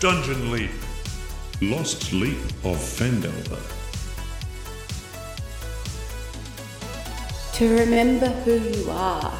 Dungeon 0.00 0.50
Leap. 0.50 0.70
Lost 1.60 2.14
Leap 2.14 2.38
of 2.64 2.78
Phandelver. 2.78 3.60
To 7.56 7.78
remember 7.78 8.28
who 8.28 8.52
you 8.60 8.90
are, 8.90 9.38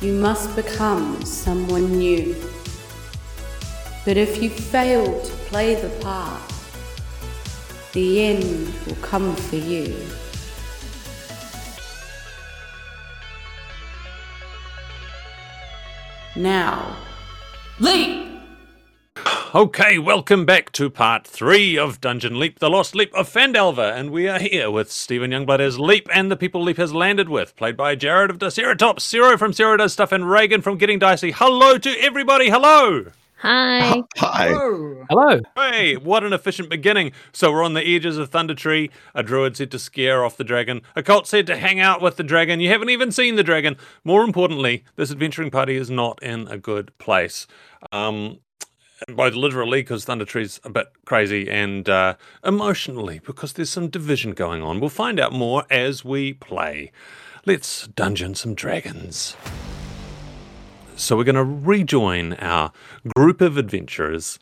you 0.00 0.14
must 0.14 0.56
become 0.56 1.22
someone 1.26 1.98
new. 1.98 2.34
But 4.06 4.16
if 4.16 4.42
you 4.42 4.48
fail 4.48 5.04
to 5.04 5.32
play 5.50 5.74
the 5.74 5.90
part, 6.00 6.50
the 7.92 8.22
end 8.22 8.72
will 8.86 8.96
come 9.02 9.36
for 9.36 9.56
you. 9.56 9.94
Now, 16.34 16.96
leap! 17.78 18.11
Okay, 19.54 19.98
welcome 19.98 20.46
back 20.46 20.72
to 20.72 20.88
part 20.88 21.26
three 21.26 21.76
of 21.76 22.00
Dungeon 22.00 22.38
Leap, 22.38 22.58
the 22.58 22.70
Lost 22.70 22.94
Leap 22.94 23.12
of 23.12 23.30
Phandelver, 23.30 23.94
and 23.94 24.10
we 24.10 24.26
are 24.26 24.38
here 24.38 24.70
with 24.70 24.90
Steven 24.90 25.30
Youngblood 25.30 25.60
as 25.60 25.78
Leap 25.78 26.08
and 26.10 26.30
the 26.30 26.38
people 26.38 26.62
Leap 26.62 26.78
has 26.78 26.94
landed 26.94 27.28
with, 27.28 27.54
played 27.54 27.76
by 27.76 27.94
Jarrod 27.94 28.30
of 28.30 28.38
Diceratops, 28.38 29.00
Sero 29.00 29.36
from 29.36 29.52
Sero 29.52 29.76
Does 29.76 29.92
Stuff, 29.92 30.10
and 30.10 30.30
Reagan 30.30 30.62
from 30.62 30.78
Getting 30.78 30.98
Dicey. 30.98 31.32
Hello 31.32 31.76
to 31.76 31.90
everybody, 32.00 32.48
hello! 32.48 33.04
Hi. 33.40 34.02
Hi. 34.16 34.48
Hello. 35.10 35.40
Hey, 35.54 35.96
what 35.96 36.24
an 36.24 36.32
efficient 36.32 36.70
beginning. 36.70 37.12
So 37.32 37.52
we're 37.52 37.64
on 37.64 37.74
the 37.74 37.84
edges 37.84 38.16
of 38.16 38.30
Thunder 38.30 38.54
Tree. 38.54 38.88
A 39.14 39.22
druid 39.22 39.56
said 39.56 39.70
to 39.72 39.78
scare 39.80 40.24
off 40.24 40.36
the 40.36 40.44
dragon. 40.44 40.80
A 40.94 41.02
cult 41.02 41.26
said 41.26 41.46
to 41.48 41.56
hang 41.56 41.80
out 41.80 42.00
with 42.00 42.16
the 42.16 42.22
dragon. 42.22 42.60
You 42.60 42.68
haven't 42.68 42.90
even 42.90 43.10
seen 43.10 43.34
the 43.34 43.42
dragon. 43.42 43.76
More 44.04 44.22
importantly, 44.22 44.84
this 44.94 45.10
adventuring 45.10 45.50
party 45.50 45.76
is 45.76 45.90
not 45.90 46.22
in 46.22 46.46
a 46.46 46.56
good 46.56 46.96
place. 46.98 47.48
Um, 47.90 48.38
both 49.08 49.34
literally 49.34 49.80
because 49.80 50.04
Thunder 50.04 50.24
Tree's 50.24 50.60
a 50.64 50.70
bit 50.70 50.88
crazy 51.04 51.48
and 51.48 51.88
uh, 51.88 52.14
emotionally 52.44 53.20
because 53.24 53.52
there's 53.52 53.70
some 53.70 53.88
division 53.88 54.32
going 54.32 54.62
on. 54.62 54.80
We'll 54.80 54.90
find 54.90 55.18
out 55.18 55.32
more 55.32 55.64
as 55.70 56.04
we 56.04 56.34
play. 56.34 56.92
Let's 57.44 57.88
dungeon 57.88 58.34
some 58.34 58.54
dragons. 58.54 59.36
So 60.96 61.16
we're 61.16 61.24
going 61.24 61.34
to 61.36 61.44
rejoin 61.44 62.34
our 62.34 62.72
group 63.16 63.40
of 63.40 63.56
adventurers 63.56 64.38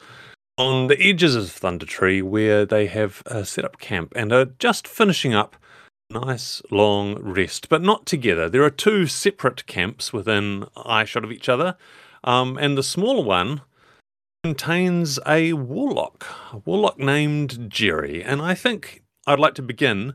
on 0.59 0.89
the 0.89 1.01
edges 1.01 1.35
of 1.35 1.51
Thunder 1.51 1.87
Tree 1.87 2.21
where 2.21 2.67
they 2.67 2.87
have 2.87 3.23
uh, 3.27 3.45
set 3.45 3.65
up 3.65 3.79
camp 3.79 4.13
and 4.15 4.33
are 4.33 4.47
just 4.59 4.87
finishing 4.87 5.33
up 5.33 5.57
nice 6.11 6.61
long 6.71 7.15
rest, 7.23 7.69
but 7.69 7.83
not 7.83 8.05
together. 8.05 8.49
There 8.49 8.65
are 8.65 8.71
two 8.71 9.07
separate 9.07 9.67
camps 9.67 10.13
within 10.13 10.67
eyeshot 10.77 11.25
of 11.25 11.33
each 11.33 11.49
other, 11.49 11.77
um, 12.25 12.59
and 12.59 12.77
the 12.77 12.83
smaller 12.83 13.25
one 13.25 13.63
contains 14.43 15.19
a 15.27 15.53
warlock, 15.53 16.27
a 16.53 16.59
warlock 16.59 16.99
named 16.99 17.71
Jerry. 17.71 18.23
And 18.23 18.41
I 18.41 18.55
think 18.55 19.03
I'd 19.27 19.39
like 19.39 19.55
to 19.55 19.63
begin 19.63 20.15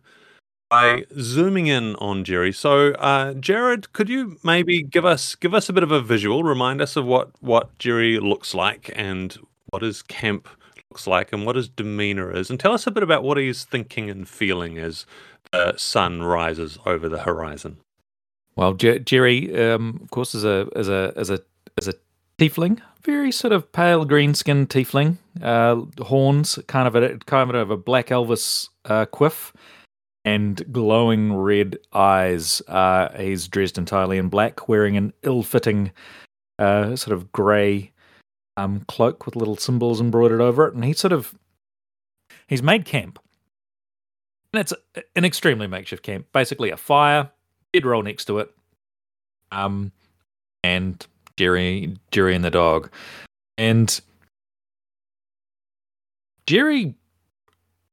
by 0.69 1.05
zooming 1.19 1.67
in 1.67 1.95
on 1.97 2.23
Jerry. 2.23 2.51
So, 2.51 2.93
uh, 2.93 3.33
Jarrod, 3.33 3.93
could 3.93 4.09
you 4.09 4.37
maybe 4.43 4.81
give 4.81 5.05
us 5.05 5.35
give 5.35 5.53
us 5.53 5.69
a 5.69 5.73
bit 5.73 5.83
of 5.83 5.91
a 5.91 6.01
visual, 6.01 6.43
remind 6.43 6.81
us 6.81 6.95
of 6.95 7.05
what 7.05 7.29
what 7.41 7.77
Jerry 7.77 8.19
looks 8.19 8.55
like 8.55 8.91
and 8.95 9.37
what 9.69 9.83
his 9.83 10.01
camp 10.01 10.47
looks 10.91 11.05
like 11.05 11.31
and 11.31 11.45
what 11.45 11.55
his 11.55 11.69
demeanor 11.69 12.35
is, 12.35 12.49
and 12.49 12.59
tell 12.59 12.73
us 12.73 12.87
a 12.87 12.91
bit 12.91 13.03
about 13.03 13.23
what 13.23 13.37
he's 13.37 13.63
thinking 13.63 14.09
and 14.09 14.27
feeling 14.27 14.79
as 14.79 15.05
the 15.51 15.75
sun 15.77 16.23
rises 16.23 16.79
over 16.85 17.07
the 17.07 17.19
horizon. 17.19 17.77
Well, 18.55 18.73
Jer- 18.73 18.99
Jerry, 18.99 19.55
um, 19.71 19.99
of 20.01 20.09
course, 20.09 20.33
is 20.33 20.43
a 20.43 20.67
is 20.75 20.89
a 20.89 21.13
is 21.15 21.29
a 21.29 21.39
is 21.77 21.87
a 21.87 21.93
tiefling, 22.37 22.81
very 23.03 23.31
sort 23.31 23.53
of 23.53 23.71
pale 23.71 24.05
green 24.05 24.33
skinned 24.33 24.69
tiefling, 24.69 25.17
uh, 25.41 25.81
horns, 26.03 26.59
kind 26.67 26.87
of 26.87 26.95
a 26.95 27.17
kind 27.19 27.55
of 27.55 27.69
a 27.71 27.77
black 27.77 28.07
Elvis 28.07 28.69
uh, 28.85 29.05
quiff, 29.05 29.53
and 30.23 30.61
glowing 30.71 31.33
red 31.33 31.77
eyes. 31.93 32.61
Uh, 32.67 33.09
he's 33.17 33.47
dressed 33.47 33.77
entirely 33.77 34.17
in 34.17 34.29
black, 34.29 34.67
wearing 34.67 34.97
an 34.97 35.13
ill 35.23 35.43
fitting 35.43 35.91
uh, 36.59 36.95
sort 36.95 37.15
of 37.15 37.31
grey 37.31 37.91
um, 38.57 38.83
cloak 38.87 39.25
with 39.25 39.35
little 39.35 39.57
symbols 39.57 40.01
embroidered 40.01 40.41
over 40.41 40.67
it, 40.67 40.73
and 40.73 40.83
he's 40.83 40.99
sort 40.99 41.13
of 41.13 41.35
he's 42.47 42.63
made 42.63 42.85
camp. 42.85 43.19
And 44.53 44.61
it's 44.61 44.73
an 45.15 45.25
extremely 45.25 45.67
makeshift 45.67 46.03
camp. 46.03 46.27
Basically, 46.31 46.69
a 46.71 46.77
fire, 46.77 47.29
bedroll 47.73 48.03
next 48.03 48.25
to 48.25 48.39
it, 48.39 48.51
um, 49.51 49.91
and 50.63 51.05
Jerry, 51.37 51.97
Jerry 52.11 52.35
and 52.35 52.45
the 52.45 52.51
dog, 52.51 52.89
and 53.57 53.99
Jerry 56.47 56.95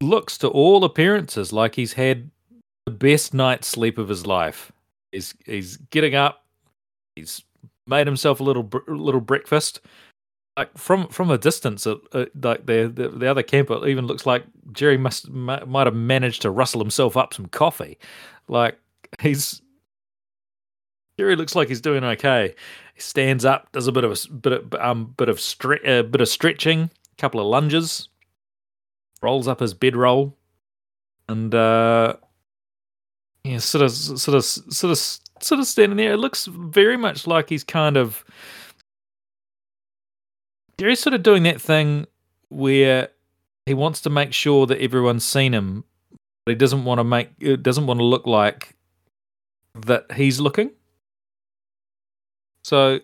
looks 0.01 0.37
to 0.39 0.49
all 0.49 0.85
appearances 0.85 1.53
like 1.53 1.75
he's 1.75 1.95
had 1.95 2.31
the 2.87 2.93
best 2.93 3.33
night's 3.33 3.69
sleep 3.69 3.99
of 3.99 4.09
his 4.09 4.27
life. 4.27 4.73
He's 5.13 5.35
he's 5.47 5.77
getting 5.77 6.15
up. 6.15 6.45
He's 7.17 7.43
made 7.87 8.07
himself 8.07 8.41
a 8.41 8.45
little 8.45 8.69
little 8.89 9.21
breakfast. 9.21 9.81
Like 10.57 10.77
from 10.77 11.09
from 11.09 11.31
a 11.31 11.39
distance, 11.39 11.87
like 11.87 12.03
the, 12.35 12.93
the 12.95 13.13
the 13.15 13.27
other 13.27 13.43
camper 13.43 13.87
even 13.87 14.07
looks 14.07 14.27
like 14.27 14.45
Jerry 14.73 14.99
must 14.99 15.31
might 15.31 15.87
have 15.87 15.95
managed 15.95 16.43
to 16.43 16.51
rustle 16.51 16.81
himself 16.81 17.17
up 17.17 17.33
some 17.33 17.47
coffee. 17.47 17.99
Like 18.49 18.79
he's 19.21 19.62
Jerry 21.19 21.37
looks 21.37 21.55
like 21.55 21.69
he's 21.69 21.81
doing 21.81 22.05
okay. 22.05 22.55
He 22.95 23.01
stands 23.01 23.45
up, 23.45 23.71
does 23.73 23.87
a 23.87 23.93
bit 23.93 24.05
of 24.05 24.19
a 24.31 24.33
bit 24.33 24.53
of 24.53 24.75
um 24.75 25.15
bit 25.17 25.29
of 25.29 25.39
stre- 25.39 25.87
uh, 25.87 26.03
bit 26.03 26.21
of 26.21 26.29
stretching, 26.29 26.83
a 26.83 27.21
couple 27.21 27.41
of 27.41 27.47
lunges, 27.47 28.09
rolls 29.21 29.49
up 29.49 29.61
his 29.61 29.75
bedroll, 29.75 30.37
and 31.29 31.55
uh, 31.55 32.17
yeah, 33.45 33.59
sort 33.59 33.85
of 33.85 33.93
sort 33.93 34.37
of 34.37 34.45
sort 34.45 34.91
of 34.91 34.99
sort 34.99 35.61
of 35.61 35.67
standing 35.67 35.97
there. 35.97 36.13
It 36.13 36.19
looks 36.19 36.47
very 36.47 36.97
much 36.97 37.27
like 37.27 37.49
he's 37.49 37.65
kind 37.65 37.97
of 37.97 38.25
Jerry's 40.79 41.01
sort 41.01 41.15
of 41.15 41.23
doing 41.23 41.43
that 41.45 41.61
thing 41.61 42.07
where 42.49 43.09
he 43.67 43.75
wants 43.75 44.01
to 44.03 44.11
make 44.11 44.33
sure 44.33 44.67
that 44.67 44.81
everyone's 44.81 45.25
seen 45.25 45.53
him, 45.55 45.85
but 46.45 46.53
he 46.53 46.55
doesn't 46.57 46.85
want 46.85 46.99
to 46.99 47.05
make 47.05 47.63
doesn't 47.63 47.87
want 47.87 48.01
to 48.01 48.05
look 48.05 48.27
like 48.27 48.75
that 49.75 50.11
he's 50.13 50.41
looking. 50.41 50.71
So 52.63 53.01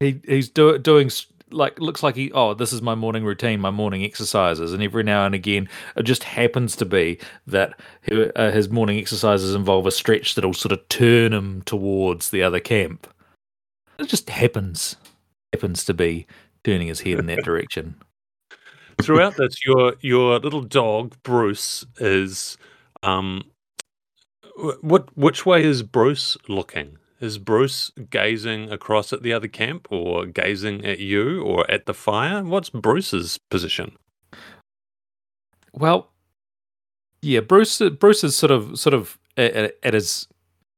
he 0.00 0.20
he's 0.26 0.48
do, 0.48 0.78
doing 0.78 1.10
like 1.50 1.78
looks 1.78 2.02
like 2.02 2.16
he 2.16 2.32
oh 2.32 2.54
this 2.54 2.72
is 2.72 2.82
my 2.82 2.94
morning 2.94 3.24
routine, 3.24 3.60
my 3.60 3.70
morning 3.70 4.04
exercises, 4.04 4.72
and 4.72 4.82
every 4.82 5.02
now 5.02 5.26
and 5.26 5.34
again 5.34 5.68
it 5.96 6.04
just 6.04 6.24
happens 6.24 6.76
to 6.76 6.84
be 6.84 7.18
that 7.46 7.78
uh, 8.10 8.50
his 8.50 8.68
morning 8.68 8.98
exercises 8.98 9.54
involve 9.54 9.86
a 9.86 9.90
stretch 9.90 10.34
that'll 10.34 10.54
sort 10.54 10.72
of 10.72 10.88
turn 10.88 11.32
him 11.32 11.62
towards 11.62 12.30
the 12.30 12.42
other 12.42 12.60
camp. 12.60 13.06
It 13.98 14.08
just 14.08 14.30
happens 14.30 14.96
happens 15.52 15.84
to 15.84 15.94
be 15.94 16.26
turning 16.64 16.88
his 16.88 17.00
head 17.00 17.18
in 17.18 17.26
that 17.26 17.44
direction. 17.44 17.94
Throughout 19.02 19.36
this, 19.36 19.64
your 19.64 19.94
your 20.00 20.38
little 20.38 20.62
dog 20.62 21.16
Bruce 21.22 21.84
is 21.98 22.56
um, 23.02 23.42
what 24.80 25.16
which 25.16 25.44
way 25.44 25.64
is 25.64 25.82
Bruce 25.82 26.36
looking? 26.48 26.98
Is 27.20 27.38
Bruce 27.38 27.92
gazing 28.10 28.70
across 28.70 29.12
at 29.12 29.22
the 29.22 29.32
other 29.32 29.48
camp, 29.48 29.86
or 29.90 30.26
gazing 30.26 30.84
at 30.84 30.98
you, 30.98 31.42
or 31.42 31.70
at 31.70 31.86
the 31.86 31.94
fire? 31.94 32.42
What's 32.42 32.70
Bruce's 32.70 33.38
position? 33.50 33.96
Well, 35.72 36.10
yeah, 37.22 37.40
Bruce. 37.40 37.80
Bruce 37.98 38.24
is 38.24 38.36
sort 38.36 38.50
of 38.50 38.78
sort 38.78 38.94
of 38.94 39.18
at, 39.36 39.52
at, 39.52 39.74
at 39.82 39.94
his 39.94 40.28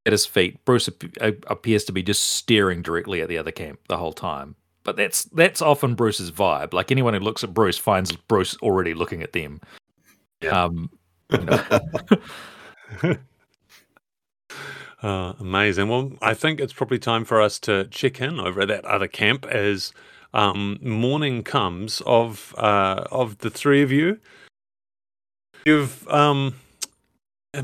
at 0.05 0.13
his 0.13 0.25
feet. 0.25 0.63
Bruce 0.63 0.87
appears 0.87 1.83
to 1.83 1.91
be 1.91 2.01
just 2.01 2.23
staring 2.23 2.81
directly 2.81 3.21
at 3.21 3.27
the 3.27 3.37
other 3.37 3.51
camp 3.51 3.79
the 3.89 3.97
whole 3.97 4.13
time. 4.13 4.55
But 4.83 4.95
that's 4.95 5.25
that's 5.25 5.61
often 5.61 5.95
Bruce's 5.95 6.31
vibe. 6.31 6.73
Like 6.73 6.91
anyone 6.91 7.13
who 7.13 7.19
looks 7.19 7.43
at 7.43 7.53
Bruce 7.53 7.77
finds 7.77 8.15
Bruce 8.15 8.55
already 8.61 8.93
looking 8.93 9.21
at 9.21 9.33
them. 9.33 9.59
Yeah. 10.41 10.63
Um, 10.63 10.89
you 11.29 11.39
know. 11.39 11.63
Uh, 15.01 15.33
amazing. 15.39 15.89
Well, 15.89 16.13
I 16.21 16.33
think 16.33 16.59
it's 16.59 16.73
probably 16.73 16.97
time 16.97 17.23
for 17.23 17.41
us 17.41 17.59
to 17.59 17.85
check 17.85 18.19
in 18.19 18.39
over 18.39 18.61
at 18.61 18.67
that 18.69 18.85
other 18.85 19.07
camp 19.07 19.45
as 19.45 19.93
um, 20.33 20.79
morning 20.81 21.43
comes 21.43 22.01
of 22.05 22.55
uh, 22.57 23.05
of 23.11 23.39
the 23.39 23.49
three 23.49 23.83
of 23.83 23.91
you. 23.91 24.19
You've 25.65 26.07
um, 26.07 26.55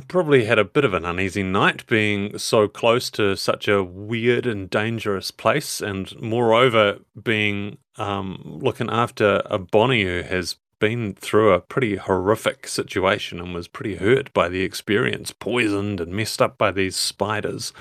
probably 0.07 0.45
had 0.45 0.59
a 0.59 0.65
bit 0.65 0.85
of 0.85 0.93
an 0.93 1.05
uneasy 1.05 1.43
night 1.43 1.85
being 1.87 2.37
so 2.37 2.67
close 2.67 3.09
to 3.11 3.35
such 3.35 3.67
a 3.67 3.83
weird 3.83 4.45
and 4.45 4.69
dangerous 4.69 5.31
place, 5.31 5.81
and 5.81 6.19
moreover, 6.21 6.99
being 7.21 7.77
um, 7.97 8.59
looking 8.61 8.89
after 8.89 9.41
a 9.45 9.57
Bonnie 9.57 10.03
who 10.03 10.21
has 10.21 10.57
been 10.83 11.13
through 11.13 11.53
a 11.53 11.61
pretty 11.61 11.95
horrific 11.95 12.67
situation 12.67 13.39
and 13.39 13.53
was 13.53 13.69
pretty 13.69 13.95
hurt 13.95 14.33
by 14.33 14.49
the 14.49 14.63
experience, 14.63 15.31
poisoned 15.31 16.01
and 16.01 16.11
messed 16.11 16.41
up 16.41 16.57
by 16.57 16.71
these 16.71 16.97
spiders. 16.97 17.71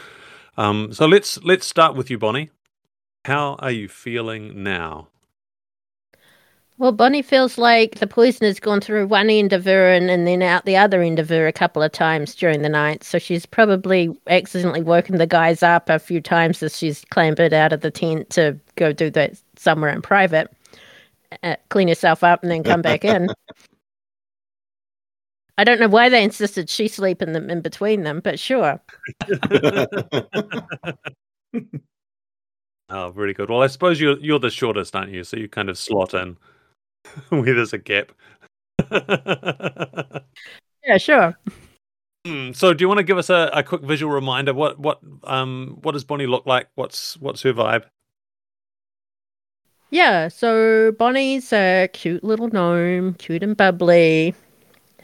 Um, 0.57 0.93
so 0.93 1.07
let's 1.07 1.43
let's 1.43 1.67
start 1.67 1.97
with 1.97 2.11
you, 2.11 2.19
Bonnie. 2.19 2.51
How 3.25 3.57
are 3.59 3.73
you 3.73 3.89
feeling 3.89 4.63
now? 4.63 5.09
Well, 6.79 6.93
Bonnie 6.93 7.23
feels 7.23 7.59
like 7.59 7.97
the 7.97 8.07
poison 8.07 8.47
has 8.47 8.61
gone 8.61 8.81
through 8.81 9.09
one 9.09 9.31
end 9.31 9.53
of 9.53 9.65
her 9.65 9.93
and, 9.93 10.09
and 10.09 10.25
then 10.25 10.41
out 10.41 10.65
the 10.65 10.77
other 10.77 11.03
end 11.03 11.19
of 11.19 11.29
her 11.29 11.49
a 11.49 11.53
couple 11.53 11.83
of 11.83 11.91
times 11.91 12.37
during 12.37 12.63
the 12.63 12.69
night. 12.69 13.03
So 13.03 13.19
she's 13.19 13.47
probably 13.47 14.17
accidentally 14.29 14.83
woken 14.83 15.19
the 15.19 15.27
guys 15.27 15.65
up 15.65 15.91
a 15.91 15.99
few 15.99 16.21
times 16.21 16.63
as 16.63 16.79
she's 16.79 17.05
clambered 17.11 17.53
out 17.53 17.73
of 17.73 17.81
the 17.81 17.91
tent 17.91 18.31
to 18.31 18.61
go 18.77 18.93
do 18.93 19.11
that 19.11 19.43
somewhere 19.57 19.91
in 19.91 20.03
private, 20.03 20.53
clean 21.69 21.89
yourself 21.89 22.25
up, 22.25 22.43
and 22.43 22.51
then 22.51 22.63
come 22.63 22.83
back 22.83 23.05
in. 23.05 23.29
I 25.59 25.65
don't 25.65 25.79
know 25.79 25.89
why 25.89 26.09
they 26.09 26.25
insisted 26.25 26.71
she 26.71 26.89
sleep 26.89 27.21
in 27.21 27.33
them 27.33 27.51
in 27.51 27.61
between 27.61 28.05
them, 28.05 28.21
but 28.21 28.39
sure. 28.39 28.81
Oh, 32.95 33.09
really 33.13 33.33
good. 33.33 33.49
Well, 33.49 33.63
I 33.63 33.69
suppose 33.69 33.99
you're 33.99 34.19
you're 34.19 34.39
the 34.39 34.51
shortest, 34.51 34.95
aren't 34.95 35.13
you? 35.13 35.25
So 35.25 35.39
you 35.39 35.49
kind 35.49 35.71
of 35.71 35.79
slot 35.79 36.13
in 36.13 36.37
where 37.31 37.43
there's 37.43 37.73
a 37.73 37.79
gap. 37.79 38.13
Yeah, 40.85 40.99
sure. 40.99 41.39
Hmm, 42.27 42.51
so, 42.51 42.75
do 42.75 42.83
you 42.83 42.89
want 42.89 42.99
to 42.99 43.05
give 43.05 43.19
us 43.19 43.31
a, 43.31 43.51
a 43.53 43.63
quick 43.63 43.83
visual 43.83 44.13
reminder? 44.13 44.53
What 44.53 44.81
what 44.81 44.99
um 45.23 45.79
what 45.83 45.93
does 45.93 46.03
Bonnie 46.03 46.27
look 46.27 46.45
like? 46.45 46.69
What's 46.75 47.17
what's 47.19 47.43
her 47.43 47.53
vibe? 47.53 47.85
Yeah, 49.93 50.29
so 50.29 50.93
Bonnie's 50.93 51.53
a 51.53 51.87
cute 51.93 52.25
little 52.25 52.49
gnome, 52.49 53.13
cute 53.15 53.43
and 53.43 53.55
bubbly. 53.55 54.35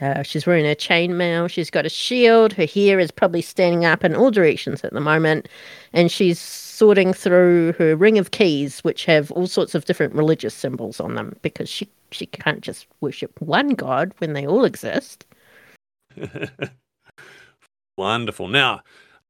Uh, 0.01 0.23
she's 0.23 0.47
wearing 0.47 0.65
a 0.65 0.73
chainmail. 0.73 1.47
She's 1.47 1.69
got 1.69 1.85
a 1.85 1.89
shield. 1.89 2.53
Her 2.53 2.65
hair 2.65 2.99
is 2.99 3.11
probably 3.11 3.43
standing 3.43 3.85
up 3.85 4.03
in 4.03 4.15
all 4.15 4.31
directions 4.31 4.83
at 4.83 4.91
the 4.91 4.99
moment. 4.99 5.47
And 5.93 6.11
she's 6.11 6.39
sorting 6.39 7.13
through 7.13 7.73
her 7.73 7.95
ring 7.95 8.17
of 8.17 8.31
keys, 8.31 8.79
which 8.79 9.05
have 9.05 9.29
all 9.33 9.45
sorts 9.45 9.75
of 9.75 9.85
different 9.85 10.15
religious 10.15 10.55
symbols 10.55 10.99
on 10.99 11.13
them 11.13 11.35
because 11.43 11.69
she, 11.69 11.87
she 12.09 12.25
can't 12.25 12.61
just 12.61 12.87
worship 12.99 13.39
one 13.39 13.75
god 13.75 14.11
when 14.17 14.33
they 14.33 14.47
all 14.47 14.65
exist. 14.65 15.23
Wonderful. 17.95 18.47
Now, 18.47 18.81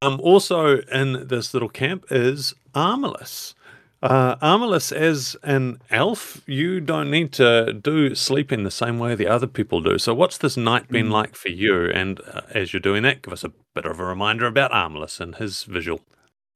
um, 0.02 0.22
also 0.22 0.78
in 0.84 1.28
this 1.28 1.54
little 1.54 1.68
camp 1.68 2.06
is 2.10 2.54
Armilus. 2.74 3.56
Uh, 4.02 4.36
Armilus, 4.38 4.94
as 4.94 5.36
an 5.44 5.82
elf, 5.92 6.42
you 6.48 6.80
don't 6.80 7.12
need 7.12 7.34
to 7.34 7.74
do 7.74 8.16
sleep 8.16 8.52
in 8.52 8.64
the 8.64 8.72
same 8.72 8.98
way 8.98 9.14
the 9.14 9.28
other 9.28 9.48
people 9.48 9.82
do. 9.82 9.98
So, 9.98 10.14
what's 10.14 10.38
this 10.38 10.56
night 10.56 10.88
been 10.88 11.08
Mm. 11.08 11.12
like 11.12 11.36
for 11.36 11.50
you? 11.50 11.86
And 11.92 12.22
uh, 12.34 12.42
as 12.52 12.72
you're 12.72 12.80
doing 12.80 13.04
that, 13.04 13.22
give 13.22 13.34
us 13.34 13.44
a 13.44 13.52
bit 13.76 13.86
of 13.86 14.00
a 14.00 14.06
reminder 14.06 14.46
about 14.46 14.72
Armilus 14.72 15.20
and 15.20 15.36
his 15.36 15.64
visual. 15.64 16.00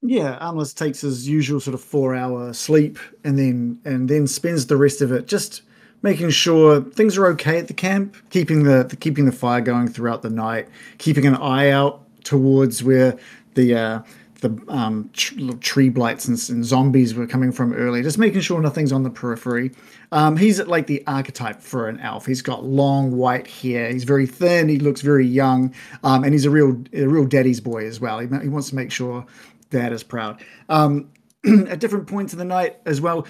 Yeah, 0.01 0.37
Armless 0.39 0.73
takes 0.73 1.01
his 1.01 1.27
usual 1.27 1.59
sort 1.59 1.73
of 1.75 1.81
four 1.81 2.13
hour 2.15 2.53
sleep 2.53 2.97
and 3.23 3.37
then 3.39 3.79
and 3.85 4.09
then 4.09 4.27
spends 4.27 4.67
the 4.67 4.75
rest 4.77 5.01
of 5.01 5.11
it 5.13 5.27
just 5.27 5.61
making 6.01 6.29
sure 6.29 6.81
things 6.81 7.17
are 7.17 7.27
okay 7.27 7.57
at 7.59 7.67
the 7.69 7.73
camp, 7.73 8.15
keeping 8.29 8.63
the, 8.63 8.83
the 8.83 8.95
keeping 8.97 9.25
the 9.25 9.31
fire 9.31 9.61
going 9.61 9.87
throughout 9.87 10.21
the 10.21 10.29
night, 10.29 10.67
keeping 10.97 11.25
an 11.25 11.35
eye 11.35 11.69
out 11.69 12.01
towards 12.25 12.83
where 12.83 13.17
the 13.55 13.75
uh, 13.75 14.01
the 14.43 14.63
um, 14.67 15.09
tr- 15.13 15.53
tree 15.61 15.89
blights 15.89 16.27
and, 16.27 16.37
and 16.49 16.63
zombies 16.63 17.15
were 17.15 17.25
coming 17.25 17.51
from 17.51 17.73
earlier, 17.73 18.03
just 18.03 18.17
making 18.17 18.41
sure 18.41 18.61
nothing's 18.61 18.91
on 18.91 19.01
the 19.01 19.09
periphery. 19.09 19.71
Um, 20.11 20.37
he's 20.37 20.61
like 20.61 20.85
the 20.85 21.01
archetype 21.07 21.61
for 21.61 21.87
an 21.87 21.99
elf. 22.01 22.25
He's 22.25 22.43
got 22.43 22.63
long 22.63 23.15
white 23.17 23.47
hair. 23.47 23.89
He's 23.89 24.03
very 24.03 24.27
thin. 24.27 24.69
He 24.69 24.77
looks 24.77 25.01
very 25.01 25.25
young, 25.25 25.73
um, 26.03 26.23
and 26.23 26.33
he's 26.33 26.45
a 26.45 26.51
real 26.51 26.83
a 26.93 27.07
real 27.07 27.25
daddy's 27.25 27.59
boy 27.59 27.87
as 27.87 27.99
well. 27.99 28.19
He, 28.19 28.27
he 28.27 28.49
wants 28.49 28.69
to 28.69 28.75
make 28.75 28.91
sure 28.91 29.25
dad 29.71 29.93
is 29.93 30.03
proud. 30.03 30.43
Um, 30.69 31.09
at 31.67 31.79
different 31.79 32.07
points 32.07 32.33
in 32.33 32.39
the 32.39 32.45
night 32.45 32.77
as 32.85 33.01
well, 33.01 33.25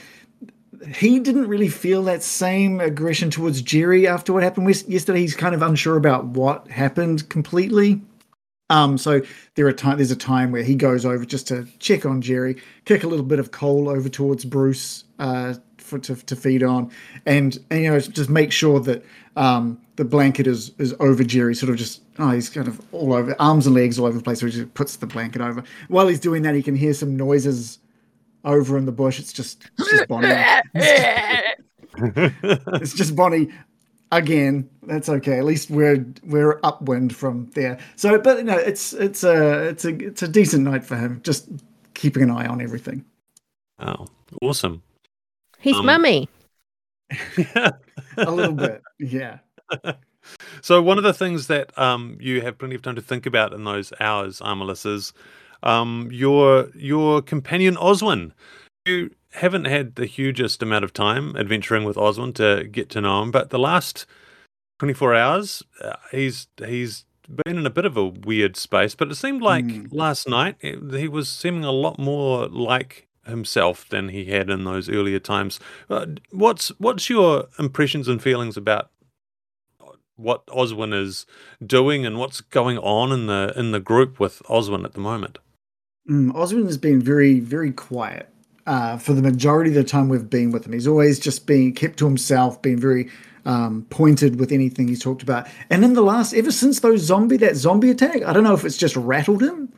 he 0.96 1.20
didn't 1.20 1.48
really 1.48 1.70
feel 1.70 2.04
that 2.04 2.24
same 2.24 2.82
aggression 2.82 3.30
towards 3.30 3.62
Jerry 3.62 4.08
after 4.08 4.34
what 4.34 4.44
happened 4.44 4.68
yesterday. 4.90 5.22
He's 5.22 5.36
kind 5.36 5.56
of 5.56 5.62
unsure 5.62 5.96
about 5.96 6.26
what 6.26 6.68
happened 6.68 7.30
completely. 7.30 8.02
Um, 8.74 8.98
so 8.98 9.22
there 9.54 9.68
are 9.68 9.72
time. 9.72 9.98
There's 9.98 10.10
a 10.10 10.16
time 10.16 10.52
where 10.52 10.64
he 10.64 10.74
goes 10.74 11.06
over 11.06 11.26
just 11.26 11.48
to 11.50 11.68
check 11.78 12.08
on 12.08 12.22
Jerry, 12.22 12.60
kick 12.86 13.04
a 13.04 13.08
little 13.08 13.26
bit 13.26 13.38
of 13.38 13.52
coal 13.52 13.88
over 13.88 14.10
towards 14.10 14.46
Bruce 14.46 15.04
uh, 15.20 15.54
for 15.78 16.00
to, 16.00 16.16
to 16.16 16.36
feed 16.36 16.64
on, 16.64 16.90
and, 17.28 17.60
and 17.70 17.84
you 17.84 17.92
know 17.92 18.00
just 18.00 18.32
make 18.32 18.52
sure 18.52 18.80
that 18.80 19.06
um, 19.36 19.80
the 19.96 20.04
blanket 20.04 20.48
is 20.48 20.72
is 20.80 20.96
over 21.00 21.24
Jerry. 21.24 21.54
Sort 21.54 21.70
of 21.70 21.76
just 21.76 22.02
oh 22.18 22.32
he's 22.32 22.50
kind 22.50 22.68
of 22.68 22.82
all 22.92 23.14
over 23.14 23.36
arms 23.40 23.68
and 23.68 23.76
legs 23.76 24.00
all 24.00 24.08
over 24.08 24.18
the 24.18 24.24
place. 24.24 24.40
So 24.40 24.48
he 24.48 24.52
just 24.52 24.74
puts 24.74 24.96
the 24.96 25.06
blanket 25.06 25.44
over. 25.44 25.64
While 25.88 26.08
he's 26.08 26.20
doing 26.20 26.42
that, 26.42 26.56
he 26.56 26.64
can 26.64 26.76
hear 26.76 26.96
some 26.96 27.16
noises 27.16 27.78
over 28.44 28.76
in 28.76 28.86
the 28.86 28.92
bush. 28.92 29.20
It's 29.20 29.34
just 29.34 29.70
it's 29.78 29.92
just 29.92 30.08
Bonnie. 30.08 30.34
it's 32.74 32.94
just 32.96 33.16
Bonnie 33.16 33.50
again. 34.18 34.70
That's 34.84 35.10
okay. 35.10 35.38
At 35.38 35.46
least 35.46 35.70
we're 35.70 36.06
we're 36.24 36.60
upwind 36.64 37.16
from 37.16 37.50
there. 37.54 37.80
So, 37.96 38.18
but 38.20 38.38
you 38.38 38.44
know, 38.44 38.58
it's 38.58 38.94
it's 38.94 39.24
a 39.24 39.70
it's 39.70 39.86
a 39.86 39.90
it's 39.90 40.24
a 40.24 40.28
decent 40.28 40.64
night 40.64 40.84
for 40.84 40.98
him. 40.98 41.22
Just 41.24 41.50
keeping 41.94 42.24
an 42.24 42.32
eye 42.32 42.48
on 42.48 42.62
everything. 42.62 43.06
Oh, 43.80 44.08
awesome. 44.42 44.82
He's 45.60 45.78
Um, 45.78 45.86
mummy. 45.86 46.30
A 48.18 48.32
little 48.32 48.54
bit, 48.54 48.82
yeah. 49.00 49.40
so 50.62 50.82
one 50.82 50.98
of 50.98 51.04
the 51.04 51.14
things 51.14 51.48
that 51.48 51.78
um, 51.78 52.18
you 52.20 52.42
have 52.42 52.58
plenty 52.58 52.76
of 52.76 52.82
time 52.82 52.96
to 52.96 53.02
think 53.02 53.26
about 53.26 53.54
in 53.54 53.64
those 53.64 53.94
hours, 54.00 54.40
Armilus, 54.40 54.86
is 54.86 55.14
um, 55.64 56.10
your 56.12 56.70
your 56.76 57.22
companion 57.22 57.76
Oswin. 57.76 58.32
You 58.86 59.12
haven't 59.34 59.66
had 59.66 59.96
the 59.96 60.06
hugest 60.06 60.62
amount 60.62 60.84
of 60.86 60.94
time 60.94 61.36
adventuring 61.36 61.84
with 61.84 61.98
Oswin 61.98 62.34
to 62.36 62.66
get 62.66 62.90
to 62.92 63.02
know 63.02 63.22
him, 63.22 63.32
but 63.32 63.50
the 63.50 63.60
last 63.60 64.06
twenty 64.80 64.94
four 64.94 65.14
hours, 65.14 65.64
uh, 65.82 65.96
he's 66.12 66.48
he's 66.66 67.06
been 67.46 67.58
in 67.58 67.66
a 67.66 67.70
bit 67.70 67.86
of 67.86 67.96
a 67.98 68.06
weird 68.06 68.56
space. 68.58 68.96
But 68.96 69.10
it 69.12 69.16
seemed 69.16 69.42
like 69.42 69.66
Mm. 69.66 69.88
last 69.92 70.28
night 70.28 70.56
it, 70.62 70.80
he 71.00 71.08
was 71.08 71.30
seeming 71.30 71.64
a 71.64 71.72
lot 71.72 71.98
more 71.98 72.48
like 72.48 73.08
himself 73.26 73.88
than 73.88 74.10
he 74.10 74.26
had 74.26 74.50
in 74.50 74.66
those 74.66 74.90
earlier 74.90 75.20
times. 75.20 75.60
Uh, 75.90 76.06
what's 76.32 76.70
what's 76.80 77.10
your 77.10 77.48
impressions 77.58 78.08
and 78.08 78.22
feelings 78.22 78.58
about 78.58 78.90
what 80.16 80.46
Oswin 80.48 80.94
is 80.94 81.26
doing 81.66 82.06
and 82.06 82.20
what's 82.20 82.42
going 82.42 82.78
on 82.78 83.12
in 83.12 83.28
the 83.28 83.54
in 83.56 83.72
the 83.72 83.80
group 83.80 84.20
with 84.20 84.42
Oswin 84.50 84.86
at 84.86 84.94
the 84.94 85.00
moment. 85.00 85.40
Mm, 86.10 86.36
Osmond 86.36 86.66
has 86.68 86.78
been 86.78 87.02
very, 87.02 87.40
very 87.40 87.72
quiet 87.72 88.30
uh, 88.66 88.98
for 88.98 89.14
the 89.14 89.22
majority 89.22 89.70
of 89.70 89.76
the 89.76 89.84
time 89.84 90.10
we've 90.10 90.30
been 90.30 90.52
with 90.52 90.66
him. 90.66 90.74
He's 90.74 90.88
always 90.88 91.20
just 91.20 91.46
been 91.46 91.74
kept 91.74 91.98
to 92.00 92.06
himself, 92.06 92.62
been 92.62 92.80
very 92.80 93.10
um, 93.46 93.86
pointed 93.90 94.40
with 94.40 94.52
anything 94.52 94.88
he's 94.88 95.02
talked 95.02 95.24
about. 95.24 95.48
And 95.70 95.84
in 95.84 95.94
the 95.94 96.02
last, 96.02 96.34
ever 96.34 96.52
since 96.52 96.80
those 96.80 97.02
zombie, 97.02 97.38
that 97.38 97.56
zombie 97.56 97.90
attack, 97.90 98.24
I 98.24 98.34
don't 98.34 98.44
know 98.44 98.54
if 98.54 98.64
it's 98.64 98.78
just 98.78 98.96
rattled 98.96 99.44
him, 99.44 99.74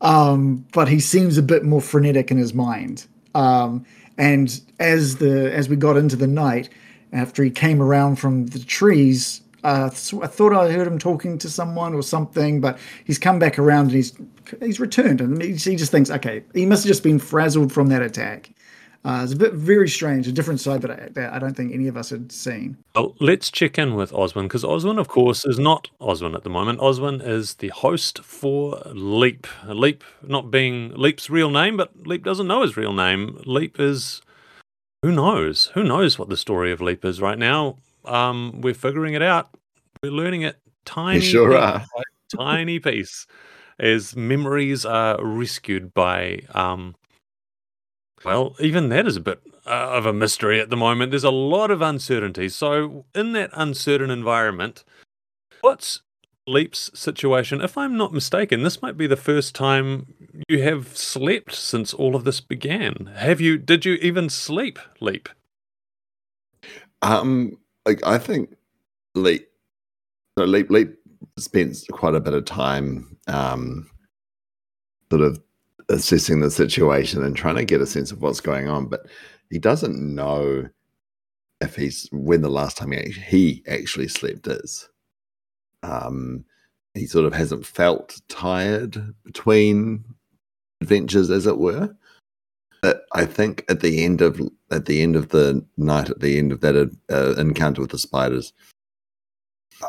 um, 0.00 0.66
but 0.72 0.88
he 0.88 1.00
seems 1.00 1.38
a 1.38 1.42
bit 1.42 1.64
more 1.64 1.80
frenetic 1.80 2.30
in 2.30 2.38
his 2.38 2.52
mind. 2.52 3.06
Um, 3.34 3.84
and 4.18 4.60
as 4.78 5.16
the 5.16 5.52
as 5.52 5.68
we 5.68 5.76
got 5.76 5.96
into 5.96 6.16
the 6.16 6.26
night, 6.26 6.70
after 7.12 7.44
he 7.44 7.50
came 7.50 7.82
around 7.82 8.16
from 8.16 8.46
the 8.46 8.58
trees, 8.58 9.42
uh, 9.66 9.90
I 10.22 10.26
thought 10.28 10.52
I 10.52 10.70
heard 10.70 10.86
him 10.86 10.96
talking 10.98 11.38
to 11.38 11.50
someone 11.50 11.92
or 11.92 12.02
something, 12.02 12.60
but 12.60 12.78
he's 13.04 13.18
come 13.18 13.40
back 13.40 13.58
around 13.58 13.86
and 13.86 13.94
he's 13.94 14.16
he's 14.60 14.78
returned, 14.78 15.20
and 15.20 15.42
he, 15.42 15.54
just 15.54 15.90
thinks, 15.90 16.08
okay, 16.08 16.44
he 16.54 16.64
must 16.64 16.84
have 16.84 16.88
just 16.88 17.02
been 17.02 17.18
frazzled 17.18 17.72
from 17.72 17.88
that 17.88 18.00
attack. 18.00 18.52
Uh, 19.04 19.22
it's 19.24 19.32
a 19.32 19.36
bit 19.36 19.54
very 19.54 19.88
strange, 19.88 20.28
a 20.28 20.32
different 20.32 20.60
side 20.60 20.82
that 20.82 20.90
I, 20.92 21.08
that 21.12 21.32
I 21.32 21.40
don't 21.40 21.56
think 21.56 21.74
any 21.74 21.88
of 21.88 21.96
us 21.96 22.10
had 22.10 22.30
seen. 22.30 22.76
Well, 22.94 23.16
let's 23.18 23.50
check 23.50 23.76
in 23.76 23.96
with 23.96 24.12
Oswin 24.12 24.44
because 24.44 24.62
Oswin, 24.62 25.00
of 25.00 25.08
course, 25.08 25.44
is 25.44 25.58
not 25.58 25.90
Oswin 26.00 26.36
at 26.36 26.44
the 26.44 26.50
moment. 26.50 26.78
Oswin 26.78 27.20
is 27.20 27.54
the 27.54 27.68
host 27.68 28.20
for 28.20 28.80
Leap. 28.86 29.48
Leap 29.66 30.04
not 30.22 30.52
being 30.52 30.92
Leap's 30.94 31.28
real 31.28 31.50
name, 31.50 31.76
but 31.76 32.06
Leap 32.06 32.22
doesn't 32.22 32.46
know 32.46 32.62
his 32.62 32.76
real 32.76 32.92
name. 32.92 33.42
Leap 33.46 33.80
is 33.80 34.22
who 35.02 35.10
knows? 35.10 35.66
Who 35.74 35.82
knows 35.82 36.20
what 36.20 36.28
the 36.28 36.36
story 36.36 36.70
of 36.70 36.80
Leap 36.80 37.04
is 37.04 37.20
right 37.20 37.38
now? 37.38 37.78
Um, 38.06 38.60
we're 38.60 38.74
figuring 38.74 39.14
it 39.14 39.22
out. 39.22 39.50
We're 40.02 40.12
learning 40.12 40.42
it 40.42 40.56
tiny, 40.84 41.20
sure 41.20 41.50
piece 41.50 41.58
are. 41.58 41.84
tiny 42.36 42.78
piece, 42.78 43.26
as 43.78 44.16
memories 44.16 44.84
are 44.84 45.22
rescued 45.24 45.92
by 45.94 46.40
um, 46.54 46.94
well, 48.24 48.56
even 48.58 48.88
that 48.88 49.06
is 49.06 49.16
a 49.16 49.20
bit 49.20 49.40
uh, 49.66 49.70
of 49.70 50.06
a 50.06 50.12
mystery 50.12 50.60
at 50.60 50.70
the 50.70 50.76
moment. 50.76 51.10
There's 51.10 51.24
a 51.24 51.30
lot 51.30 51.70
of 51.70 51.82
uncertainty. 51.82 52.48
So, 52.48 53.04
in 53.14 53.32
that 53.32 53.50
uncertain 53.52 54.10
environment, 54.10 54.84
what's 55.60 56.02
Leap's 56.46 56.90
situation? 56.98 57.60
If 57.60 57.76
I'm 57.76 57.96
not 57.96 58.12
mistaken, 58.12 58.62
this 58.62 58.80
might 58.80 58.96
be 58.96 59.06
the 59.06 59.16
first 59.16 59.54
time 59.54 60.14
you 60.48 60.62
have 60.62 60.96
slept 60.96 61.54
since 61.54 61.92
all 61.92 62.16
of 62.16 62.24
this 62.24 62.40
began. 62.40 63.12
Have 63.16 63.40
you? 63.40 63.58
Did 63.58 63.84
you 63.84 63.94
even 63.94 64.28
sleep, 64.28 64.78
Leap? 65.00 65.28
Um, 67.02 67.58
like 67.86 68.04
I 68.04 68.18
think 68.18 68.54
Leap, 69.14 69.48
so 70.36 70.44
Leap, 70.44 70.68
Leap 70.70 70.94
spends 71.38 71.84
quite 71.90 72.14
a 72.14 72.20
bit 72.20 72.34
of 72.34 72.44
time, 72.44 73.16
um, 73.28 73.88
sort 75.10 75.22
of 75.22 75.40
assessing 75.88 76.40
the 76.40 76.50
situation 76.50 77.22
and 77.24 77.36
trying 77.36 77.54
to 77.54 77.64
get 77.64 77.80
a 77.80 77.86
sense 77.86 78.10
of 78.10 78.20
what's 78.20 78.40
going 78.40 78.68
on, 78.68 78.86
but 78.86 79.06
he 79.50 79.58
doesn't 79.58 79.96
know 80.14 80.68
if 81.60 81.76
he's 81.76 82.08
when 82.12 82.42
the 82.42 82.50
last 82.50 82.76
time 82.76 82.92
he 82.92 82.98
actually, 82.98 83.22
he 83.22 83.64
actually 83.68 84.08
slept 84.08 84.46
is. 84.48 84.88
Um, 85.82 86.44
he 86.94 87.06
sort 87.06 87.24
of 87.24 87.32
hasn't 87.32 87.64
felt 87.64 88.20
tired 88.28 89.14
between 89.24 90.04
adventures, 90.80 91.30
as 91.30 91.46
it 91.46 91.58
were. 91.58 91.94
I 93.12 93.24
think 93.26 93.64
at 93.68 93.80
the 93.80 94.04
end 94.04 94.20
of 94.20 94.40
at 94.70 94.86
the 94.86 95.02
end 95.02 95.16
of 95.16 95.28
the 95.30 95.64
night, 95.76 96.10
at 96.10 96.20
the 96.20 96.38
end 96.38 96.52
of 96.52 96.60
that 96.60 96.90
uh, 97.10 97.34
encounter 97.36 97.80
with 97.80 97.90
the 97.90 97.98
spiders, 97.98 98.52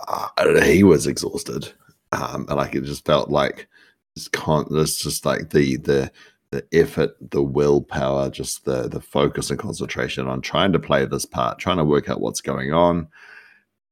uh, 0.07 0.29
he 0.63 0.83
was 0.83 1.07
exhausted, 1.07 1.71
um, 2.11 2.45
and 2.47 2.57
like 2.57 2.75
it 2.75 2.83
just 2.83 3.05
felt 3.05 3.29
like 3.29 3.67
it's 4.15 4.27
con- 4.27 4.67
it's 4.71 4.97
just 4.97 5.25
like 5.25 5.49
the 5.51 5.77
the 5.77 6.11
the 6.51 6.65
effort, 6.71 7.15
the 7.31 7.43
willpower, 7.43 8.29
just 8.29 8.65
the 8.65 8.87
the 8.87 9.01
focus 9.01 9.49
and 9.49 9.59
concentration 9.59 10.27
on 10.27 10.41
trying 10.41 10.71
to 10.71 10.79
play 10.79 11.05
this 11.05 11.25
part, 11.25 11.59
trying 11.59 11.77
to 11.77 11.85
work 11.85 12.09
out 12.09 12.21
what's 12.21 12.41
going 12.41 12.73
on, 12.73 13.07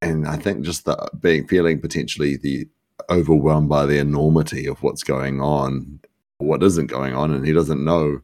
and 0.01 0.27
I 0.27 0.37
think 0.37 0.63
just 0.63 0.85
the 0.85 1.09
being 1.19 1.47
feeling 1.47 1.79
potentially 1.79 2.37
the 2.37 2.67
overwhelmed 3.09 3.69
by 3.69 3.85
the 3.85 3.99
enormity 3.99 4.67
of 4.67 4.81
what's 4.81 5.03
going 5.03 5.41
on, 5.41 5.99
what 6.37 6.63
isn't 6.63 6.87
going 6.87 7.13
on, 7.15 7.33
and 7.33 7.45
he 7.45 7.53
doesn't 7.53 7.83
know 7.83 8.21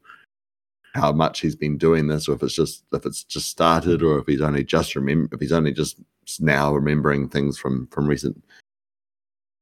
how 0.93 1.11
much 1.11 1.39
he's 1.39 1.55
been 1.55 1.77
doing 1.77 2.07
this, 2.07 2.27
or 2.27 2.35
if 2.35 2.43
it's 2.43 2.55
just 2.55 2.83
if 2.93 3.05
it's 3.05 3.23
just 3.23 3.49
started, 3.49 4.03
or 4.03 4.19
if 4.19 4.27
he's 4.27 4.41
only 4.41 4.63
just 4.63 4.95
remember 4.95 5.33
if 5.33 5.39
he's 5.39 5.51
only 5.51 5.71
just 5.71 6.01
now 6.39 6.73
remembering 6.73 7.29
things 7.29 7.57
from 7.57 7.87
from 7.87 8.07
recent 8.07 8.43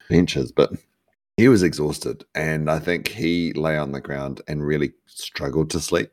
adventures. 0.01 0.51
But 0.51 0.73
he 1.37 1.47
was 1.47 1.63
exhausted, 1.63 2.25
and 2.35 2.69
I 2.69 2.79
think 2.79 3.07
he 3.07 3.53
lay 3.53 3.77
on 3.77 3.91
the 3.91 4.01
ground 4.01 4.41
and 4.47 4.65
really 4.65 4.93
struggled 5.05 5.69
to 5.71 5.79
sleep. 5.79 6.11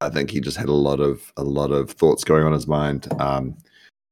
I 0.00 0.08
think 0.08 0.30
he 0.30 0.40
just 0.40 0.56
had 0.56 0.68
a 0.68 0.72
lot 0.72 1.00
of 1.00 1.32
a 1.36 1.44
lot 1.44 1.72
of 1.72 1.90
thoughts 1.90 2.24
going 2.24 2.42
on 2.42 2.48
in 2.48 2.54
his 2.54 2.66
mind. 2.66 3.08
Um, 3.20 3.56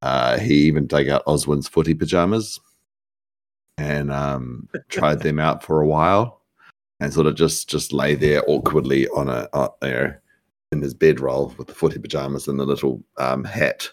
uh, 0.01 0.39
he 0.39 0.55
even 0.55 0.87
dug 0.87 1.09
out 1.09 1.23
Oswin's 1.27 1.67
footy 1.67 1.93
pajamas 1.93 2.59
and 3.77 4.11
um, 4.11 4.67
tried 4.89 5.21
them 5.21 5.39
out 5.39 5.63
for 5.63 5.81
a 5.81 5.87
while, 5.87 6.41
and 6.99 7.13
sort 7.13 7.27
of 7.27 7.35
just 7.35 7.69
just 7.69 7.93
lay 7.93 8.15
there 8.15 8.43
awkwardly 8.47 9.07
on 9.09 9.29
a 9.29 9.47
uh, 9.53 9.69
you 9.83 9.89
know 9.89 10.13
in 10.71 10.81
his 10.81 10.93
bedroll 10.93 11.53
with 11.57 11.67
the 11.67 11.73
footy 11.73 11.99
pajamas 11.99 12.47
and 12.47 12.59
the 12.59 12.65
little 12.65 13.03
um, 13.17 13.43
hat, 13.43 13.89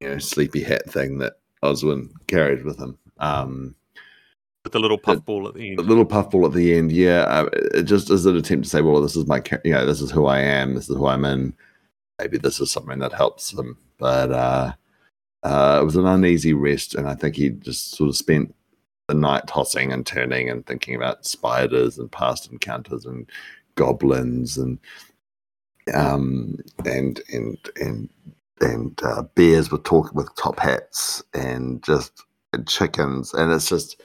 you 0.00 0.08
know, 0.08 0.18
sleepy 0.18 0.62
hat 0.62 0.88
thing 0.90 1.18
that 1.18 1.34
Oswin 1.62 2.10
carried 2.26 2.64
with 2.64 2.78
him. 2.78 2.98
Um, 3.18 3.74
with 4.64 4.72
the 4.72 4.78
little 4.78 4.98
puffball 4.98 5.48
at 5.48 5.54
the 5.54 5.70
end. 5.70 5.78
The 5.78 5.82
little 5.82 6.04
puffball 6.04 6.46
at 6.46 6.52
the 6.52 6.74
end, 6.74 6.92
yeah. 6.92 7.22
Uh, 7.22 7.48
it 7.52 7.82
just 7.82 8.10
as 8.10 8.26
an 8.26 8.36
attempt 8.36 8.64
to 8.64 8.70
say, 8.70 8.80
well, 8.80 9.00
this 9.00 9.16
is 9.16 9.26
my, 9.26 9.42
you 9.64 9.72
know, 9.72 9.86
this 9.86 10.00
is 10.00 10.10
who 10.10 10.26
I 10.26 10.40
am, 10.40 10.74
this 10.74 10.88
is 10.88 10.96
who 10.96 11.06
I'm 11.06 11.24
in. 11.24 11.54
Maybe 12.18 12.38
this 12.38 12.60
is 12.60 12.70
something 12.70 12.98
that 13.00 13.12
helps 13.12 13.52
him, 13.52 13.76
but 13.98 14.30
uh, 14.30 14.72
uh, 15.42 15.78
it 15.82 15.84
was 15.84 15.96
an 15.96 16.06
uneasy 16.06 16.54
rest, 16.54 16.94
and 16.94 17.08
I 17.08 17.14
think 17.14 17.34
he 17.34 17.50
just 17.50 17.90
sort 17.92 18.08
of 18.08 18.16
spent 18.16 18.54
the 19.08 19.14
night 19.14 19.46
tossing 19.46 19.92
and 19.92 20.06
turning 20.06 20.48
and 20.48 20.64
thinking 20.64 20.94
about 20.94 21.26
spiders 21.26 21.98
and 21.98 22.10
past 22.10 22.50
encounters 22.50 23.04
and 23.04 23.28
goblins 23.74 24.56
and 24.56 24.78
um 25.92 26.56
and 26.84 27.20
and 27.32 27.58
and 27.76 28.08
and 28.60 28.98
uh, 29.02 29.22
bears 29.34 29.70
with 29.70 29.82
talk 29.84 30.14
with 30.14 30.28
top 30.36 30.58
hats 30.58 31.22
and 31.34 31.82
just 31.82 32.22
and 32.52 32.66
chickens 32.68 33.34
and 33.34 33.52
it's 33.52 33.68
just 33.68 34.00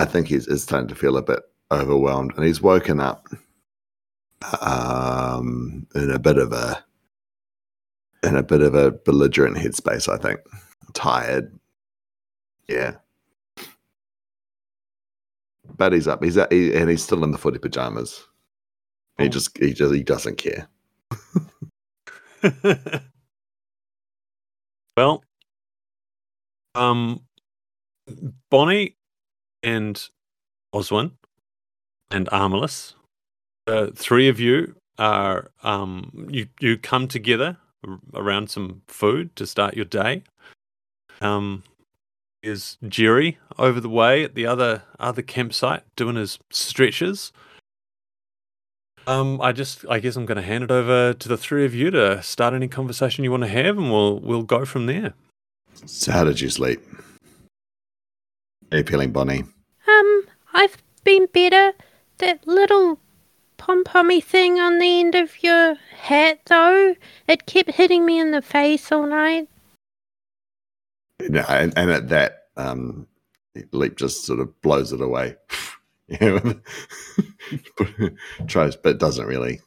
I 0.00 0.04
think 0.04 0.28
he's, 0.28 0.46
he's 0.46 0.62
starting 0.62 0.88
to 0.88 0.94
feel 0.94 1.16
a 1.16 1.22
bit 1.22 1.40
overwhelmed, 1.72 2.32
and 2.36 2.44
he's 2.46 2.62
woken 2.62 3.00
up 3.00 3.26
um, 4.60 5.86
in 5.94 6.10
a 6.10 6.18
bit 6.20 6.38
of 6.38 6.52
a 6.52 6.84
in 8.22 8.36
a 8.36 8.42
bit 8.44 8.60
of 8.62 8.76
a 8.76 8.92
belligerent 8.92 9.56
headspace. 9.56 10.08
I 10.08 10.18
think 10.18 10.38
tired, 10.92 11.52
yeah. 12.68 12.94
But 15.76 15.92
he's 15.92 16.06
up. 16.08 16.22
He's 16.22 16.36
at, 16.36 16.52
he, 16.52 16.74
and 16.76 16.88
he's 16.88 17.02
still 17.02 17.24
in 17.24 17.30
the 17.32 17.38
footy 17.38 17.58
pajamas. 17.58 18.24
He 19.18 19.24
Oh. 19.24 19.28
just 19.28 19.56
he 19.58 19.72
just 19.72 19.92
he 19.94 20.02
doesn't 20.04 20.38
care. 20.38 20.68
well, 24.96 25.22
um, 26.74 27.20
Bonnie 28.50 28.96
and 29.62 30.08
Oswin 30.74 31.12
and 32.10 32.28
Armalus, 32.28 32.94
uh, 33.66 33.88
three 33.94 34.28
of 34.28 34.40
you 34.40 34.76
are 34.98 35.50
um, 35.62 36.26
you 36.30 36.48
you 36.60 36.76
come 36.78 37.08
together 37.08 37.56
around 38.14 38.50
some 38.50 38.82
food 38.88 39.34
to 39.36 39.46
start 39.46 39.76
your 39.76 39.84
day. 39.84 40.22
Um, 41.20 41.64
is 42.42 42.78
Jerry 42.86 43.38
over 43.58 43.80
the 43.80 43.88
way 43.88 44.22
at 44.24 44.34
the 44.34 44.46
other 44.46 44.82
other 44.98 45.22
campsite 45.22 45.82
doing 45.96 46.16
his 46.16 46.38
stretches? 46.50 47.32
Um, 49.08 49.40
I 49.40 49.52
just, 49.52 49.86
I 49.88 50.00
guess 50.00 50.16
I'm 50.16 50.26
going 50.26 50.36
to 50.36 50.42
hand 50.42 50.64
it 50.64 50.70
over 50.70 51.14
to 51.14 51.28
the 51.28 51.38
three 51.38 51.64
of 51.64 51.74
you 51.74 51.90
to 51.92 52.22
start 52.22 52.52
any 52.52 52.68
conversation 52.68 53.24
you 53.24 53.30
want 53.30 53.42
to 53.42 53.48
have, 53.48 53.78
and 53.78 53.90
we'll 53.90 54.20
we'll 54.20 54.42
go 54.42 54.66
from 54.66 54.84
there. 54.84 55.14
So 55.86 56.12
how 56.12 56.24
did 56.24 56.42
you 56.42 56.50
sleep? 56.50 56.82
How 58.70 58.76
you 58.76 58.84
feeling, 58.84 59.10
Bonnie? 59.10 59.44
Um, 59.88 60.26
I've 60.52 60.76
been 61.04 61.26
better. 61.32 61.72
That 62.18 62.46
little 62.46 62.98
pom 63.56 63.82
pommy 63.82 64.20
thing 64.20 64.60
on 64.60 64.78
the 64.78 65.00
end 65.00 65.14
of 65.14 65.42
your 65.42 65.76
hat, 65.96 66.40
though, 66.44 66.94
it 67.26 67.46
kept 67.46 67.70
hitting 67.70 68.04
me 68.04 68.18
in 68.18 68.32
the 68.32 68.42
face 68.42 68.92
all 68.92 69.06
night. 69.06 69.48
No, 71.20 71.46
and, 71.48 71.72
and 71.78 71.90
at 71.90 72.10
that, 72.10 72.48
um, 72.58 73.06
Leap 73.72 73.96
just 73.96 74.26
sort 74.26 74.40
of 74.40 74.60
blows 74.60 74.92
it 74.92 75.00
away. 75.00 75.36
yeah, 76.20 76.40
tries, 78.46 78.76
but 78.76 78.98
doesn't 78.98 79.26
really. 79.26 79.60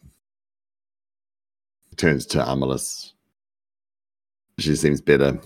Turns 1.97 2.25
to 2.27 2.39
Amalus. 2.39 3.11
She 4.57 4.75
seems 4.75 5.01
better. 5.01 5.39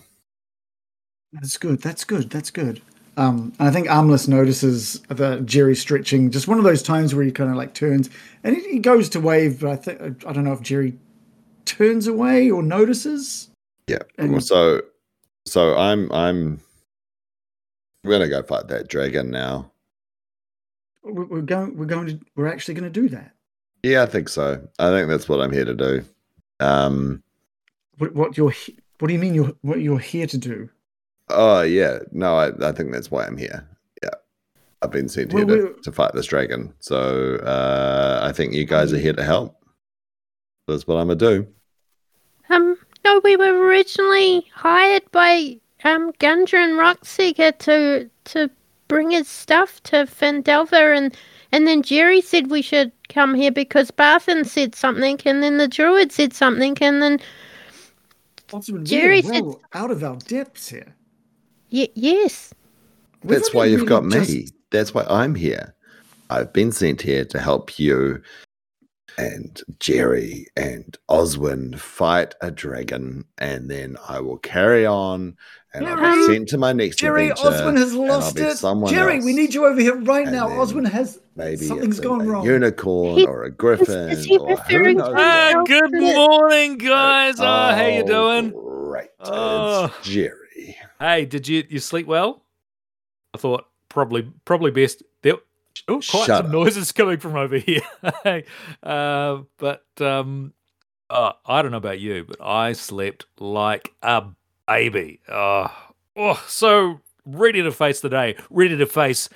That's 1.33 1.57
good. 1.57 1.81
That's 1.81 2.03
good. 2.05 2.29
That's 2.29 2.49
good. 2.49 2.81
Um, 3.17 3.53
and 3.59 3.67
I 3.69 3.71
think 3.71 3.87
Armless 3.87 4.27
notices 4.27 4.99
the 5.09 5.41
Jerry 5.41 5.75
stretching. 5.75 6.31
Just 6.31 6.47
one 6.47 6.57
of 6.57 6.63
those 6.63 6.83
times 6.83 7.15
where 7.15 7.23
he 7.25 7.31
kind 7.31 7.49
of 7.49 7.55
like 7.55 7.73
turns 7.73 8.09
and 8.43 8.55
he, 8.55 8.73
he 8.73 8.79
goes 8.79 9.09
to 9.09 9.19
wave, 9.19 9.61
but 9.61 9.69
I 9.69 9.75
think 9.75 10.25
I 10.25 10.33
don't 10.33 10.43
know 10.43 10.53
if 10.53 10.61
Jerry 10.61 10.97
turns 11.65 12.07
away 12.07 12.49
or 12.49 12.61
notices. 12.61 13.49
Yeah. 13.87 13.99
And- 14.17 14.43
so, 14.43 14.81
so 15.45 15.75
I'm 15.77 16.11
I'm. 16.11 16.61
We're 18.03 18.11
gonna 18.11 18.29
go 18.29 18.43
fight 18.43 18.67
that 18.67 18.87
dragon 18.87 19.31
now. 19.31 19.71
We're, 21.05 21.25
we're 21.25 21.41
going. 21.41 21.77
We're 21.77 21.85
going 21.85 22.07
to. 22.07 22.19
We're 22.35 22.47
actually 22.47 22.73
going 22.73 22.91
to 22.91 23.01
do 23.01 23.07
that. 23.09 23.31
Yeah, 23.83 24.03
I 24.03 24.07
think 24.07 24.29
so. 24.29 24.67
I 24.79 24.89
think 24.89 25.07
that's 25.07 25.29
what 25.29 25.41
I'm 25.41 25.51
here 25.51 25.65
to 25.65 25.75
do. 25.75 26.03
Um. 26.59 27.23
What, 27.97 28.13
what 28.13 28.37
you're? 28.37 28.53
What 28.99 29.07
do 29.07 29.13
you 29.13 29.19
mean? 29.19 29.35
You're 29.35 29.53
what 29.61 29.81
you're 29.81 29.99
here 29.99 30.27
to 30.27 30.37
do? 30.37 30.69
Oh 31.29 31.61
yeah. 31.61 31.99
No, 32.11 32.35
I 32.35 32.51
I 32.67 32.71
think 32.71 32.91
that's 32.91 33.11
why 33.11 33.25
I'm 33.25 33.37
here. 33.37 33.67
Yeah. 34.03 34.09
I've 34.81 34.91
been 34.91 35.09
sent 35.09 35.31
here 35.31 35.45
to, 35.45 35.75
to 35.83 35.91
fight 35.91 36.13
this 36.13 36.27
dragon. 36.27 36.73
So 36.79 37.35
uh, 37.37 38.19
I 38.23 38.31
think 38.31 38.53
you 38.53 38.65
guys 38.65 38.93
are 38.93 38.97
here 38.97 39.13
to 39.13 39.23
help. 39.23 39.55
That's 40.67 40.87
what 40.87 40.95
I'm 40.95 41.07
gonna 41.07 41.15
do. 41.15 41.47
Um, 42.49 42.77
no, 43.03 43.21
we 43.23 43.35
were 43.35 43.65
originally 43.65 44.45
hired 44.53 45.03
by 45.11 45.59
um 45.83 46.11
Gundren 46.13 46.73
Rockseeker 46.79 47.57
to 47.59 48.09
to 48.25 48.49
bring 48.95 49.11
his 49.11 49.27
stuff 49.27 49.83
to 49.83 50.05
Phandelver, 50.05 50.95
and 50.95 51.13
and 51.51 51.67
then 51.67 51.81
Jerry 51.81 52.21
said 52.21 52.49
we 52.49 52.61
should 52.61 52.93
come 53.09 53.33
here 53.33 53.51
because 53.51 53.91
Barthen 53.91 54.45
said 54.45 54.73
something, 54.73 55.19
and 55.25 55.43
then 55.43 55.57
the 55.57 55.67
druid 55.67 56.13
said 56.13 56.31
something, 56.31 56.77
and 56.79 57.01
then 57.01 57.19
Osmond, 58.53 58.87
Jerry 58.87 59.21
we're 59.21 59.33
said- 59.33 59.43
well 59.43 59.61
out 59.73 59.91
of 59.91 60.01
our 60.01 60.15
depths 60.15 60.69
here. 60.69 60.95
y- 61.73 61.89
yes, 61.95 62.53
That's 63.21 63.53
why 63.53 63.65
you've 63.65 63.85
got 63.85 64.03
really 64.05 64.19
me. 64.21 64.25
just- 64.43 64.53
That's 64.71 64.93
why 64.93 65.03
I'm 65.09 65.35
here. 65.35 65.75
I've 66.29 66.53
been 66.53 66.71
sent 66.71 67.01
here 67.01 67.25
to 67.25 67.39
help 67.39 67.77
you 67.77 68.21
and 69.17 69.61
Jerry 69.79 70.47
and 70.55 70.97
Oswin 71.09 71.77
fight 71.77 72.33
a 72.41 72.49
dragon, 72.49 73.25
and 73.37 73.69
then 73.69 73.97
I 74.07 74.21
will 74.21 74.37
carry 74.37 74.85
on 74.85 75.35
and 75.77 75.87
I'll 75.87 76.15
be 76.15 76.33
sent 76.33 76.49
to 76.49 76.57
my 76.57 76.73
next 76.73 76.97
Jerry, 76.97 77.29
adventure. 77.29 77.49
Oswin 77.57 77.77
has 77.77 77.93
I'll 77.93 78.07
lost 78.07 78.35
be 78.35 78.41
it. 78.43 78.57
someone 78.57 78.93
Jerry, 78.93 79.15
else. 79.17 79.25
we 79.25 79.33
need 79.33 79.53
you 79.53 79.65
over 79.65 79.79
here 79.79 79.95
right 79.95 80.27
And 80.27 80.35
now. 80.35 80.47
then 80.49 80.57
Oswin 80.57 80.87
has 80.89 81.19
Maybe 81.35 81.57
something's 81.65 81.97
it's 81.97 82.05
a, 82.05 82.09
gone 82.09 82.21
a 82.21 82.25
wrong. 82.25 82.45
unicorn 82.45 83.17
He- 83.17 83.25
or 83.25 83.43
a 83.43 83.51
griffin. 83.51 84.09
is 84.09 84.25
he 84.25 84.37
or 84.37 84.47
who 84.47 84.55
referring 84.55 84.97
knows 84.97 85.07
to- 85.07 85.13
what. 85.13 85.21
Ah, 85.21 85.63
good 85.65 85.91
morning, 85.93 86.77
guys. 86.77 87.35
Oh, 87.39 87.43
how 87.45 87.85
you 87.87 88.03
Oh, 88.03 88.07
doing? 88.07 88.53
Right, 88.55 89.09
Oh. 89.19 89.85
It's 89.99 90.07
Jerry. 90.09 90.77
Hey, 90.99 91.25
did 91.25 91.47
you 91.47 91.63
you 91.69 91.79
sleep 91.79 92.07
well? 92.07 92.41
I 93.33 93.37
thought 93.37 93.67
probably 93.89 94.31
probably 94.45 94.71
best. 94.71 95.03
There, 95.23 95.33
oh, 95.89 95.95
quite 95.95 96.03
Shut 96.03 96.25
some 96.27 96.45
up. 96.45 96.51
noises 96.51 96.91
coming 96.93 97.17
from 97.17 97.35
over 97.35 97.57
here. 97.57 97.81
uh, 98.83 99.39
but 99.57 99.83
um, 99.99 100.53
uh, 101.09 101.33
I 101.45 101.61
don't 101.61 101.71
know 101.71 101.77
about 101.77 101.99
you, 101.99 102.23
but 102.27 102.37
I 102.41 102.71
slept 102.73 103.25
like 103.39 103.93
a 104.01 104.23
baby. 104.67 105.19
Oh, 105.29 105.71
oh, 106.15 106.43
so 106.47 107.01
ready 107.25 107.61
to 107.63 107.71
face 107.71 107.99
the 108.01 108.09
day. 108.09 108.35
Ready 108.49 108.77
to 108.77 108.85
face 108.85 109.29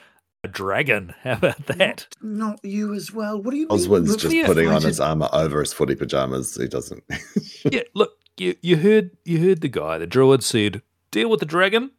a 0.44 0.48
dragon. 0.48 1.14
How 1.24 1.34
about 1.34 1.66
that? 1.68 2.08
Not 2.22 2.64
you 2.64 2.94
as 2.94 3.12
well. 3.12 3.42
What 3.42 3.52
do 3.52 3.58
you 3.58 3.68
mean? 3.68 3.72
Oswald's 3.80 4.16
just 4.16 4.34
Yeah. 4.34 4.46
putting 4.46 4.68
on 4.68 4.82
his 4.82 5.00
armor 5.00 5.30
over 5.34 5.60
his 5.60 5.74
footy 5.74 5.96
pajamas. 5.96 6.56
He 6.56 6.68
doesn't. 6.68 7.04
yeah, 7.72 7.82
look, 7.94 8.12
you, 8.38 8.56
you 8.62 8.78
heard 8.78 9.12
you 9.26 9.40
heard 9.48 9.62
the 9.62 9.68
guy. 9.68 9.98
The 9.98 10.08
druid 10.08 10.44
said, 10.44 10.82
"Deal 11.12 11.30
with 11.30 11.40
the 11.42 11.46
dragon. 11.46 11.92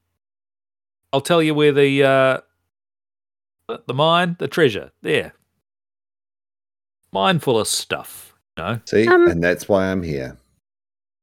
I'll 1.13 1.21
tell 1.21 1.43
you 1.43 1.55
where 1.55 1.73
the 1.73 2.03
uh, 2.03 2.39
the- 3.69 3.83
the 3.87 3.95
mine, 3.95 4.37
the 4.39 4.49
treasure, 4.49 4.91
there. 5.03 5.33
Mine 7.13 7.41
full 7.41 7.59
of 7.59 7.67
stuff. 7.69 8.35
You 8.57 8.65
know, 8.65 8.81
See, 8.85 9.07
Um, 9.07 9.29
and 9.29 9.43
that's 9.43 9.69
why 9.69 9.87
I'm 9.91 10.03
here 10.03 10.37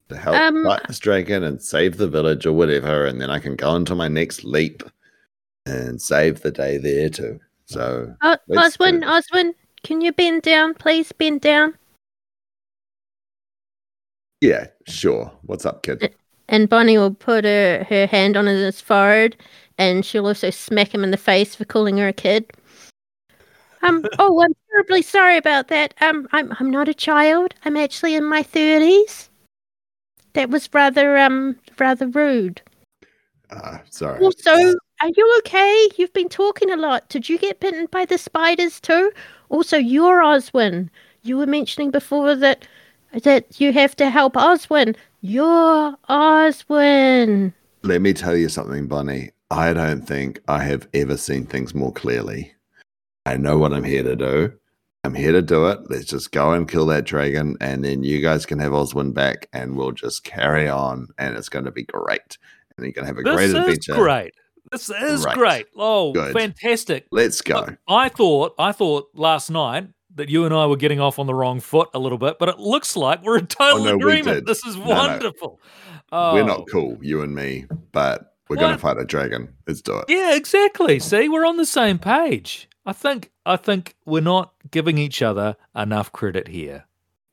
to 0.10 0.18
help 0.18 0.36
Um, 0.36 0.64
fight 0.64 0.88
this 0.88 1.00
dragon 1.00 1.44
and 1.44 1.62
save 1.62 1.98
the 1.98 2.08
village 2.08 2.46
or 2.46 2.54
whatever, 2.54 3.06
and 3.06 3.20
then 3.22 3.30
I 3.30 3.40
can 3.40 3.56
go 3.56 3.76
into 3.76 3.96
my 3.96 4.08
next 4.08 4.44
leap 4.44 4.84
and 5.66 6.02
save 6.02 6.42
the 6.42 6.52
day 6.52 6.78
there 6.78 7.10
too. 7.10 7.40
So 7.66 8.16
Let's 8.48 8.78
Oswin, 8.78 9.02
do- 9.02 9.08
Oswin, 9.08 9.54
can 9.84 10.02
you 10.02 10.14
bend 10.14 10.42
down, 10.44 10.74
please? 10.74 11.12
Bend 11.12 11.42
down. 11.42 11.76
yeah, 14.40 14.68
sure. 14.88 15.32
What's 15.42 15.66
up, 15.66 15.84
kid? 15.84 16.14
And 16.48 16.70
Bonnie 16.70 16.98
will 16.98 17.14
put 17.14 17.44
her, 17.44 17.86
her 17.90 18.06
hand 18.06 18.38
on 18.38 18.46
his 18.46 18.80
forehead 18.80 19.36
and 19.78 20.06
she'll 20.06 20.28
also 20.28 20.50
smack 20.50 20.94
him 20.94 21.04
in 21.04 21.12
the 21.12 21.18
face 21.18 21.56
for 21.56 21.66
calling 21.66 21.98
her 21.98 22.08
a 22.08 22.14
kid. 22.14 22.52
Um, 23.82 24.06
oh, 24.20 24.42
I'm 24.42 24.54
terribly 24.72 25.02
sorry 25.02 25.38
about 25.38 25.68
that. 25.70 25.94
Um, 26.02 26.28
I'm 26.32 26.54
I'm 26.60 26.72
not 26.72 26.88
a 26.88 26.94
child. 26.94 27.54
I'm 27.66 27.78
actually 27.78 28.16
in 28.16 28.24
my 28.24 28.44
thirties. 28.44 29.27
That 30.38 30.52
was 30.52 30.70
rather 30.72 31.18
um 31.18 31.56
rather 31.80 32.06
rude. 32.06 32.62
Ah, 33.50 33.82
sorry. 33.90 34.24
Also, 34.24 34.52
are 35.02 35.10
you 35.16 35.36
okay? 35.40 35.90
You've 35.98 36.14
been 36.14 36.30
talking 36.30 36.70
a 36.70 36.76
lot. 36.76 37.10
Did 37.10 37.28
you 37.28 37.40
get 37.40 37.60
bitten 37.60 37.88
by 37.88 38.06
the 38.06 38.20
spiders 38.20 38.80
too? 38.80 39.12
Also, 39.50 39.78
you're 39.78 40.22
Oswin. 40.22 40.92
You 41.24 41.38
were 41.38 41.48
mentioning 41.48 41.90
before 41.90 42.36
that 42.36 42.68
that 43.24 43.60
you 43.60 43.74
have 43.74 43.96
to 43.96 44.12
help 44.12 44.36
Oswin. 44.36 44.96
You're 45.22 45.98
Oswin. 46.08 47.52
Let 47.82 48.04
me 48.04 48.14
tell 48.14 48.38
you 48.38 48.48
something, 48.48 48.86
Bunny. 48.86 49.32
I 49.50 49.74
don't 49.74 50.08
think 50.08 50.40
I 50.48 50.62
have 50.66 50.88
ever 50.94 51.18
seen 51.18 51.48
things 51.48 51.74
more 51.74 51.94
clearly. 51.94 52.54
I 53.26 53.38
know 53.38 53.58
what 53.58 53.74
I'm 53.74 53.84
here 53.84 54.04
to 54.04 54.16
do. 54.16 54.54
I'm 55.04 55.14
here 55.14 55.32
to 55.32 55.42
do 55.42 55.68
it. 55.68 55.80
Let's 55.90 56.06
just 56.06 56.32
go 56.32 56.52
and 56.52 56.68
kill 56.68 56.86
that 56.88 57.06
dragon, 57.06 57.56
and 57.62 57.84
then 57.86 58.04
you 58.04 58.22
guys 58.22 58.46
can 58.46 58.60
have 58.60 58.72
Oswin 58.74 59.14
back, 59.14 59.48
and 59.54 59.76
we'll 59.78 59.92
just 59.94 60.24
carry 60.24 60.68
on, 60.68 61.08
and 61.18 61.38
it's 61.38 61.50
going 61.50 61.66
to 61.66 61.72
be 61.72 61.84
great. 61.84 62.38
And 62.78 62.86
you're 62.86 62.92
going 62.94 63.04
to 63.04 63.08
have 63.08 63.18
a 63.18 63.24
great 63.24 63.50
adventure. 63.50 63.54
this 63.54 63.64
great 63.66 63.70
is 63.72 63.88
adventure. 63.88 64.02
great. 64.04 64.34
This 64.72 64.90
is 64.90 65.24
Right. 65.26 65.36
great. 65.36 65.66
Oh, 65.78 66.12
Good. 66.12 66.34
fantastic. 66.34 67.08
Let's 67.12 67.42
go. 67.42 67.60
Look, 67.62 67.78
I 67.88 68.10
thought 68.10 68.54
I 68.60 68.74
thought 68.74 69.08
last 69.14 69.50
night 69.50 69.88
that 70.16 70.28
you 70.30 70.44
and 70.46 70.54
I 70.54 70.66
were 70.66 70.76
getting 70.76 71.00
off 71.00 71.20
on 71.20 71.26
the 71.28 71.34
wrong 71.34 71.62
foot 71.62 71.90
a 71.94 72.00
little 72.00 72.18
bit, 72.18 72.38
but 72.38 72.50
it 72.50 72.60
looks 72.60 72.98
like 72.98 73.24
we're 73.24 73.38
in 73.38 73.46
oh, 73.46 73.48
total 73.48 73.82
Oh, 73.84 73.86
no, 73.92 73.96
agreement. 73.96 74.46
This 74.46 74.66
is 74.66 74.76
No, 74.76 74.84
no. 74.84 74.90
wonderful. 74.90 75.62
Oh, 76.12 76.34
We're 76.34 76.44
not 76.44 76.62
oh. 76.62 76.66
cool, 76.66 76.98
you 77.02 77.22
and 77.22 77.34
me, 77.34 77.66
but 77.94 78.34
we're 78.50 78.56
going 78.58 78.74
to 78.74 78.78
fight 78.78 78.98
a 78.98 79.06
dragon. 79.06 79.54
Let's 79.68 79.82
do 79.82 79.98
it. 80.00 80.06
Yeah, 80.10 80.36
exactly. 80.36 81.00
See, 81.00 81.30
we're 81.30 81.46
on 81.46 81.58
the 81.58 81.66
same 81.66 81.98
page. 82.00 82.68
I 82.88 82.94
think 82.94 83.32
I 83.46 83.58
think 83.58 83.96
we're 84.06 84.22
not 84.22 84.54
giving 84.72 84.98
each 84.98 85.22
other 85.22 85.56
enough 85.76 86.12
credit 86.14 86.48
here. 86.48 86.86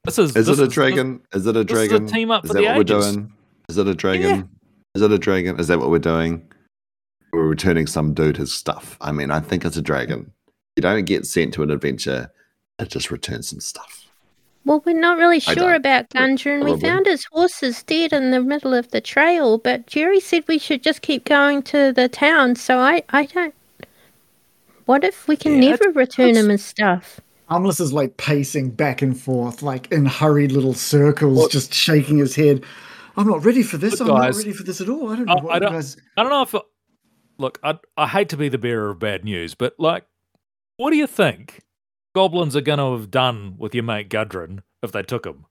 This 0.05 0.19
is 0.19 0.37
Is 0.37 0.47
this 0.47 0.59
it 0.59 0.63
a 0.63 0.65
this- 0.67 0.75
dragon? 0.75 1.21
Is 1.33 1.47
it 1.47 1.57
a 1.57 1.65
this 1.65 1.79
is 1.79 1.85
a 1.85 1.89
dragon? 1.89 2.07
team 2.09 2.31
up 2.31 2.45
is 2.45 2.49
for 2.51 2.55
that 2.55 2.61
the 2.61 2.67
what 2.67 2.77
ages. 2.91 3.07
we're 3.07 3.13
doing? 3.13 3.33
Is 3.69 3.79
it 3.79 3.87
a 3.89 3.95
dragon? 3.95 4.49
Is 4.95 5.03
it 5.03 5.11
a 5.13 5.19
dragon? 5.19 5.59
Is 5.59 5.69
that 5.69 5.79
what 5.79 5.91
we're 5.91 5.99
doing? 6.01 6.47
We're 7.33 7.47
returning 7.49 7.87
some 7.87 8.13
dude 8.15 8.37
his 8.37 8.53
stuff. 8.53 8.97
I 9.01 9.13
mean, 9.13 9.31
I 9.31 9.41
think 9.41 9.65
it's 9.65 9.77
a 9.77 9.83
dragon. 9.83 10.33
You 10.77 10.83
don't 10.83 11.05
get 11.05 11.25
sent 11.27 11.55
to 11.55 11.63
an 11.63 11.71
adventure 11.71 12.31
to 12.79 12.87
just 12.87 13.11
return 13.11 13.43
some 13.43 13.61
stuff. 13.61 14.09
Well, 14.65 14.83
we're 14.85 14.99
not 14.99 15.19
really 15.19 15.41
sure 15.41 15.55
don't. 15.55 15.75
about 15.75 16.11
Gundren. 16.11 16.65
We 16.65 16.81
found 16.81 17.07
his 17.07 17.27
horses 17.27 17.83
dead 17.83 18.13
in 18.13 18.31
the 18.31 18.41
middle 18.41 18.73
of 18.75 18.91
the 18.91 19.01
trail, 19.01 19.59
but 19.59 19.87
Jerry 19.87 20.21
said 20.21 20.45
we 20.49 20.59
should 20.59 20.83
just 20.83 21.03
keep 21.03 21.25
going 21.25 21.63
to 21.65 21.93
the 21.93 22.09
town. 22.09 22.57
So 22.57 22.79
I, 22.79 23.03
I 23.11 23.27
don't. 23.27 23.55
What 24.87 25.05
if 25.05 25.27
we 25.29 25.37
can 25.37 25.63
Yeah, 25.63 25.71
never 25.71 25.91
return 25.91 26.31
it's- 26.31 26.45
him 26.45 26.51
and 26.51 26.61
stuff? 26.61 27.21
Armless 27.49 27.79
is 27.81 27.93
like 27.93 28.17
pacing 28.17 28.71
back 28.71 29.03
and 29.03 29.19
forth, 29.19 29.63
like 29.63 29.91
in 29.93 30.07
hurried 30.07 30.53
little 30.53 30.75
circles, 30.75 31.39
Look- 31.39 31.51
just 31.53 31.75
shaking 31.75 32.19
his 32.19 32.35
head. 32.35 32.65
I'm 33.17 33.27
not 33.29 33.45
ready 33.45 33.63
for 33.63 33.77
this. 33.77 34.01
Look, 34.01 34.09
I'm 34.09 34.17
guys, 34.17 34.37
not 34.39 34.45
ready 34.45 34.53
for 34.57 34.63
this 34.65 34.81
at 34.81 34.89
all. 34.89 35.11
I 35.11 35.17
don't 35.17 35.27
know 35.27 35.35
I- 35.35 35.43
what 35.43 35.51
I 35.53 35.55
you 35.57 35.61
don't- 35.61 35.73
guys. 35.73 35.97
I 36.17 36.23
don't 36.23 36.31
know 36.31 36.43
if 36.43 36.55
look, 37.39 37.59
I 37.63 37.79
I 37.97 38.09
hate 38.09 38.29
to 38.31 38.37
be 38.37 38.49
the 38.49 38.59
bearer 38.59 38.91
of 38.91 38.99
bad 38.99 39.25
news, 39.25 39.55
but 39.55 39.75
like, 39.79 40.05
what 40.79 40.91
do 40.91 40.97
you 40.97 41.07
think 41.07 41.61
goblins 42.15 42.57
are 42.57 42.61
going 42.61 42.79
to 42.79 42.93
have 42.93 43.11
done 43.11 43.57
with 43.59 43.75
your 43.75 43.85
mate 43.85 44.09
Gundren 44.09 44.61
if 44.83 44.91
they 44.93 45.03
took 45.03 45.27
him? 45.27 45.45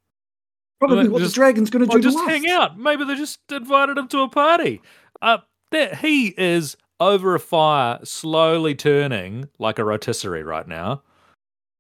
Probably 0.80 1.04
Well, 1.04 1.12
what 1.14 1.20
just- 1.22 1.36
the 1.36 1.40
dragon's 1.40 1.70
going 1.70 1.88
to 1.88 1.96
do. 1.96 2.02
just 2.02 2.18
to 2.18 2.26
hang 2.26 2.50
out. 2.50 2.78
Maybe 2.78 3.06
they 3.06 3.16
just 3.16 3.40
invited 3.52 3.98
him 3.98 4.08
to 4.10 4.20
a 4.22 4.30
party. 4.30 4.82
Uh, 5.22 5.38
that 5.72 6.00
he 6.00 6.34
is 6.38 6.76
over 7.00 7.36
a 7.36 7.40
fire, 7.40 8.00
slowly 8.04 8.76
turning 8.76 9.50
like 9.60 9.80
a 9.80 9.84
rotisserie 9.84 10.44
right 10.44 10.68
now. 10.68 11.04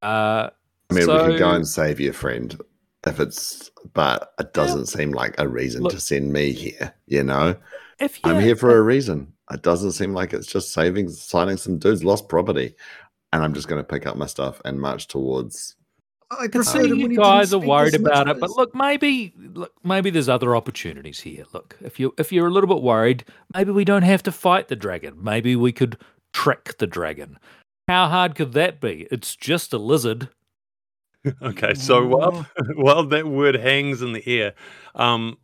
Uh, 0.01 0.49
I 0.89 0.93
mean, 0.93 1.05
so, 1.05 1.25
we 1.25 1.31
can 1.31 1.39
go 1.39 1.51
and 1.51 1.67
save 1.67 1.99
your 1.99 2.13
friend 2.13 2.59
if 3.05 3.19
it's, 3.19 3.71
but 3.93 4.33
it 4.39 4.53
doesn't 4.53 4.87
seem 4.87 5.11
like 5.11 5.35
a 5.37 5.47
reason 5.47 5.83
Look- 5.83 5.93
to 5.93 5.99
send 5.99 6.31
me 6.31 6.51
here. 6.51 6.93
You 7.07 7.23
know, 7.23 7.55
if 7.99 8.17
you, 8.23 8.31
I'm 8.31 8.41
here 8.41 8.55
for 8.55 8.77
a 8.77 8.81
reason. 8.81 9.33
It 9.51 9.61
doesn't 9.61 9.91
seem 9.91 10.13
like 10.13 10.33
it's 10.33 10.47
just 10.47 10.71
saving, 10.71 11.09
signing 11.09 11.57
some 11.57 11.77
dude's 11.77 12.03
lost 12.03 12.29
property, 12.29 12.75
and 13.31 13.43
I'm 13.43 13.53
just 13.53 13.67
going 13.67 13.79
to 13.79 13.87
pick 13.87 14.05
up 14.05 14.15
my 14.15 14.25
stuff 14.25 14.61
and 14.65 14.79
march 14.79 15.07
towards. 15.07 15.75
I 16.39 16.43
I 16.43 16.47
can 16.47 16.63
see 16.63 16.73
preferred 16.73 16.91
him 16.91 17.01
when 17.01 17.11
you 17.11 17.17
guys 17.17 17.53
are 17.53 17.59
worried 17.59 17.95
about 17.95 18.27
it, 18.27 18.39
but 18.39 18.51
look, 18.51 18.75
maybe 18.75 19.33
look, 19.37 19.73
maybe 19.83 20.09
there's 20.09 20.29
other 20.29 20.55
opportunities 20.55 21.19
here. 21.21 21.45
Look, 21.53 21.77
if 21.81 21.99
you 21.99 22.13
if 22.17 22.31
you're 22.31 22.47
a 22.47 22.51
little 22.51 22.73
bit 22.73 22.83
worried, 22.83 23.25
maybe 23.53 23.71
we 23.71 23.85
don't 23.85 24.03
have 24.03 24.23
to 24.23 24.31
fight 24.31 24.67
the 24.67 24.75
dragon. 24.75 25.15
Maybe 25.21 25.55
we 25.55 25.71
could 25.71 25.97
trick 26.33 26.77
the 26.77 26.87
dragon. 26.87 27.37
How 27.87 28.07
hard 28.07 28.35
could 28.35 28.53
that 28.53 28.79
be? 28.79 29.07
It's 29.11 29.35
just 29.35 29.73
a 29.73 29.77
lizard. 29.77 30.29
Okay, 31.41 31.73
so 31.73 32.05
while 32.05 32.45
while 32.75 33.05
that 33.05 33.27
word 33.27 33.55
hangs 33.55 34.01
in 34.01 34.11
the 34.11 34.27
air, 34.27 34.53
um, 34.93 35.37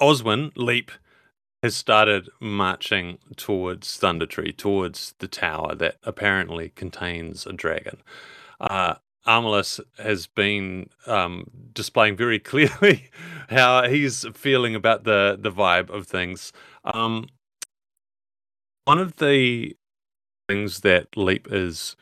Oswin 0.00 0.50
Leap 0.56 0.90
has 1.62 1.76
started 1.76 2.28
marching 2.40 3.18
towards 3.36 3.96
Thunder 3.96 4.26
Tree, 4.26 4.52
towards 4.52 5.14
the 5.20 5.28
tower 5.28 5.74
that 5.76 5.98
apparently 6.02 6.70
contains 6.70 7.46
a 7.46 7.52
dragon. 7.52 8.02
Uh, 8.60 8.96
Armalus 9.26 9.80
has 9.98 10.26
been 10.26 10.90
um, 11.06 11.50
displaying 11.72 12.16
very 12.16 12.38
clearly 12.50 13.10
how 13.48 13.88
he's 13.88 14.26
feeling 14.34 14.74
about 14.74 15.04
the 15.04 15.36
the 15.40 15.52
vibe 15.52 15.90
of 15.90 16.06
things. 16.06 16.52
Um, 16.84 17.26
one 18.84 18.98
of 18.98 19.16
the 19.16 19.76
things 20.48 20.80
that 20.80 21.16
Leap 21.16 21.48
is 21.50 21.96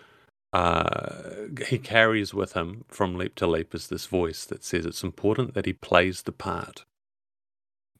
uh, 0.52 1.30
he 1.66 1.78
carries 1.78 2.34
with 2.34 2.52
him 2.52 2.84
from 2.88 3.16
leap 3.16 3.34
to 3.36 3.46
leap 3.46 3.74
is 3.74 3.88
this 3.88 4.06
voice 4.06 4.44
that 4.44 4.62
says 4.62 4.84
it's 4.84 5.02
important 5.02 5.54
that 5.54 5.64
he 5.64 5.72
plays 5.72 6.22
the 6.22 6.32
part. 6.32 6.84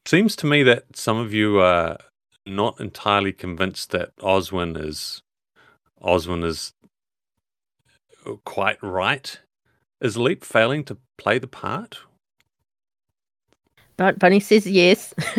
Seems 0.05 0.35
to 0.37 0.45
me 0.45 0.61
that 0.63 0.95
some 0.95 1.17
of 1.17 1.33
you 1.33 1.59
are 1.59 1.97
not 2.45 2.79
entirely 2.79 3.31
convinced 3.31 3.91
that 3.91 4.15
Oswin 4.17 4.77
is 4.77 5.21
Oswin 6.01 6.43
is 6.43 6.73
quite 8.45 8.81
right. 8.81 9.39
Is 10.01 10.17
Leap 10.17 10.43
failing 10.43 10.83
to 10.85 10.97
play 11.17 11.39
the 11.39 11.47
part? 11.47 11.99
But 13.95 14.17
Bunny 14.17 14.39
says 14.39 14.65
yes. 14.65 15.13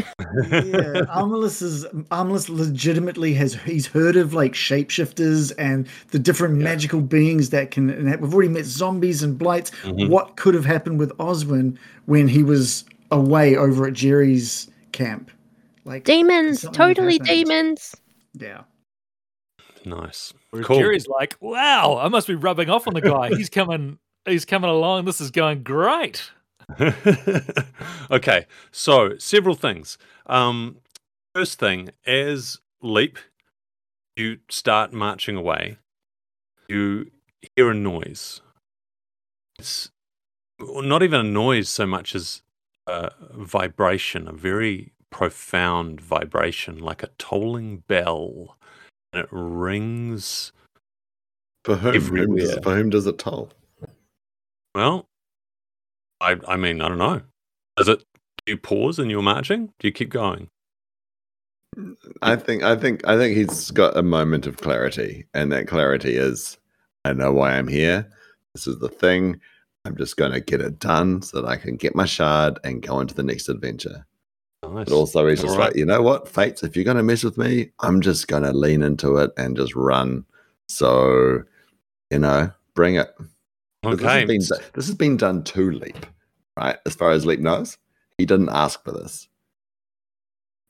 yeah, 0.48 1.02
Armless 1.08 1.60
is 1.60 1.84
Armless 2.10 2.48
legitimately 2.48 3.34
has 3.34 3.54
he's 3.54 3.86
heard 3.86 4.14
of 4.16 4.32
like 4.32 4.52
shapeshifters 4.52 5.52
and 5.58 5.88
the 6.12 6.20
different 6.20 6.56
magical 6.56 7.00
beings 7.00 7.50
that 7.50 7.72
can. 7.72 7.90
And 7.90 8.20
we've 8.20 8.32
already 8.32 8.48
met 8.48 8.64
zombies 8.64 9.22
and 9.24 9.36
blights. 9.36 9.72
Mhm. 9.82 10.08
What 10.08 10.36
could 10.36 10.54
have 10.54 10.64
happened 10.64 11.00
with 11.00 11.10
Oswin 11.18 11.76
when 12.06 12.28
he 12.28 12.44
was 12.44 12.84
away 13.10 13.56
over 13.56 13.88
at 13.88 13.92
Jerry's 13.92 14.70
camp? 14.92 15.32
Like 15.84 16.04
demons, 16.04 16.64
totally 16.72 17.18
demons. 17.18 17.96
Yeah. 18.34 18.62
Nice. 19.84 20.32
Whereas 20.50 20.66
Cool. 20.66 20.78
Jerry's 20.78 21.06
like, 21.06 21.36
wow, 21.40 21.98
I 22.00 22.08
must 22.08 22.26
be 22.26 22.34
rubbing 22.34 22.70
off 22.70 22.86
on 22.86 22.94
the 22.94 23.00
guy. 23.00 23.28
He's 23.30 23.50
coming. 23.50 23.98
He's 24.26 24.44
coming 24.44 24.70
along. 24.70 25.04
This 25.04 25.20
is 25.20 25.30
going 25.30 25.62
great. 25.62 26.30
okay, 28.10 28.46
so 28.70 29.18
several 29.18 29.54
things. 29.54 29.98
Um, 30.26 30.78
first 31.34 31.58
thing, 31.58 31.90
as 32.06 32.60
Leap, 32.80 33.18
you 34.16 34.38
start 34.48 34.92
marching 34.92 35.36
away, 35.36 35.76
you 36.68 37.10
hear 37.54 37.70
a 37.70 37.74
noise. 37.74 38.40
It's 39.58 39.90
not 40.58 41.02
even 41.02 41.20
a 41.20 41.24
noise 41.24 41.68
so 41.68 41.86
much 41.86 42.14
as 42.14 42.42
a 42.86 43.10
vibration, 43.34 44.28
a 44.28 44.32
very 44.32 44.92
profound 45.10 46.00
vibration, 46.00 46.78
like 46.78 47.02
a 47.02 47.10
tolling 47.18 47.78
bell, 47.86 48.56
it 49.16 49.28
rings. 49.30 50.52
For 51.64 51.76
whom? 51.76 51.94
whom 51.94 52.36
does, 52.36 52.58
for 52.62 52.74
whom 52.74 52.90
does 52.90 53.06
it 53.06 53.18
toll? 53.18 53.50
Well, 54.74 55.08
I 56.20 56.36
I 56.46 56.56
mean 56.56 56.80
I 56.80 56.88
don't 56.88 56.98
know. 56.98 57.22
Does 57.76 57.88
it? 57.88 58.04
Do 58.44 58.52
you 58.52 58.58
pause 58.58 58.98
in 58.98 59.08
your 59.10 59.22
marching? 59.22 59.66
Do 59.78 59.88
you 59.88 59.92
keep 59.92 60.10
going? 60.10 60.48
I 62.22 62.36
think 62.36 62.62
I 62.62 62.76
think 62.76 63.06
I 63.06 63.16
think 63.16 63.36
he's 63.36 63.70
got 63.70 63.96
a 63.96 64.02
moment 64.02 64.46
of 64.46 64.58
clarity, 64.58 65.26
and 65.34 65.50
that 65.52 65.66
clarity 65.66 66.16
is 66.16 66.58
I 67.04 67.12
know 67.12 67.32
why 67.32 67.52
I'm 67.52 67.68
here. 67.68 68.08
This 68.54 68.66
is 68.66 68.78
the 68.78 68.88
thing. 68.88 69.40
I'm 69.84 69.96
just 69.96 70.16
gonna 70.16 70.40
get 70.40 70.60
it 70.60 70.78
done 70.78 71.22
so 71.22 71.40
that 71.40 71.48
I 71.48 71.56
can 71.56 71.76
get 71.76 71.94
my 71.94 72.04
shard 72.04 72.58
and 72.64 72.82
go 72.82 73.00
into 73.00 73.14
the 73.14 73.22
next 73.22 73.48
adventure. 73.48 74.06
Nice. 74.68 74.84
But 74.88 74.94
also 74.94 75.26
he's 75.28 75.40
just 75.40 75.52
Alright. 75.52 75.70
like, 75.70 75.76
you 75.76 75.84
know 75.86 76.02
what, 76.02 76.28
Fates, 76.28 76.62
if 76.62 76.76
you're 76.76 76.84
gonna 76.84 77.02
mess 77.02 77.22
with 77.24 77.38
me, 77.38 77.70
I'm 77.80 78.00
just 78.00 78.28
gonna 78.28 78.52
lean 78.52 78.82
into 78.82 79.16
it 79.18 79.30
and 79.36 79.56
just 79.56 79.74
run. 79.74 80.24
So, 80.68 81.42
you 82.10 82.18
know, 82.18 82.50
bring 82.74 82.96
it. 82.96 83.14
Okay. 83.84 83.96
This 83.96 84.48
has, 84.48 84.58
been, 84.58 84.66
this 84.74 84.86
has 84.86 84.94
been 84.94 85.16
done 85.16 85.44
to 85.44 85.70
Leap, 85.72 86.06
right? 86.56 86.78
As 86.86 86.94
far 86.94 87.10
as 87.10 87.26
Leap 87.26 87.40
knows, 87.40 87.76
he 88.18 88.24
didn't 88.26 88.48
ask 88.48 88.82
for 88.82 88.92
this. 88.92 89.28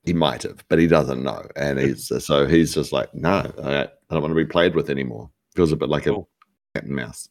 He 0.03 0.13
might 0.13 0.43
have, 0.43 0.65
but 0.69 0.79
he 0.79 0.87
doesn't 0.87 1.23
know, 1.23 1.47
and 1.57 1.79
he's 1.79 2.13
so 2.25 2.47
he's 2.47 2.75
just 2.75 2.93
like, 2.93 3.15
no, 3.15 3.51
I, 3.63 3.85
I 3.85 3.89
don't 4.11 4.21
want 4.23 4.33
to 4.33 4.35
be 4.35 4.45
played 4.45 4.75
with 4.75 4.91
anymore. 4.91 5.31
Feels 5.55 5.73
a 5.73 5.77
bit 5.77 5.89
like 5.89 6.05
Cool. 6.05 6.29
a 6.75 6.79
cat 6.79 6.87
and 6.87 6.97
mouse. 6.97 7.29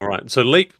All 0.00 0.08
right. 0.08 0.28
So 0.28 0.42
Leap 0.42 0.72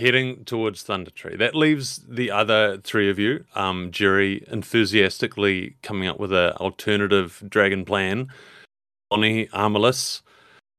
heading 0.00 0.44
towards 0.44 0.82
Thunder 0.82 1.10
Tree. 1.10 1.36
That 1.36 1.54
leaves 1.54 2.00
the 2.08 2.30
other 2.30 2.78
three 2.78 3.08
of 3.10 3.18
you. 3.18 3.44
Um, 3.54 3.90
Jerry 3.92 4.44
enthusiastically 4.50 5.76
coming 5.82 6.08
up 6.08 6.18
with 6.18 6.32
an 6.32 6.52
alternative 6.52 7.42
dragon 7.48 7.84
plan. 7.84 8.28
Bonnie 9.10 9.46
Armalus 9.48 10.22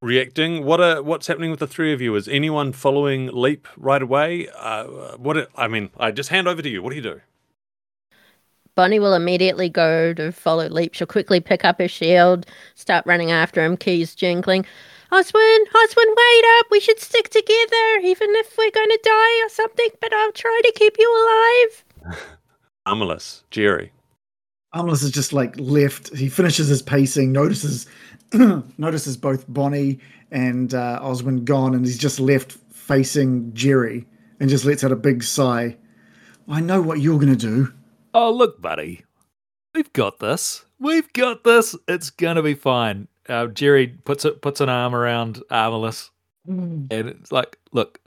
reacting. 0.01 0.65
What 0.65 0.81
are 0.81 1.01
what's 1.01 1.27
happening 1.27 1.51
with 1.51 1.59
the 1.59 1.67
three 1.67 1.93
of 1.93 2.01
you? 2.01 2.15
Is 2.15 2.27
anyone 2.27 2.73
following 2.73 3.27
Leap 3.27 3.67
right 3.77 4.01
away? 4.01 4.47
Uh, 4.57 4.85
what 5.17 5.49
I 5.55 5.67
mean, 5.67 5.89
I 5.97 6.11
just 6.11 6.29
hand 6.29 6.47
over 6.47 6.61
to 6.61 6.69
you. 6.69 6.81
What 6.81 6.89
do 6.89 6.95
you 6.95 7.01
do? 7.01 7.21
Bonnie 8.75 8.99
will 8.99 9.13
immediately 9.13 9.69
go 9.69 10.13
to 10.13 10.31
follow 10.31 10.67
Leap. 10.69 10.93
She'll 10.93 11.05
quickly 11.05 11.39
pick 11.39 11.65
up 11.65 11.77
her 11.79 11.87
shield, 11.87 12.45
start 12.75 13.05
running 13.05 13.31
after 13.31 13.63
him, 13.63 13.75
keys 13.77 14.15
jingling. 14.15 14.65
Oswin, 15.11 15.59
Oswin, 15.75 16.15
wait 16.15 16.43
up! 16.59 16.67
We 16.71 16.79
should 16.79 16.99
stick 16.99 17.29
together, 17.29 17.99
even 18.03 18.29
if 18.35 18.57
we're 18.57 18.71
going 18.71 18.89
to 18.89 18.99
die 19.03 19.45
or 19.45 19.49
something, 19.49 19.89
but 19.99 20.13
I'll 20.13 20.31
try 20.31 20.61
to 20.63 20.71
keep 20.73 20.95
you 20.97 21.75
alive. 22.05 22.17
Armalus, 22.87 23.43
Jerry. 23.51 23.91
Armless 24.73 25.03
is 25.03 25.11
just 25.11 25.33
like 25.33 25.59
left. 25.59 26.15
He 26.15 26.29
finishes 26.29 26.69
his 26.69 26.81
pacing, 26.81 27.31
notices 27.31 27.87
notices 28.77 29.17
both 29.17 29.45
Bonnie 29.49 29.99
and 30.31 30.73
uh, 30.73 30.99
Oswin 31.01 31.43
gone, 31.43 31.75
and 31.75 31.85
he's 31.85 31.97
just 31.97 32.19
left 32.19 32.53
facing 32.71 33.53
Jerry 33.53 34.07
and 34.39 34.49
just 34.49 34.63
lets 34.63 34.83
out 34.83 34.93
a 34.93 34.95
big 34.95 35.23
sigh. 35.23 35.77
I 36.47 36.61
know 36.61 36.81
what 36.81 37.01
you're 37.01 37.19
gonna 37.19 37.35
do. 37.35 37.73
Oh, 38.13 38.31
look, 38.31 38.61
buddy. 38.61 39.03
We've 39.75 39.91
got 39.91 40.19
this. 40.19 40.65
We've 40.79 41.11
got 41.11 41.43
this. 41.43 41.75
It's 41.87 42.09
gonna 42.09 42.41
be 42.41 42.53
fine. 42.53 43.09
Uh, 43.31 43.47
Jerry 43.47 43.87
puts 43.87 44.25
it 44.25 44.41
puts 44.41 44.59
an 44.59 44.67
arm 44.67 44.93
around 44.93 45.41
Armalus, 45.49 46.09
and 46.45 46.91
it's 46.91 47.31
like, 47.31 47.57
look, 47.71 47.99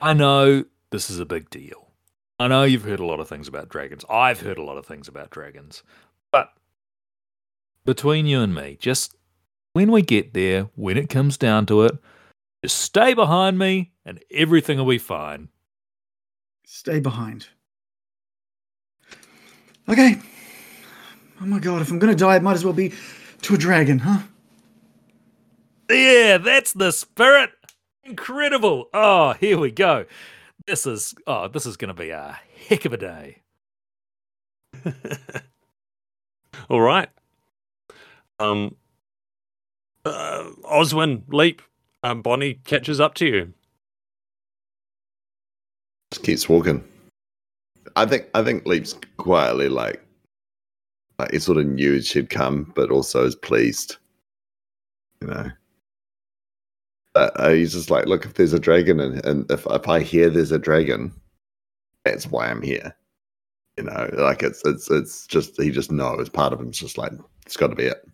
I 0.00 0.14
know 0.14 0.64
this 0.90 1.10
is 1.10 1.18
a 1.18 1.26
big 1.26 1.50
deal. 1.50 1.90
I 2.38 2.48
know 2.48 2.64
you've 2.64 2.84
heard 2.84 3.00
a 3.00 3.04
lot 3.04 3.20
of 3.20 3.28
things 3.28 3.48
about 3.48 3.68
dragons. 3.68 4.04
I've 4.08 4.40
heard 4.40 4.56
a 4.56 4.62
lot 4.62 4.78
of 4.78 4.86
things 4.86 5.08
about 5.08 5.30
dragons, 5.30 5.82
but 6.32 6.54
between 7.84 8.24
you 8.24 8.40
and 8.40 8.54
me, 8.54 8.78
just 8.80 9.14
when 9.74 9.92
we 9.92 10.00
get 10.00 10.32
there, 10.32 10.70
when 10.74 10.96
it 10.96 11.10
comes 11.10 11.36
down 11.36 11.66
to 11.66 11.82
it, 11.82 11.98
just 12.64 12.78
stay 12.80 13.12
behind 13.12 13.58
me, 13.58 13.92
and 14.06 14.24
everything 14.30 14.78
will 14.78 14.86
be 14.86 14.98
fine. 14.98 15.50
Stay 16.64 16.98
behind. 16.98 17.46
Okay. 19.86 20.18
Oh 21.42 21.46
my 21.46 21.58
god, 21.58 21.82
if 21.82 21.90
I'm 21.90 21.98
gonna 21.98 22.14
die, 22.14 22.36
it 22.36 22.42
might 22.42 22.54
as 22.54 22.64
well 22.64 22.72
be 22.72 22.92
to 23.42 23.54
a 23.54 23.58
dragon, 23.58 23.98
huh? 24.00 24.22
Yeah, 25.90 26.38
that's 26.38 26.72
the 26.72 26.92
spirit. 26.92 27.50
Incredible. 28.04 28.88
Oh, 28.92 29.32
here 29.34 29.58
we 29.58 29.70
go. 29.70 30.04
This 30.66 30.86
is 30.86 31.14
oh, 31.26 31.48
this 31.48 31.66
is 31.66 31.76
going 31.76 31.94
to 31.94 31.94
be 31.94 32.10
a 32.10 32.38
heck 32.68 32.84
of 32.84 32.92
a 32.92 32.96
day. 32.96 33.42
All 36.70 36.80
right. 36.80 37.08
Um, 38.38 38.76
uh, 40.04 40.44
Oswin, 40.64 41.22
Leap, 41.28 41.62
um, 42.02 42.22
Bonnie 42.22 42.60
catches 42.64 43.00
up 43.00 43.14
to 43.14 43.26
you. 43.26 43.54
Just 46.10 46.24
keeps 46.24 46.48
walking. 46.48 46.84
I 47.96 48.06
think 48.06 48.26
I 48.34 48.42
think 48.42 48.66
Leap's 48.66 48.94
quietly 49.16 49.68
like 49.68 50.02
like 51.18 51.32
he 51.32 51.38
sort 51.38 51.58
of 51.58 51.66
knew 51.66 52.00
she'd 52.00 52.30
come, 52.30 52.72
but 52.74 52.90
also 52.90 53.24
is 53.24 53.34
pleased. 53.34 53.96
You 55.20 55.28
know. 55.28 55.50
Uh, 57.14 57.30
uh, 57.36 57.50
he's 57.50 57.72
just 57.72 57.90
like, 57.90 58.06
look, 58.06 58.24
if 58.24 58.34
there's 58.34 58.52
a 58.52 58.60
dragon, 58.60 59.00
and, 59.00 59.24
and 59.24 59.50
if 59.50 59.66
if 59.70 59.88
I 59.88 60.00
hear 60.00 60.30
there's 60.30 60.52
a 60.52 60.58
dragon, 60.58 61.12
that's 62.04 62.26
why 62.26 62.48
I'm 62.48 62.62
here. 62.62 62.94
You 63.76 63.84
know, 63.84 64.10
like 64.14 64.42
it's 64.42 64.62
it's 64.64 64.90
it's 64.90 65.26
just 65.26 65.60
he 65.60 65.70
just 65.70 65.90
knows. 65.90 66.28
Part 66.28 66.52
of 66.52 66.60
him's 66.60 66.78
just 66.78 66.98
like 66.98 67.12
it's 67.46 67.56
got 67.56 67.68
to 67.68 67.76
be 67.76 67.84
it. 67.84 68.04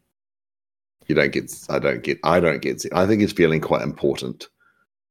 You 1.07 1.15
don't 1.15 1.33
get. 1.33 1.53
I 1.69 1.79
don't 1.79 2.03
get. 2.03 2.19
I 2.25 2.41
don't 2.41 2.63
get. 2.63 2.85
I 2.93 3.07
think 3.07 3.21
he's 3.21 3.33
feeling 3.33 3.61
quite 3.61 3.83
important 3.83 4.49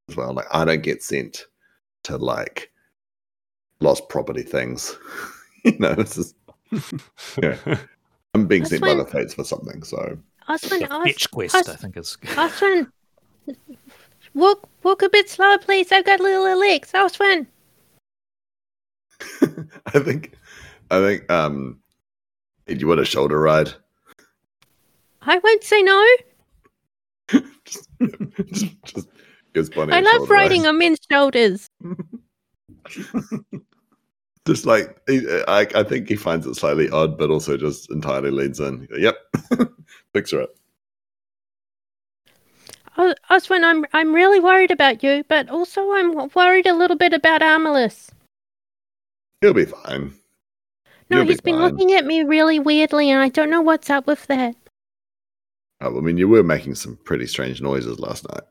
as 0.10 0.16
well. 0.16 0.34
Like 0.34 0.48
I 0.52 0.66
don't 0.66 0.82
get 0.82 1.04
sent 1.04 1.46
to 2.04 2.18
like 2.18 2.72
lost 3.80 4.10
property 4.10 4.44
things. 4.44 4.96
you 5.64 5.78
know, 5.78 5.94
this 5.94 6.18
is 6.18 6.34
yeah. 7.42 7.58
I'm 8.36 8.48
being 8.48 8.62
That's 8.64 8.72
sent 8.72 8.82
by 8.82 8.96
the 8.96 9.06
fates 9.06 9.34
for 9.36 9.44
something. 9.44 9.84
So 9.84 10.18
Oswin, 10.50 10.80
The 10.80 10.92
Os- 10.94 11.06
fetch 11.06 11.32
quest, 11.32 11.56
Os- 11.56 11.70
I 11.70 11.76
think 11.76 11.98
is. 11.98 12.18
Oswin, 12.36 12.92
walk, 14.34 14.68
walk 14.84 15.02
a 15.04 15.10
bit 15.10 15.30
slower, 15.30 15.58
please. 15.60 15.92
I've 15.92 16.06
got 16.06 16.20
little 16.20 16.58
legs. 16.58 16.92
Oswin. 16.94 17.46
I 19.94 20.00
think, 20.00 20.34
I 20.92 21.00
think, 21.00 21.32
um, 21.32 21.80
do 22.68 22.76
you 22.76 22.88
want 22.88 23.00
a 23.00 23.06
shoulder 23.06 23.40
ride? 23.40 23.72
I 25.22 25.38
won't 25.38 25.64
say 25.64 25.82
no. 25.82 26.06
just, 27.64 27.90
just 28.84 29.08
gives 29.54 29.70
Bonnie. 29.70 29.94
I 29.94 30.00
a 30.00 30.02
love 30.02 30.30
riding 30.30 30.64
ride. 30.64 30.70
on 30.70 30.78
men's 30.80 31.00
shoulders. 31.10 31.70
Just 34.46 34.66
like 34.66 35.00
I, 35.08 35.68
I 35.74 35.84
think 35.84 36.10
he 36.10 36.16
finds 36.16 36.46
it 36.46 36.56
slightly 36.56 36.90
odd, 36.90 37.18
but 37.18 37.30
also 37.30 37.56
just 37.56 37.90
entirely 37.92 38.30
leans 38.32 38.60
in. 38.60 38.88
Yep, 38.98 39.16
picks 40.14 40.32
her 40.32 40.42
up. 40.42 40.50
Oswin, 43.30 43.64
I'm 43.64 43.86
I'm 43.94 44.14
really 44.14 44.40
worried 44.40 44.70
about 44.72 45.02
you, 45.02 45.24
but 45.28 45.50
also 45.50 45.94
I'm 45.94 46.30
worried 46.36 46.68
a 46.68 46.76
little 46.76 46.98
bit 46.98 47.14
about 47.14 47.42
Armalus. 47.42 48.10
He'll 49.42 49.54
be 49.54 49.66
fine. 49.66 50.14
No, 51.10 51.18
You'll 51.18 51.26
be 51.26 51.32
he's 51.34 51.42
been 51.42 51.56
fine. 51.56 51.64
looking 51.72 51.94
at 51.94 52.06
me 52.06 52.24
really 52.24 52.60
weirdly, 52.60 53.10
and 53.10 53.22
I 53.22 53.30
don't 53.30 53.50
know 53.50 53.62
what's 53.62 53.90
up 53.90 54.08
with 54.08 54.28
that. 54.28 54.56
Oh, 55.82 55.98
I 55.98 56.02
mean, 56.02 56.18
you 56.18 56.28
were 56.28 56.44
making 56.44 56.76
some 56.76 56.98
pretty 57.04 57.28
strange 57.28 57.62
noises 57.62 58.00
last 58.00 58.28
night. 58.30 58.44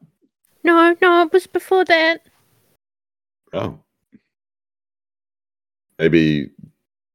No, 0.65 0.97
no, 1.01 1.23
it 1.23 1.33
was 1.33 1.47
before 1.47 1.85
that. 1.87 2.23
Oh, 3.53 3.79
maybe 6.03 6.51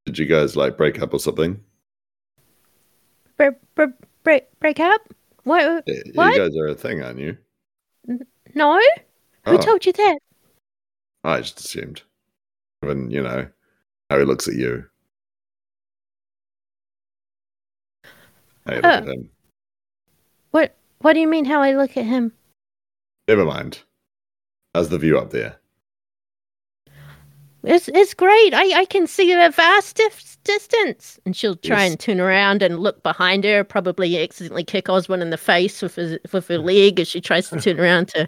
did 0.05 0.17
you 0.17 0.25
guys 0.25 0.55
like 0.55 0.77
break 0.77 1.01
up 1.01 1.13
or 1.13 1.19
something? 1.19 1.59
Break, 3.35 3.55
break, 3.75 3.89
break, 4.23 4.59
break 4.61 4.79
up? 4.79 5.01
What? 5.43 5.83
Yeah, 5.85 5.95
What? 6.13 6.35
You 6.35 6.39
guys 6.47 6.55
are 6.57 6.67
a 6.67 6.73
thing, 6.75 7.03
aren't 7.03 7.19
you? 7.19 7.37
No? 8.55 8.79
Who 9.45 9.57
Oh. 9.57 9.57
told 9.57 9.85
you 9.85 9.91
that? 9.91 10.19
I 11.25 11.41
just 11.41 11.59
assumed. 11.59 12.03
When 12.79 13.11
you 13.11 13.21
know 13.21 13.49
how 14.09 14.19
he 14.19 14.23
looks 14.23 14.47
at 14.47 14.53
you. 14.55 14.85
How 18.65 18.75
you 18.75 18.75
look 18.77 18.85
Uh. 18.85 18.87
at 18.87 19.07
him. 19.07 19.29
What? 20.51 20.75
What 20.99 21.13
do 21.13 21.19
you 21.19 21.27
mean? 21.27 21.43
How 21.45 21.61
I 21.61 21.73
look 21.73 21.97
at 21.97 22.05
him? 22.05 22.31
Never 23.27 23.43
mind. 23.43 23.81
How's 24.73 24.87
the 24.89 24.97
view 24.97 25.17
up 25.17 25.31
there? 25.31 25.59
It's 27.67 27.89
it's 27.89 28.13
great. 28.13 28.53
I, 28.53 28.81
I 28.81 28.85
can 28.85 29.07
see 29.07 29.31
a 29.33 29.49
vast 29.51 29.97
dif- 29.97 30.37
distance. 30.43 31.19
And 31.25 31.35
she'll 31.35 31.55
try 31.57 31.83
Yes. 31.83 31.91
and 31.91 31.99
turn 31.99 32.19
around 32.21 32.63
and 32.63 32.79
look 32.79 33.03
behind 33.03 33.43
her. 33.43 33.63
Probably 33.63 34.17
accidentally 34.21 34.63
kick 34.63 34.85
Oswin 34.85 35.21
in 35.21 35.29
the 35.29 35.37
face 35.37 35.81
with 35.81 35.95
his, 35.95 36.17
with 36.31 36.47
her 36.47 36.57
leg 36.57 36.99
as 36.99 37.07
she 37.07 37.21
tries 37.21 37.49
to 37.49 37.59
turn 37.61 37.79
around 37.79 38.07
to 38.09 38.27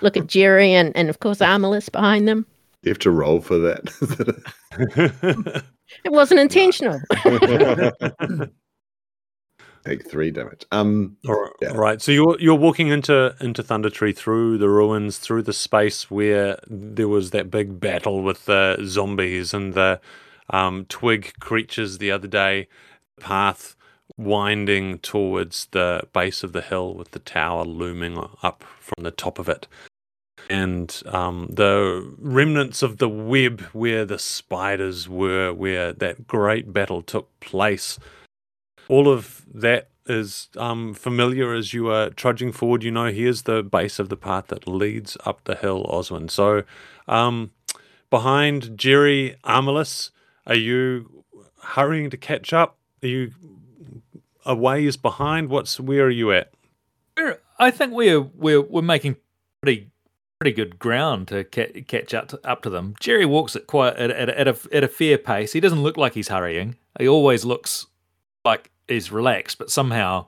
look 0.00 0.16
at 0.16 0.26
Jerry 0.26 0.72
and, 0.72 0.96
and 0.96 1.08
of 1.10 1.20
course 1.20 1.38
Armalus 1.38 1.90
behind 1.92 2.26
them. 2.26 2.46
You 2.82 2.90
have 2.90 2.98
to 3.00 3.10
roll 3.10 3.40
for 3.40 3.58
that? 3.58 5.62
It 6.04 6.12
wasn't 6.12 6.38
intentional. 6.38 7.00
Take 9.84 10.08
three 10.10 10.30
damage. 10.30 10.64
Um, 10.72 11.16
All 11.26 11.40
right, 11.40 11.52
Yeah. 11.62 11.70
all 11.70 11.78
right. 11.78 12.02
So 12.02 12.12
you're 12.12 12.36
you're 12.38 12.54
walking 12.54 12.88
into 12.88 13.34
into 13.40 13.62
Thunder 13.62 13.88
Tree 13.90 14.12
through 14.12 14.58
the 14.58 14.68
ruins, 14.68 15.18
through 15.18 15.42
the 15.42 15.52
space 15.54 16.10
where 16.10 16.58
there 16.66 17.08
was 17.08 17.30
that 17.30 17.50
big 17.50 17.80
battle 17.80 18.22
with 18.22 18.44
the 18.44 18.78
zombies 18.84 19.54
and 19.54 19.72
the 19.74 20.00
um, 20.50 20.84
twig 20.88 21.32
creatures 21.40 21.98
the 21.98 22.10
other 22.10 22.28
day. 22.28 22.68
Path 23.20 23.74
winding 24.16 24.98
towards 24.98 25.66
the 25.70 26.02
base 26.12 26.42
of 26.42 26.52
the 26.52 26.60
hill 26.60 26.92
with 26.94 27.12
the 27.12 27.18
tower 27.18 27.64
looming 27.64 28.18
up 28.42 28.64
from 28.80 29.02
the 29.04 29.10
top 29.10 29.38
of 29.38 29.48
it, 29.48 29.66
and 30.50 31.02
um, 31.06 31.48
the 31.50 32.14
remnants 32.18 32.82
of 32.82 32.98
the 32.98 33.08
web 33.08 33.60
where 33.72 34.04
the 34.04 34.18
spiders 34.18 35.08
were, 35.08 35.52
where 35.54 35.92
that 35.92 36.26
great 36.26 36.72
battle 36.72 37.02
took 37.02 37.28
place 37.40 37.98
all 38.90 39.08
of 39.08 39.46
that 39.54 39.88
is 40.06 40.48
um, 40.56 40.92
familiar 40.94 41.54
as 41.54 41.72
you 41.72 41.88
are 41.90 42.10
trudging 42.10 42.50
forward. 42.50 42.82
You 42.82 42.90
know, 42.90 43.06
here's 43.06 43.42
the 43.42 43.62
base 43.62 44.00
of 44.00 44.08
the 44.08 44.16
path 44.16 44.48
that 44.48 44.66
leads 44.66 45.16
up 45.24 45.44
the 45.44 45.54
hill, 45.54 45.84
Oswin. 45.84 46.28
So, 46.28 46.64
um, 47.06 47.52
behind 48.10 48.76
Jerry 48.76 49.36
Armalus, 49.44 50.10
are 50.46 50.56
you 50.56 51.24
hurrying 51.62 52.10
to 52.10 52.16
catch 52.16 52.52
up? 52.52 52.78
Are 53.02 53.06
you 53.06 53.32
a 54.44 54.56
ways 54.56 54.96
behind? 54.96 55.48
What's 55.48 55.78
where 55.78 56.06
are 56.06 56.10
you 56.10 56.32
at? 56.32 56.52
I 57.58 57.70
think 57.70 57.92
we're 57.92 58.22
we're 58.22 58.62
we're 58.62 58.82
making 58.82 59.16
pretty 59.62 59.90
pretty 60.40 60.56
good 60.56 60.78
ground 60.78 61.28
to 61.28 61.44
ca- 61.44 61.82
catch 61.86 62.12
up 62.12 62.28
to, 62.28 62.40
up 62.42 62.62
to 62.62 62.70
them. 62.70 62.94
Jerry 62.98 63.26
walks 63.26 63.54
at 63.54 63.68
quite 63.68 63.96
at, 63.96 64.10
at, 64.10 64.28
at 64.30 64.48
a 64.48 64.56
at 64.72 64.82
a 64.82 64.88
fair 64.88 65.16
pace. 65.18 65.52
He 65.52 65.60
doesn't 65.60 65.82
look 65.82 65.96
like 65.96 66.14
he's 66.14 66.28
hurrying. 66.28 66.76
He 66.98 67.06
always 67.06 67.44
looks 67.44 67.86
like 68.44 68.70
he's 68.90 69.10
relaxed, 69.10 69.58
but 69.58 69.70
somehow 69.70 70.26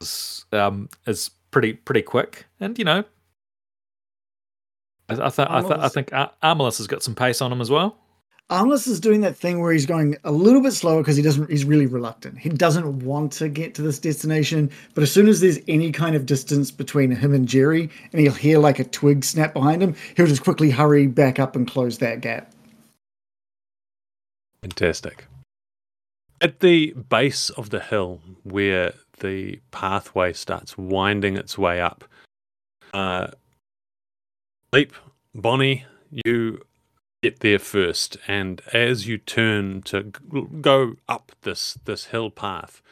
is, 0.00 0.44
um, 0.52 0.88
is 1.06 1.30
pretty 1.50 1.74
pretty 1.74 2.02
quick. 2.02 2.46
And 2.60 2.78
you 2.78 2.84
know, 2.84 3.04
I, 5.08 5.14
I, 5.14 5.30
th- 5.30 5.48
I, 5.48 5.60
th- 5.62 5.80
I 5.80 5.88
think 5.88 6.12
Ar- 6.12 6.32
Armalus 6.42 6.78
has 6.78 6.86
got 6.86 7.02
some 7.02 7.14
pace 7.14 7.40
on 7.40 7.52
him 7.52 7.60
as 7.60 7.70
well. 7.70 7.96
Armless 8.50 8.86
is 8.86 8.98
doing 8.98 9.20
that 9.20 9.36
thing 9.36 9.60
where 9.60 9.72
he's 9.72 9.84
going 9.84 10.16
a 10.24 10.32
little 10.32 10.62
bit 10.62 10.72
slower 10.72 11.02
because 11.02 11.16
he 11.16 11.22
doesn't. 11.22 11.50
He's 11.50 11.66
really 11.66 11.84
reluctant. 11.84 12.38
He 12.38 12.48
doesn't 12.48 13.00
want 13.00 13.30
to 13.32 13.48
get 13.50 13.74
to 13.74 13.82
this 13.82 13.98
destination. 13.98 14.70
But 14.94 15.02
as 15.02 15.12
soon 15.12 15.28
as 15.28 15.40
there's 15.40 15.58
any 15.68 15.92
kind 15.92 16.16
of 16.16 16.24
distance 16.24 16.70
between 16.70 17.10
him 17.10 17.34
and 17.34 17.46
Jerry, 17.46 17.90
and 18.10 18.22
he'll 18.22 18.32
hear 18.32 18.58
like 18.58 18.78
a 18.78 18.84
twig 18.84 19.22
snap 19.22 19.52
behind 19.52 19.82
him, 19.82 19.94
he'll 20.16 20.26
just 20.26 20.44
quickly 20.44 20.70
hurry 20.70 21.06
back 21.06 21.38
up 21.38 21.56
and 21.56 21.68
close 21.68 21.98
that 21.98 22.22
gap. 22.22 22.54
Fantastic. 24.62 25.26
At 26.40 26.60
the 26.60 26.92
base 26.92 27.50
of 27.50 27.70
the 27.70 27.80
hill, 27.80 28.20
where 28.44 28.94
the 29.20 29.60
pathway 29.70 30.32
starts 30.32 30.78
winding 30.78 31.36
its 31.36 31.58
way 31.58 31.80
up, 31.80 32.04
uh, 32.94 33.28
Leap, 34.72 34.92
Bonnie, 35.34 35.84
you 36.10 36.62
get 37.22 37.40
there 37.40 37.58
first, 37.58 38.16
and 38.28 38.60
as 38.72 39.06
you 39.08 39.18
turn 39.18 39.82
to 39.82 40.02
go 40.60 40.96
up 41.08 41.32
this 41.42 41.78
this 41.84 42.06
hill 42.06 42.30
path, 42.30 42.82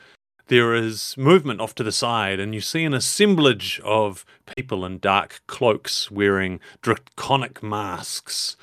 there 0.48 0.74
is 0.74 1.14
movement 1.16 1.60
off 1.60 1.74
to 1.76 1.82
the 1.82 1.92
side, 1.92 2.40
and 2.40 2.54
you 2.54 2.60
see 2.60 2.84
an 2.84 2.94
assemblage 2.94 3.80
of 3.84 4.24
people 4.56 4.84
in 4.84 4.98
dark 4.98 5.40
cloaks 5.46 6.10
wearing 6.10 6.60
draconic 6.82 7.62
masks, 7.62 8.56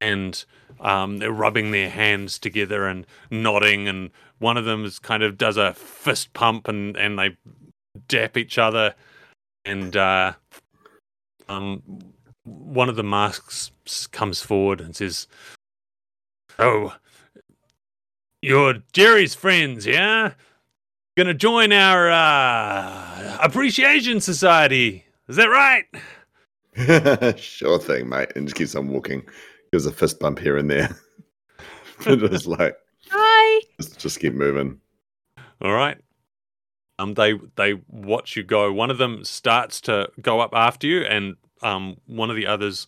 and 0.00 0.44
um, 0.80 1.18
they're 1.18 1.32
rubbing 1.32 1.70
their 1.70 1.90
hands 1.90 2.38
together 2.38 2.86
and 2.86 3.06
nodding, 3.30 3.88
and 3.88 4.10
one 4.38 4.56
of 4.56 4.64
them 4.64 4.84
is 4.84 4.98
kind 4.98 5.22
of 5.22 5.38
does 5.38 5.56
a 5.56 5.74
fist 5.74 6.32
pump, 6.32 6.68
and 6.68 6.96
and 6.96 7.18
they 7.18 7.36
dap 8.06 8.36
each 8.36 8.58
other, 8.58 8.94
and 9.64 9.96
uh, 9.96 10.32
um, 11.48 11.82
one 12.44 12.88
of 12.88 12.96
the 12.96 13.02
masks 13.02 13.70
comes 14.12 14.40
forward 14.40 14.80
and 14.80 14.94
says, 14.94 15.26
"Oh, 16.58 16.94
you're 18.42 18.74
Jerry's 18.92 19.34
friends, 19.34 19.86
yeah? 19.86 20.34
Gonna 21.16 21.34
join 21.34 21.72
our 21.72 22.10
uh, 22.10 23.38
appreciation 23.40 24.20
society? 24.20 25.04
Is 25.28 25.36
that 25.36 25.46
right?" 25.46 25.84
sure 27.36 27.78
thing, 27.80 28.08
mate. 28.08 28.30
And 28.36 28.46
just 28.46 28.56
keeps 28.56 28.76
on 28.76 28.88
walking. 28.88 29.26
Gives 29.72 29.86
a 29.86 29.92
fist 29.92 30.18
bump 30.18 30.38
here 30.38 30.56
and 30.56 30.70
there. 30.70 30.96
just 32.00 32.46
like 32.58 32.76
Hi. 33.10 33.60
just, 33.80 33.98
just 33.98 34.20
keep 34.20 34.34
moving. 34.34 34.80
All 35.60 35.72
right. 35.72 35.98
Um, 36.98 37.14
they 37.14 37.34
they 37.56 37.74
watch 37.88 38.36
you 38.36 38.42
go. 38.42 38.72
One 38.72 38.90
of 38.90 38.98
them 38.98 39.24
starts 39.24 39.80
to 39.82 40.08
go 40.20 40.40
up 40.40 40.50
after 40.52 40.86
you, 40.86 41.02
and 41.02 41.36
um, 41.62 41.96
one 42.06 42.30
of 42.30 42.36
the 42.36 42.46
others 42.46 42.86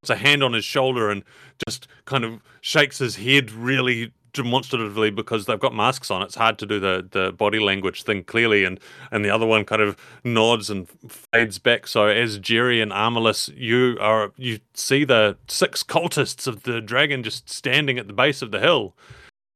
puts 0.00 0.10
a 0.10 0.16
hand 0.16 0.42
on 0.42 0.52
his 0.52 0.64
shoulder 0.64 1.10
and 1.10 1.22
just 1.68 1.86
kind 2.04 2.24
of 2.24 2.40
shakes 2.60 2.98
his 2.98 3.16
head 3.16 3.52
really 3.52 4.12
demonstratively 4.32 5.10
because 5.10 5.46
they've 5.46 5.58
got 5.58 5.74
masks 5.74 6.10
on. 6.10 6.22
It's 6.22 6.34
hard 6.34 6.58
to 6.58 6.66
do 6.66 6.80
the, 6.80 7.06
the 7.10 7.32
body 7.32 7.58
language 7.58 8.02
thing 8.02 8.24
clearly, 8.24 8.64
and 8.64 8.80
and 9.10 9.24
the 9.24 9.30
other 9.30 9.46
one 9.46 9.64
kind 9.64 9.82
of 9.82 9.96
nods 10.24 10.70
and 10.70 10.88
fades 11.08 11.58
back. 11.58 11.86
So 11.86 12.06
as 12.06 12.38
Jerry 12.38 12.80
and 12.80 12.92
Armalus, 12.92 13.52
you 13.56 13.96
are 14.00 14.32
you 14.36 14.60
see 14.74 15.04
the 15.04 15.36
six 15.48 15.82
cultists 15.82 16.46
of 16.46 16.62
the 16.62 16.80
dragon 16.80 17.22
just 17.22 17.48
standing 17.48 17.98
at 17.98 18.06
the 18.06 18.12
base 18.12 18.42
of 18.42 18.50
the 18.50 18.60
hill. 18.60 18.94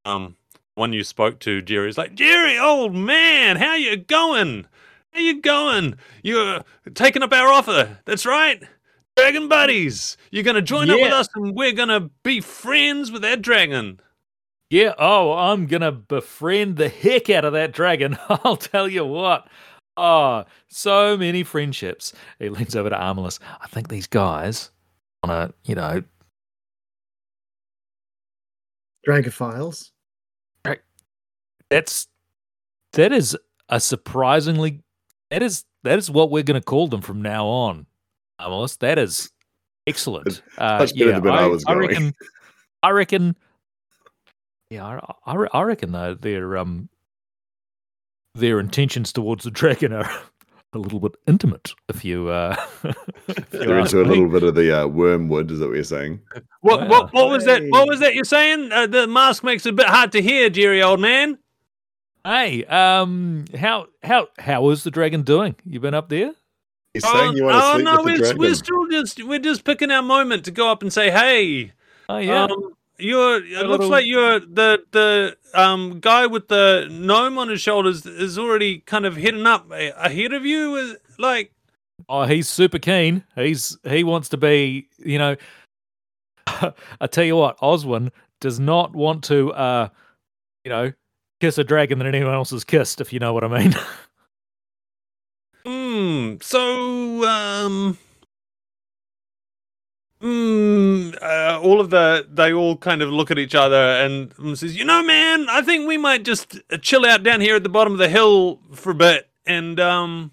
Um, 0.04 0.36
one 0.74 0.92
you 0.92 1.04
spoke 1.04 1.40
to, 1.40 1.62
Jerry's 1.62 1.98
like, 1.98 2.14
Jerry, 2.14 2.58
old 2.58 2.94
man, 2.94 3.56
how 3.56 3.74
you 3.74 3.96
going? 3.96 4.66
How 5.12 5.20
you 5.20 5.40
going? 5.40 5.96
You're 6.22 6.62
taking 6.94 7.22
up 7.22 7.32
our 7.32 7.48
offer. 7.48 7.98
That's 8.04 8.26
right. 8.26 8.62
Dragon 9.16 9.48
buddies. 9.48 10.18
You're 10.30 10.44
gonna 10.44 10.60
join 10.60 10.90
up 10.90 11.00
with 11.00 11.12
us 11.12 11.28
and 11.34 11.54
we're 11.56 11.72
gonna 11.72 12.10
be 12.22 12.42
friends 12.42 13.10
with 13.10 13.22
that 13.22 13.40
dragon. 13.40 13.98
Yeah, 14.68 14.94
oh, 14.98 15.32
I'm 15.32 15.66
gonna 15.66 15.92
befriend 15.92 16.76
the 16.76 16.88
heck 16.88 17.30
out 17.30 17.44
of 17.44 17.52
that 17.52 17.72
dragon. 17.72 18.18
I'll 18.28 18.56
tell 18.56 18.88
you 18.88 19.04
what. 19.04 19.46
Oh, 19.96 20.44
so 20.68 21.16
many 21.16 21.42
friendships. 21.44 22.12
He 22.38 22.48
leans 22.48 22.74
over 22.74 22.90
to 22.90 22.96
Armalus. 22.96 23.38
I 23.60 23.68
think 23.68 23.88
these 23.88 24.06
guys 24.06 24.70
on 25.22 25.30
a, 25.30 25.54
you 25.64 25.74
know, 25.74 26.02
Dragophiles. 29.06 29.92
that's 31.70 32.08
that 32.92 33.12
is 33.12 33.36
a 33.68 33.78
surprisingly 33.80 34.80
that 35.30 35.42
is 35.42 35.64
that 35.84 35.98
is 35.98 36.10
what 36.10 36.30
we're 36.30 36.42
gonna 36.42 36.60
call 36.60 36.88
them 36.88 37.02
from 37.02 37.22
now 37.22 37.46
on. 37.46 37.86
Armalus. 38.40 38.78
That 38.78 38.98
is 38.98 39.30
excellent. 39.86 40.42
Uh, 40.58 40.78
much 40.78 40.94
better 40.94 41.12
than 41.12 41.22
when 41.22 41.34
I 41.34 41.46
was 41.46 41.64
I 41.66 41.74
going. 41.74 41.88
reckon 41.88 42.14
I 42.82 42.90
reckon 42.90 43.36
Yeah, 44.70 45.00
I, 45.26 45.32
I, 45.32 45.46
I 45.52 45.62
reckon 45.62 45.92
though 45.92 46.14
their 46.14 46.56
um 46.56 46.88
their 48.34 48.60
intentions 48.60 49.12
towards 49.12 49.44
the 49.44 49.50
dragon 49.50 49.92
are 49.92 50.10
a 50.72 50.78
little 50.78 51.00
bit 51.00 51.12
intimate. 51.26 51.72
If 51.88 52.04
you 52.04 52.28
uh, 52.28 52.56
if 53.28 53.50
they're 53.50 53.78
ask 53.78 53.92
into 53.92 54.00
a 54.00 54.04
me. 54.04 54.10
little 54.10 54.28
bit 54.28 54.42
of 54.42 54.54
the 54.54 54.82
uh, 54.82 54.86
wormwood, 54.86 55.50
is 55.50 55.58
that 55.60 55.66
what 55.66 55.74
you're 55.74 55.84
saying? 55.84 56.20
What 56.60 56.80
Wow. 56.82 56.88
what 56.88 57.12
what 57.12 57.30
was 57.30 57.44
that? 57.44 57.62
What 57.68 57.88
was 57.88 58.00
that 58.00 58.14
you're 58.14 58.24
saying? 58.24 58.72
Uh, 58.72 58.86
the 58.86 59.06
mask 59.06 59.44
makes 59.44 59.64
it 59.66 59.70
a 59.70 59.72
bit 59.72 59.86
hard 59.86 60.12
to 60.12 60.22
hear, 60.22 60.50
Jerry, 60.50 60.82
old 60.82 61.00
man. 61.00 61.38
Hey, 62.24 62.64
um, 62.64 63.44
how 63.56 63.86
how 64.02 64.28
how 64.38 64.68
is 64.70 64.82
the 64.82 64.90
dragon 64.90 65.22
doing? 65.22 65.54
You 65.64 65.78
been 65.80 65.94
up 65.94 66.08
there? 66.08 66.32
He's 66.92 67.04
saying 67.04 67.36
you 67.36 67.44
want 67.44 67.54
to 67.54 67.62
oh 67.62 67.72
sleep 67.74 67.84
no, 67.84 67.92
with 67.92 68.04
the 68.04 68.04
we're, 68.04 68.16
dragon. 68.18 68.38
we're 68.38 68.54
still 68.54 68.86
just 68.90 69.24
we're 69.24 69.38
just 69.38 69.64
picking 69.64 69.90
our 69.90 70.02
moment 70.02 70.44
to 70.46 70.50
go 70.50 70.68
up 70.70 70.82
and 70.82 70.92
say, 70.92 71.10
hey, 71.10 71.72
Oh 72.08 72.18
yeah. 72.18 72.44
Um, 72.44 72.75
you're. 72.98 73.44
It 73.44 73.50
looks 73.66 73.68
little- 73.68 73.88
like 73.88 74.06
you're 74.06 74.40
the 74.40 74.82
the 74.92 75.36
um 75.54 76.00
guy 76.00 76.26
with 76.26 76.48
the 76.48 76.88
gnome 76.90 77.38
on 77.38 77.48
his 77.48 77.60
shoulders 77.60 78.04
is 78.06 78.38
already 78.38 78.78
kind 78.80 79.04
of 79.06 79.16
heading 79.16 79.46
up 79.46 79.70
ahead 79.70 80.32
of 80.32 80.44
you. 80.46 80.76
Is- 80.76 80.96
Like, 81.18 81.52
Oh, 82.08 82.24
he's 82.24 82.48
super 82.48 82.78
keen. 82.78 83.24
He's 83.34 83.78
he 83.88 84.04
wants 84.04 84.28
to 84.30 84.36
be, 84.36 84.88
you 84.98 85.18
know. 85.18 85.36
I 87.00 87.06
tell 87.10 87.24
you 87.24 87.36
what, 87.36 87.58
Oswin 87.58 88.10
does 88.40 88.60
not 88.60 88.94
want 88.94 89.24
to, 89.24 89.52
uh, 89.54 89.88
you 90.64 90.68
know, 90.70 90.92
kiss 91.40 91.58
a 91.58 91.64
dragon 91.64 91.98
that 91.98 92.06
anyone 92.06 92.32
else 92.34 92.50
has 92.50 92.64
kissed. 92.64 93.00
If 93.00 93.12
you 93.12 93.18
know 93.18 93.32
what 93.32 93.44
I 93.44 93.48
mean. 93.48 93.74
hmm. 95.66 96.36
So, 96.40 97.24
um. 97.26 97.98
Hmm. 100.26 101.10
Uh, 101.22 101.60
all 101.62 101.80
of 101.80 101.90
the 101.90 102.26
they 102.28 102.52
all 102.52 102.76
kind 102.76 103.00
of 103.00 103.10
look 103.10 103.30
at 103.30 103.38
each 103.38 103.54
other 103.54 103.76
and 103.76 104.32
says, 104.58 104.76
"You 104.76 104.84
know, 104.84 105.00
man, 105.04 105.46
I 105.48 105.62
think 105.62 105.86
we 105.86 105.96
might 105.96 106.24
just 106.24 106.58
chill 106.82 107.06
out 107.06 107.22
down 107.22 107.40
here 107.40 107.54
at 107.54 107.62
the 107.62 107.68
bottom 107.68 107.92
of 107.92 108.00
the 108.00 108.08
hill 108.08 108.58
for 108.72 108.90
a 108.90 108.94
bit." 108.94 109.28
And 109.46 109.78
um, 109.78 110.32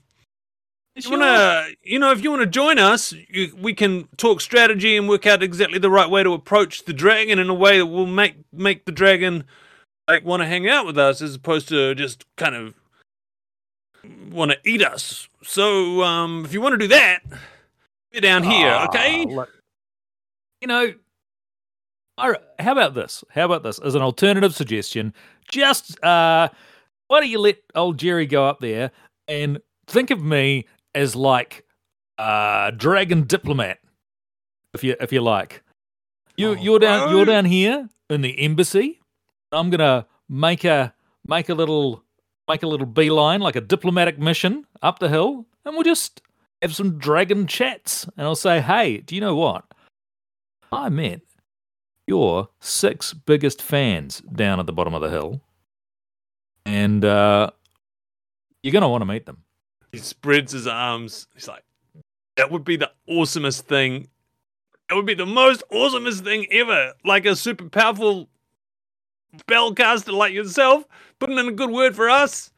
you 0.96 1.12
wanna, 1.12 1.68
you 1.84 2.00
know, 2.00 2.12
if 2.12 2.24
you 2.24 2.32
wanna 2.32 2.48
join 2.48 2.80
us, 2.80 3.14
you, 3.30 3.56
we 3.56 3.76
can 3.76 4.08
talk 4.18 4.42
strategy 4.42 4.98
and 4.98 5.08
work 5.08 5.28
out 5.28 5.44
exactly 5.44 5.78
the 5.78 5.92
right 5.92 6.10
way 6.10 6.24
to 6.24 6.34
approach 6.34 6.86
the 6.86 6.94
dragon 6.94 7.38
in 7.38 7.48
a 7.48 7.54
way 7.54 7.78
that 7.78 7.86
will 7.86 8.08
make 8.08 8.38
make 8.52 8.86
the 8.86 8.92
dragon 8.92 9.44
like 10.08 10.26
want 10.26 10.42
to 10.42 10.48
hang 10.48 10.68
out 10.68 10.88
with 10.88 10.98
us 10.98 11.22
as 11.22 11.36
opposed 11.36 11.68
to 11.68 11.94
just 11.94 12.26
kind 12.36 12.56
of 12.56 12.74
want 14.32 14.50
to 14.50 14.58
eat 14.68 14.82
us. 14.82 15.28
So, 15.44 16.02
um, 16.02 16.46
if 16.46 16.52
you 16.52 16.62
want 16.62 16.74
to 16.74 16.80
do 16.80 16.88
that, 16.88 17.20
we're 18.12 18.22
down 18.22 18.42
here, 18.42 18.72
okay? 18.90 19.26
Ah, 19.28 19.32
look, 19.32 19.50
you 20.64 20.68
know, 20.68 20.94
how 22.18 22.72
about 22.72 22.94
this? 22.94 23.22
How 23.32 23.44
about 23.44 23.64
this 23.64 23.80
as 23.80 23.96
an 23.96 24.02
alternative 24.02 24.56
suggestion? 24.56 25.14
Just 25.52 26.02
uh, 26.02 26.48
why 27.08 27.20
don't 27.20 27.30
you 27.30 27.40
let 27.40 27.58
old 27.76 28.00
Jerry 28.00 28.26
go 28.26 28.46
up 28.46 28.62
there 28.62 28.92
and 29.28 29.60
think 29.88 30.10
of 30.10 30.24
me 30.24 30.66
as 30.96 31.18
like 31.18 31.66
uh, 32.18 32.72
dragon 32.72 33.24
diplomat, 33.24 33.80
if 34.74 34.86
you 34.86 34.96
if 35.02 35.12
you 35.12 35.20
like. 35.20 35.64
You 36.38 36.56
you're 36.56 36.80
down 36.80 37.10
you're 37.10 37.26
down 37.26 37.44
here 37.44 37.90
in 38.10 38.22
the 38.22 38.40
embassy. 38.40 39.02
I'm 39.52 39.70
gonna 39.70 40.08
make 40.30 40.64
a 40.64 40.94
make 41.28 41.50
a 41.50 41.54
little 41.54 42.06
make 42.50 42.64
a 42.64 42.68
little 42.68 42.88
beeline 42.88 43.42
like 43.42 43.58
a 43.58 43.62
diplomatic 43.62 44.18
mission 44.18 44.66
up 44.82 45.00
the 45.00 45.10
hill, 45.10 45.46
and 45.66 45.76
we'll 45.76 45.84
just 45.84 46.22
have 46.62 46.74
some 46.74 46.98
dragon 47.00 47.48
chats. 47.48 48.06
And 48.16 48.26
I'll 48.26 48.36
say, 48.36 48.62
hey, 48.62 49.00
do 49.00 49.14
you 49.14 49.20
know 49.20 49.36
what? 49.36 49.66
I 50.74 50.90
met 50.90 51.22
your 52.08 52.50
six 52.60 53.14
biggest 53.14 53.62
fans 53.62 54.22
down 54.22 54.60
at 54.60 54.66
the 54.66 54.74
bottom 54.74 54.94
of 54.94 55.02
the 55.02 55.10
hill, 55.10 55.42
and 56.66 57.04
uh, 57.06 57.52
you're 58.62 58.74
gonna 58.74 58.90
want 58.90 59.02
to 59.02 59.06
meet 59.06 59.26
them. 59.26 59.44
He 59.92 60.00
spreads 60.00 60.52
his 60.52 60.68
arms. 60.68 61.28
He's 61.36 61.48
like, 61.48 61.64
that 62.36 62.52
would 62.52 62.64
be 62.64 62.78
the 62.78 62.92
awesomest 63.10 63.62
thing. 63.62 64.10
That 64.90 64.96
would 64.96 65.06
be 65.06 65.14
the 65.14 65.26
most 65.26 65.64
awesomest 65.72 66.24
thing 66.24 66.48
ever. 66.52 66.94
Like 67.06 67.26
a 67.26 67.36
super 67.36 67.70
powerful 67.70 68.28
spellcaster 69.38 70.14
like 70.14 70.34
yourself, 70.34 70.84
putting 71.20 71.38
in 71.38 71.48
a 71.48 71.52
good 71.52 71.70
word 71.70 71.96
for 71.96 72.10
us. 72.10 72.52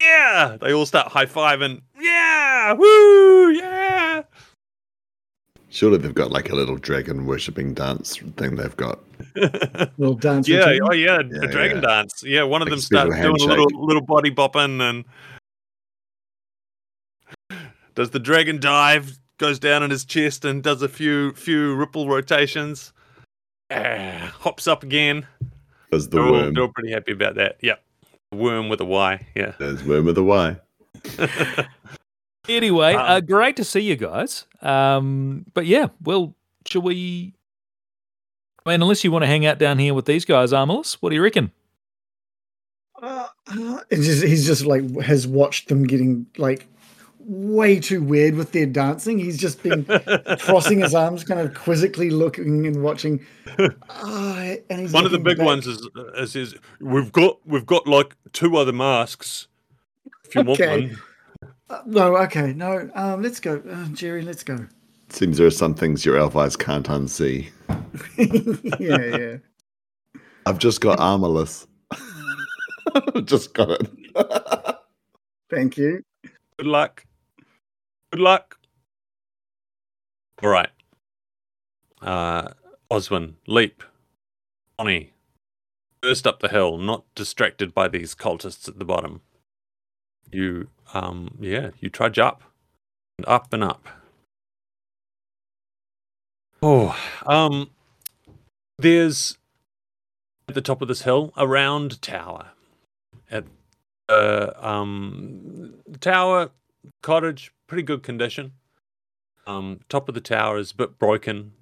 Yeah. 0.00 0.56
They 0.60 0.72
all 0.72 0.86
start 0.86 1.08
high 1.08 1.26
fiving. 1.26 1.82
Yeah. 1.98 2.72
Woo. 2.74 3.50
Yeah. 3.50 3.95
Surely 5.76 5.98
they've 5.98 6.14
got 6.14 6.30
like 6.30 6.48
a 6.48 6.54
little 6.54 6.78
dragon 6.78 7.26
worshipping 7.26 7.74
dance 7.74 8.16
thing 8.38 8.56
they've 8.56 8.76
got. 8.78 8.98
Little 9.98 10.14
dance. 10.14 10.48
yeah. 10.48 10.64
routine. 10.64 10.80
Oh, 10.84 10.94
yeah. 10.94 11.18
Yeah, 11.18 11.40
the 11.40 11.48
dragon 11.48 11.82
yeah. 11.82 11.88
dance. 11.88 12.24
Yeah. 12.24 12.44
One 12.44 12.62
of 12.62 12.68
Like 12.68 12.72
a 12.72 12.76
them 12.76 12.80
starts 12.80 13.14
special 13.14 13.34
doing 13.36 13.50
a 13.50 13.52
little, 13.62 13.84
little 13.86 14.00
body 14.00 14.30
bopping 14.30 14.80
and 14.80 15.04
does 17.94 18.08
the 18.08 18.18
dragon 18.18 18.58
dive, 18.58 19.18
goes 19.36 19.58
down 19.58 19.82
in 19.82 19.90
his 19.90 20.06
chest 20.06 20.46
and 20.46 20.62
does 20.62 20.80
a 20.80 20.88
few 20.88 21.32
few 21.34 21.74
ripple 21.74 22.08
rotations. 22.08 22.94
Ah, 23.70 24.32
hops 24.38 24.66
up 24.66 24.82
again. 24.82 25.26
Does 25.92 26.08
the 26.08 26.16
they're, 26.16 26.24
all, 26.26 26.32
worm? 26.32 26.54
they're 26.54 26.62
all 26.62 26.72
pretty 26.74 26.90
happy 26.90 27.12
about 27.12 27.34
that. 27.34 27.58
Yep. 27.60 27.82
Worm 28.32 28.70
with 28.70 28.80
a 28.80 28.86
Y. 28.86 29.26
Yeah. 29.34 29.52
There's 29.58 29.84
worm 29.84 30.06
with 30.06 30.16
a 30.16 30.24
Y. 30.24 30.56
Anyway, 32.48 32.94
Um, 32.94 33.00
uh, 33.06 33.20
great 33.20 33.56
to 33.56 33.64
see 33.64 33.80
you 33.80 33.96
guys. 33.96 34.46
Um, 34.66 35.46
but 35.54 35.66
yeah, 35.66 35.88
well, 36.02 36.34
shall 36.66 36.82
we? 36.82 37.34
I 38.64 38.70
mean, 38.70 38.82
unless 38.82 39.04
you 39.04 39.12
want 39.12 39.22
to 39.22 39.28
hang 39.28 39.46
out 39.46 39.58
down 39.58 39.78
here 39.78 39.94
with 39.94 40.06
these 40.06 40.24
guys, 40.24 40.52
Armalus, 40.52 40.94
what 40.94 41.10
do 41.10 41.14
you 41.16 41.22
reckon? 41.22 41.52
Uh, 43.00 43.28
uh, 43.46 43.80
it's 43.90 44.06
just, 44.06 44.24
he's 44.24 44.46
just 44.46 44.66
like 44.66 44.82
has 45.02 45.26
watched 45.26 45.68
them 45.68 45.84
getting 45.84 46.26
like 46.36 46.66
way 47.20 47.78
too 47.78 48.02
weird 48.02 48.34
with 48.34 48.50
their 48.52 48.66
dancing. 48.66 49.18
He's 49.18 49.38
just 49.38 49.62
been 49.62 49.84
crossing 50.40 50.80
his 50.80 50.94
arms, 50.94 51.22
kind 51.22 51.38
of 51.40 51.54
quizzically 51.54 52.10
looking 52.10 52.66
and 52.66 52.82
watching. 52.82 53.24
Uh, 53.58 54.56
and 54.68 54.80
he's 54.80 54.92
One 54.92 55.06
of 55.06 55.12
the 55.12 55.18
big 55.18 55.38
back. 55.38 55.46
ones 55.46 55.66
is, 55.66 55.88
is 56.16 56.36
is 56.36 56.54
we've 56.80 57.10
got 57.10 57.38
we've 57.46 57.64
got 57.64 57.86
like 57.86 58.14
two 58.32 58.56
other 58.56 58.72
masks. 58.72 59.48
If 60.24 60.34
you 60.34 60.42
want 60.42 60.60
one. 60.60 60.98
Uh, 61.68 61.82
no, 61.86 62.16
okay, 62.18 62.52
no. 62.52 62.88
Um, 62.94 63.22
let's 63.22 63.40
go, 63.40 63.62
uh, 63.68 63.86
Jerry. 63.88 64.22
Let's 64.22 64.42
go. 64.42 64.66
Seems 65.08 65.38
there 65.38 65.46
are 65.46 65.50
some 65.50 65.74
things 65.74 66.04
your 66.04 66.16
elf 66.16 66.36
eyes 66.36 66.56
can't 66.56 66.86
unsee. 66.86 67.50
yeah, 68.80 69.16
yeah. 69.16 69.36
I've 70.46 70.58
just 70.58 70.80
got 70.80 71.00
armorless. 71.00 71.66
just 73.24 73.52
got 73.54 73.70
it. 73.70 74.76
Thank 75.50 75.76
you. 75.76 76.02
Good 76.58 76.66
luck. 76.66 77.04
Good 78.12 78.20
luck. 78.20 78.58
All 80.42 80.50
right. 80.50 80.70
Uh, 82.00 82.48
Oswin, 82.90 83.34
leap. 83.46 83.82
Bonnie, 84.76 85.12
burst 86.00 86.26
up 86.26 86.40
the 86.40 86.48
hill, 86.48 86.78
not 86.78 87.04
distracted 87.14 87.74
by 87.74 87.88
these 87.88 88.14
cultists 88.14 88.68
at 88.68 88.78
the 88.78 88.84
bottom. 88.84 89.22
You, 90.30 90.68
um, 90.94 91.36
yeah, 91.40 91.70
you 91.80 91.88
trudge 91.88 92.18
up 92.18 92.42
and 93.18 93.26
up 93.26 93.52
and 93.52 93.64
up. 93.64 93.88
Oh, 96.62 96.98
um, 97.26 97.70
there's 98.78 99.38
at 100.48 100.54
the 100.54 100.60
top 100.60 100.82
of 100.82 100.88
this 100.88 101.02
hill 101.02 101.32
a 101.36 101.46
round 101.46 102.00
tower. 102.02 102.50
At 103.30 103.44
uh, 104.08 104.52
um, 104.56 105.74
tower 106.00 106.50
cottage, 107.02 107.52
pretty 107.66 107.82
good 107.82 108.02
condition. 108.02 108.52
Um, 109.46 109.80
top 109.88 110.08
of 110.08 110.14
the 110.14 110.20
tower 110.20 110.58
is 110.58 110.72
a 110.72 110.76
bit 110.76 110.98
broken. 110.98 111.52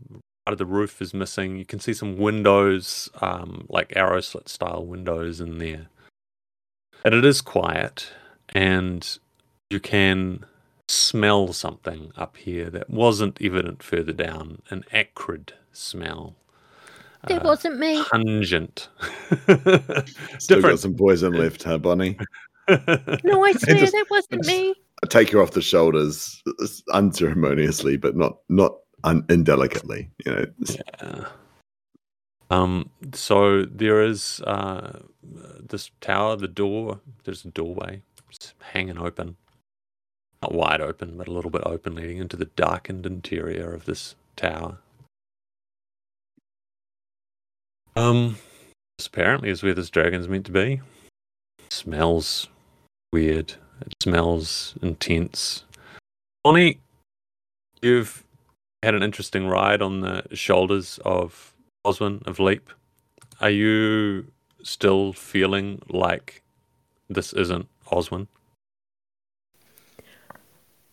Part 0.45 0.53
of 0.53 0.59
the 0.59 0.67
roof 0.67 1.01
is 1.01 1.15
missing. 1.15 1.57
You 1.57 1.65
can 1.65 1.81
see 1.81 1.95
some 1.95 2.19
windows, 2.19 3.09
um, 3.21 3.67
like 3.69 3.93
arrow 3.97 4.21
slit 4.21 4.49
style 4.49 4.85
windows 4.85 5.41
in 5.41 5.59
there. 5.59 5.87
And 7.05 7.15
it 7.15 7.25
is 7.25 7.41
quiet, 7.41 8.09
and 8.55 9.19
you 9.71 9.81
can 9.81 10.45
smell 10.89 11.53
something 11.53 12.13
up 12.17 12.37
here 12.37 12.71
that 12.71 12.91
wasn't 12.91 13.39
evident 13.41 13.83
further 13.83 14.13
down 14.13 14.61
an 14.71 14.85
acrid 14.93 15.53
smell. 15.73 16.37
It 17.29 17.41
Uh, 17.41 17.45
wasn't 17.45 17.79
me. 17.79 18.03
pungent. 18.05 18.89
Still 20.39 20.61
got 20.61 20.79
some 20.79 20.95
poison 20.95 21.33
left, 21.33 21.63
huh, 21.63 21.79
Bonnie? 21.79 22.19
No, 22.69 22.77
I 23.45 23.53
swear 23.53 23.77
just- 23.77 23.93
that 23.93 24.07
wasn't 24.11 24.45
just- 24.45 24.49
me. 24.49 24.75
I 25.03 25.07
take 25.07 25.31
her 25.31 25.43
off 25.43 25.51
the 25.51 25.61
shoulders 25.61 26.43
unceremoniously, 26.93 27.97
but 27.99 28.17
not 28.17 28.39
not 28.49 28.77
un- 29.03 29.25
indelicately. 29.29 30.09
You 30.25 30.33
know, 30.33 30.47
Yeah. 31.03 31.25
Um. 32.51 32.91
So 33.13 33.65
there 33.65 34.03
is 34.03 34.41
uh, 34.47 35.01
this 35.69 35.91
tower. 36.01 36.37
The 36.37 36.49
door. 36.49 37.01
There's 37.25 37.45
a 37.45 37.49
doorway. 37.51 38.03
Hanging 38.73 38.99
open. 38.99 39.37
Not 40.43 40.55
wide 40.55 40.81
open, 40.81 41.17
but 41.17 41.29
a 41.29 41.33
little 41.33 41.51
bit 41.51 41.63
open, 41.65 41.95
leading 41.95 42.19
into 42.19 42.37
the 42.37 42.45
darkened 42.45 43.07
interior 43.07 43.73
of 43.73 43.85
this 43.87 44.15
tower. 44.37 44.79
Um. 47.97 48.37
This 48.99 49.09
apparently 49.09 49.51
is 49.51 49.63
where 49.63 49.75
this 49.75 49.91
dragon's 49.91 50.29
meant 50.29 50.47
to 50.47 50.53
be. 50.53 50.81
smells 51.69 52.49
weird. 53.13 53.55
It 53.81 53.95
smells 54.01 54.75
intense. 54.81 55.65
Bonnie, 56.45 56.79
you've 57.83 58.25
had 58.85 58.95
an 58.95 59.03
interesting 59.03 59.49
ride 59.49 59.83
on 59.83 60.01
the 60.01 60.25
shoulders 60.33 61.01
of 61.05 61.55
Oswin 61.85 62.25
of 62.27 62.39
Leap. 62.39 62.71
Are 63.41 63.51
you 63.51 64.27
still 64.63 65.13
feeling 65.13 65.83
like 65.89 66.43
this 67.11 67.33
isn't 67.33 67.69
Oswin? 67.95 68.27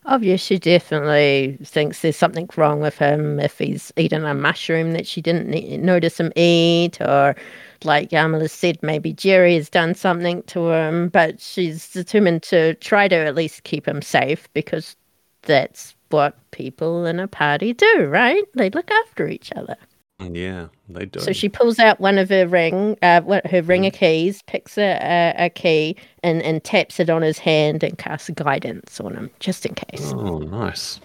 Oh, 0.06 0.16
Obviously, 0.16 0.56
she 0.56 0.60
definitely 0.60 1.58
thinks 1.64 2.02
there's 2.02 2.18
something 2.18 2.49
wrong 2.58 2.80
with 2.80 2.97
him 2.97 3.39
if 3.39 3.60
he's 3.60 3.93
eaten 3.97 4.26
a 4.26 4.34
mushroom 4.34 4.93
that 4.93 5.06
she 5.06 5.22
didn't 5.22 5.84
notice 5.84 6.20
him 6.20 6.32
eat, 6.36 6.99
or 7.02 7.36
like 7.84 8.10
Amala 8.10 8.49
said, 8.49 8.80
maybe 8.82 9.14
Jerry 9.14 9.56
has 9.56 9.70
done 9.70 9.93
something 9.93 10.41
to 10.43 10.72
him. 10.72 11.10
But 11.10 11.39
she's 11.39 11.91
determined 11.91 12.43
to 12.43 12.74
try 12.76 13.08
to 13.08 13.16
at 13.16 13.36
least 13.36 13.64
keep 13.64 13.88
him 13.88 14.02
safe 14.02 14.52
because 14.54 14.95
that's 15.43 15.95
what 16.10 16.36
people 16.52 17.06
in 17.06 17.20
a 17.20 17.28
party 17.28 17.74
do, 17.74 18.06
right? 18.08 18.43
They 18.56 18.70
look 18.72 18.89
after 18.91 19.28
each 19.28 19.52
other. 19.56 19.78
Yeah, 20.22 20.68
they 20.90 21.06
do. 21.06 21.20
So 21.20 21.34
she 21.34 21.50
pulls 21.50 21.80
out 21.80 22.00
one 22.00 22.18
of 22.18 22.30
her 22.30 22.48
ring, 22.48 22.98
uh, 23.02 23.22
one- 23.22 23.42
her 23.50 23.62
ring 23.62 23.86
of 23.86 23.94
keys, 23.94 24.42
picks 24.48 24.78
a, 24.78 25.00
a, 25.02 25.46
a 25.46 25.50
key, 25.50 25.96
and, 26.24 26.42
and 26.44 26.64
taps 26.64 27.00
it 27.00 27.10
on 27.10 27.22
his 27.22 27.40
hand 27.40 27.84
and 27.84 27.98
casts 27.98 28.30
guidance 28.30 29.00
on 29.00 29.16
him, 29.16 29.32
just 29.40 29.66
in 29.66 29.74
case. 29.74 30.14
Oh, 30.14 30.40
nice. 30.40 31.00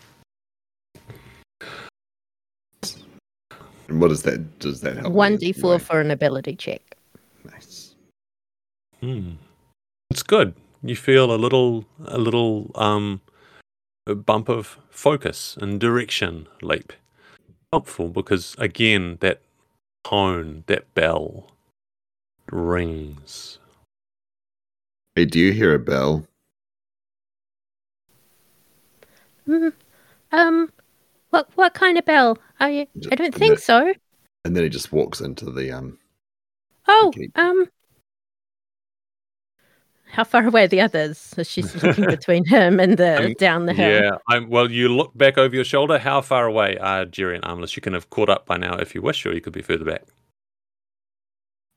and 3.88 4.00
what 4.00 4.08
does 4.08 4.22
that 4.22 4.58
does 4.58 4.80
that 4.80 4.96
help? 4.96 5.12
One 5.12 5.36
d 5.36 5.52
four 5.52 5.78
for 5.78 6.00
an 6.00 6.10
ability 6.10 6.56
check. 6.56 6.82
Nice. 7.44 7.94
Hmm. 9.00 9.32
It's 10.10 10.22
good. 10.22 10.54
You 10.82 10.96
feel 10.96 11.32
a 11.32 11.36
little, 11.36 11.84
a 12.04 12.18
little, 12.18 12.70
um, 12.74 13.20
a 14.06 14.14
bump 14.14 14.48
of 14.48 14.78
focus 14.90 15.56
and 15.60 15.80
direction 15.80 16.46
leap. 16.62 16.92
Helpful 17.76 18.08
because, 18.08 18.56
again, 18.58 19.18
that 19.20 19.42
tone, 20.02 20.64
that 20.66 20.94
bell 20.94 21.50
rings. 22.50 23.58
Hey, 25.14 25.26
do 25.26 25.38
you 25.38 25.52
hear 25.52 25.74
a 25.74 25.78
bell? 25.78 26.26
Mm, 29.46 29.74
um, 30.32 30.72
what 31.28 31.50
what 31.54 31.74
kind 31.74 31.98
of 31.98 32.06
bell? 32.06 32.38
I 32.58 32.88
I 33.12 33.14
don't 33.14 33.26
Just- 33.26 33.38
think 33.38 33.58
so. 33.58 33.92
And 34.46 34.56
then 34.56 34.62
he 34.62 34.70
just 34.70 34.90
walks 34.90 35.20
into 35.20 35.50
the 35.50 35.70
um. 35.72 35.98
Oh, 36.88 37.08
Okay. 37.08 37.28
um, 37.34 37.68
how 40.16 40.24
far 40.24 40.46
away 40.46 40.64
are 40.64 40.68
the 40.68 40.80
others? 40.80 41.18
So 41.18 41.42
she's 41.42 41.82
looking 41.82 42.06
between 42.16 42.46
him 42.46 42.80
and 42.80 42.96
the 42.96 43.26
Um, 43.26 43.32
down 43.34 43.66
the 43.66 43.74
hill. 43.74 44.02
Yeah, 44.02 44.16
I'm, 44.30 44.48
well, 44.48 44.70
you 44.70 44.88
look 44.88 45.14
back 45.14 45.36
over 45.36 45.54
your 45.54 45.64
shoulder. 45.64 45.98
How 45.98 46.22
far 46.22 46.46
away 46.46 46.78
are 46.78 47.04
Jerry 47.04 47.34
and 47.34 47.44
Armless? 47.44 47.76
You 47.76 47.82
can 47.82 47.92
have 47.92 48.08
caught 48.08 48.30
up 48.30 48.46
by 48.46 48.56
now 48.56 48.76
if 48.76 48.94
you 48.94 49.02
wish, 49.02 49.26
or 49.26 49.34
you 49.34 49.42
could 49.42 49.52
be 49.52 49.60
further 49.60 49.84
back. 49.84 50.04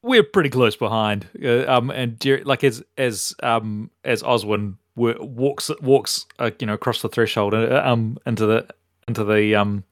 We're 0.04 0.24
pretty 0.24 0.50
close 0.50 0.78
behind. 0.78 1.28
Uh, 1.44 1.66
um, 1.68 1.90
and 1.92 2.18
Jerry, 2.22 2.46
like 2.46 2.64
as 2.64 2.82
as 2.98 3.36
um 3.44 3.92
as 4.06 4.24
Oswin 4.24 4.76
wa- 4.96 5.20
walks 5.20 5.70
walks 5.82 6.26
uh, 6.40 6.52
you 6.60 6.68
know 6.68 6.76
across 6.76 7.02
the 7.02 7.10
threshold 7.10 7.54
uh, 7.54 7.82
um 7.84 8.18
into 8.26 8.46
the 8.46 8.66
into 9.10 9.26
the 9.26 9.54
um 9.56 9.84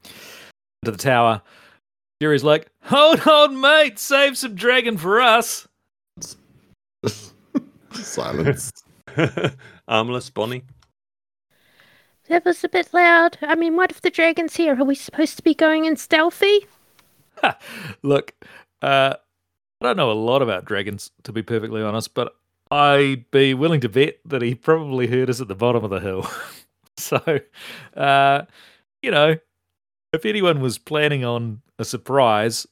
into 0.82 0.92
the 0.92 1.02
tower, 1.02 1.42
Jerry's 2.22 2.44
like, 2.44 2.70
"Hold 2.84 3.28
on, 3.28 3.60
mate, 3.60 3.98
save 3.98 4.38
some 4.38 4.54
dragon 4.54 4.96
for 4.96 5.20
us." 5.20 5.68
Silence. 8.04 8.72
Armless, 9.88 10.30
Bonnie. 10.30 10.62
That 12.28 12.44
was 12.44 12.62
a 12.62 12.68
bit 12.68 12.92
loud. 12.92 13.38
I 13.40 13.54
mean, 13.54 13.74
what 13.76 13.90
if 13.90 14.02
the 14.02 14.10
dragon's 14.10 14.56
here? 14.56 14.78
Are 14.78 14.84
we 14.84 14.94
supposed 14.94 15.36
to 15.38 15.42
be 15.42 15.54
going 15.54 15.86
in 15.86 15.96
stealthy? 15.96 16.66
Look, 18.02 18.34
uh, 18.82 19.14
I 19.80 19.84
don't 19.84 19.96
know 19.96 20.10
a 20.10 20.12
lot 20.12 20.42
about 20.42 20.66
dragons, 20.66 21.10
to 21.22 21.32
be 21.32 21.42
perfectly 21.42 21.82
honest, 21.82 22.12
but 22.14 22.34
I'd 22.70 23.30
be 23.30 23.54
willing 23.54 23.80
to 23.80 23.88
bet 23.88 24.18
that 24.26 24.42
he 24.42 24.54
probably 24.54 25.06
heard 25.06 25.30
us 25.30 25.40
at 25.40 25.48
the 25.48 25.54
bottom 25.54 25.84
of 25.84 25.90
the 25.90 26.00
hill. 26.00 26.28
so, 26.98 27.40
uh, 27.96 28.42
you 29.02 29.10
know, 29.10 29.36
if 30.12 30.26
anyone 30.26 30.60
was 30.60 30.76
planning 30.78 31.24
on 31.24 31.62
a 31.78 31.84
surprise, 31.84 32.66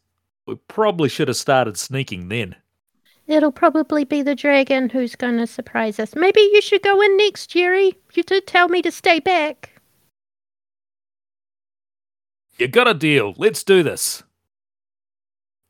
we 0.46 0.56
probably 0.68 1.08
should 1.08 1.28
have 1.28 1.36
started 1.36 1.78
sneaking 1.78 2.28
then. 2.28 2.56
It'll 3.26 3.52
probably 3.52 4.04
be 4.04 4.22
the 4.22 4.36
dragon 4.36 4.88
who's 4.88 5.16
going 5.16 5.38
to 5.38 5.46
surprise 5.46 5.98
us. 5.98 6.14
Maybe 6.14 6.40
you 6.40 6.60
should 6.60 6.82
go 6.82 7.00
in 7.02 7.16
next, 7.16 7.48
Jerry. 7.48 7.94
You 8.14 8.22
did 8.22 8.46
tell 8.46 8.68
me 8.68 8.82
to 8.82 8.92
stay 8.92 9.18
back. 9.18 9.80
You 12.58 12.68
got 12.68 12.88
a 12.88 12.94
deal. 12.94 13.34
Let's 13.36 13.64
do 13.64 13.82
this. 13.82 14.22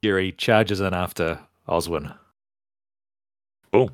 Jerry 0.04 0.32
charges 0.32 0.80
in 0.80 0.92
after 0.92 1.40
Oswin. 1.66 2.14
Cool. 3.72 3.90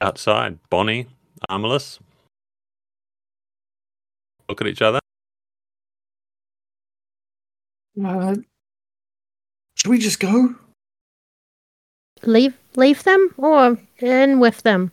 Outside, 0.00 0.58
Bonnie, 0.70 1.06
Armless. 1.48 1.98
Look 4.48 4.60
at 4.60 4.66
each 4.66 4.82
other. 4.82 5.00
Uh, 8.02 8.36
should 9.76 9.90
we 9.90 9.98
just 9.98 10.20
go? 10.20 10.54
Leave, 12.22 12.54
leave 12.76 13.02
them, 13.04 13.34
or 13.36 13.78
in 13.98 14.40
with 14.40 14.62
them. 14.62 14.90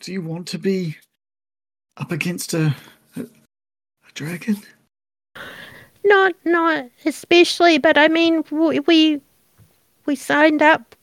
Do 0.00 0.12
you 0.12 0.22
want 0.22 0.46
to 0.48 0.58
be 0.58 0.96
up 1.96 2.12
against 2.12 2.54
a 2.54 2.74
a, 3.16 3.20
a 3.22 4.12
dragon? 4.14 4.56
Not, 6.04 6.34
not 6.44 6.86
especially, 7.04 7.78
but 7.78 7.98
I 7.98 8.08
mean, 8.08 8.44
we 8.50 8.80
we, 8.80 9.20
we 10.04 10.14
signed 10.14 10.62
up 10.62 10.94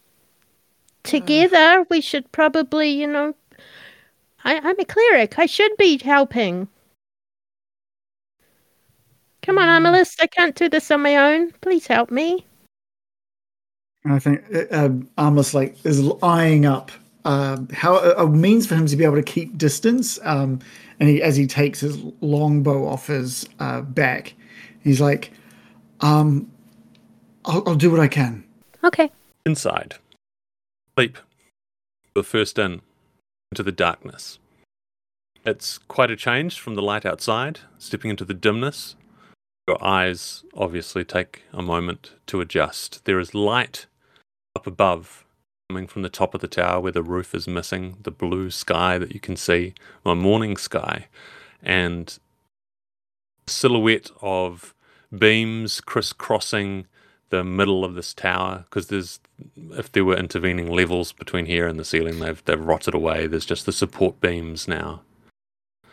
together. 1.04 1.80
Hmm. 1.80 1.84
We 1.90 2.02
should 2.02 2.32
probably, 2.32 2.90
you 2.90 3.08
know. 3.08 3.36
I, 4.46 4.60
I'm 4.60 4.80
a 4.80 4.86
cleric. 4.86 5.40
I 5.40 5.46
should 5.46 5.76
be 5.78 5.98
helping. 5.98 6.68
Come 9.42 9.58
on, 9.58 9.68
Amelis. 9.68 10.16
Hmm. 10.18 10.24
I 10.24 10.28
can't 10.28 10.56
do 10.56 10.70
this 10.70 10.90
on 10.92 11.02
my 11.02 11.18
own. 11.18 11.52
Please 11.62 11.88
help 11.88 12.10
me. 12.10 12.46
And 14.04 14.14
I 14.14 14.20
think 14.20 14.44
uh, 14.72 14.90
Armless 15.18 15.54
like 15.54 15.78
is 15.86 16.10
eyeing 16.22 16.66
up 16.66 16.92
um, 17.26 17.70
how 17.70 17.98
a, 17.98 18.26
a 18.26 18.30
means 18.30 18.68
for 18.68 18.76
him 18.76 18.86
to 18.88 18.96
be 18.96 19.04
able 19.04 19.16
to 19.16 19.24
keep 19.24 19.58
distance. 19.58 20.20
Um, 20.24 20.60
and 21.00 21.10
he, 21.10 21.22
as 21.22 21.36
he 21.36 21.48
takes 21.48 21.80
his 21.80 21.98
longbow 22.22 22.88
off 22.88 23.08
his 23.08 23.48
uh, 23.60 23.82
back, 23.82 24.34
he's 24.84 25.02
like, 25.02 25.32
um, 26.02 26.52
I'll, 27.46 27.64
"I'll 27.68 27.76
do 27.76 27.92
what 27.92 28.00
I 28.00 28.08
can." 28.08 28.44
Okay. 28.84 29.10
Inside. 29.46 29.96
Leap. 30.98 31.18
The 32.14 32.24
first 32.24 32.60
in. 32.60 32.82
Into 33.52 33.64
the 33.64 33.72
darkness. 33.72 34.40
It's 35.46 35.78
quite 35.78 36.12
a 36.12 36.16
change 36.16 36.60
from 36.60 36.76
the 36.76 36.82
light 36.82 37.06
outside, 37.06 37.60
stepping 37.78 38.10
into 38.10 38.26
the 38.26 38.34
dimness. 38.34 38.96
Your 39.68 39.84
eyes 39.84 40.44
obviously 40.56 41.04
take 41.04 41.44
a 41.52 41.62
moment 41.62 42.14
to 42.28 42.42
adjust. 42.42 43.06
There 43.06 43.20
is 43.20 43.34
light 43.34 43.86
up 44.56 44.68
above, 44.68 45.26
coming 45.70 45.88
from 45.88 46.02
the 46.02 46.10
top 46.10 46.34
of 46.34 46.42
the 46.42 46.48
tower 46.48 46.80
where 46.80 46.92
the 46.92 47.04
roof 47.04 47.34
is 47.34 47.48
missing, 47.48 47.98
the 48.04 48.12
blue 48.12 48.50
sky 48.52 48.98
that 48.98 49.14
you 49.14 49.20
can 49.20 49.36
see, 49.36 49.74
my 50.06 50.14
morning 50.14 50.58
sky, 50.58 51.08
and 51.62 52.20
silhouette 53.48 54.12
of 54.22 54.74
beams 55.18 55.82
crisscrossing 55.82 56.86
the 57.30 57.44
middle 57.44 57.84
of 57.84 57.96
this 57.96 58.14
tower 58.14 58.66
because 58.70 58.88
there's 58.88 59.20
if 59.72 59.92
there 59.92 60.06
were 60.06 60.16
intervening 60.16 60.68
levels 60.68 61.12
between 61.12 61.48
here 61.48 61.68
and 61.68 61.80
the 61.80 61.86
ceiling 61.86 62.20
they've 62.20 62.46
they've 62.46 62.64
rotted 62.64 62.94
away. 62.94 63.26
There's 63.26 63.46
just 63.46 63.66
the 63.66 63.72
support 63.72 64.22
beams 64.22 64.68
now. 64.68 65.02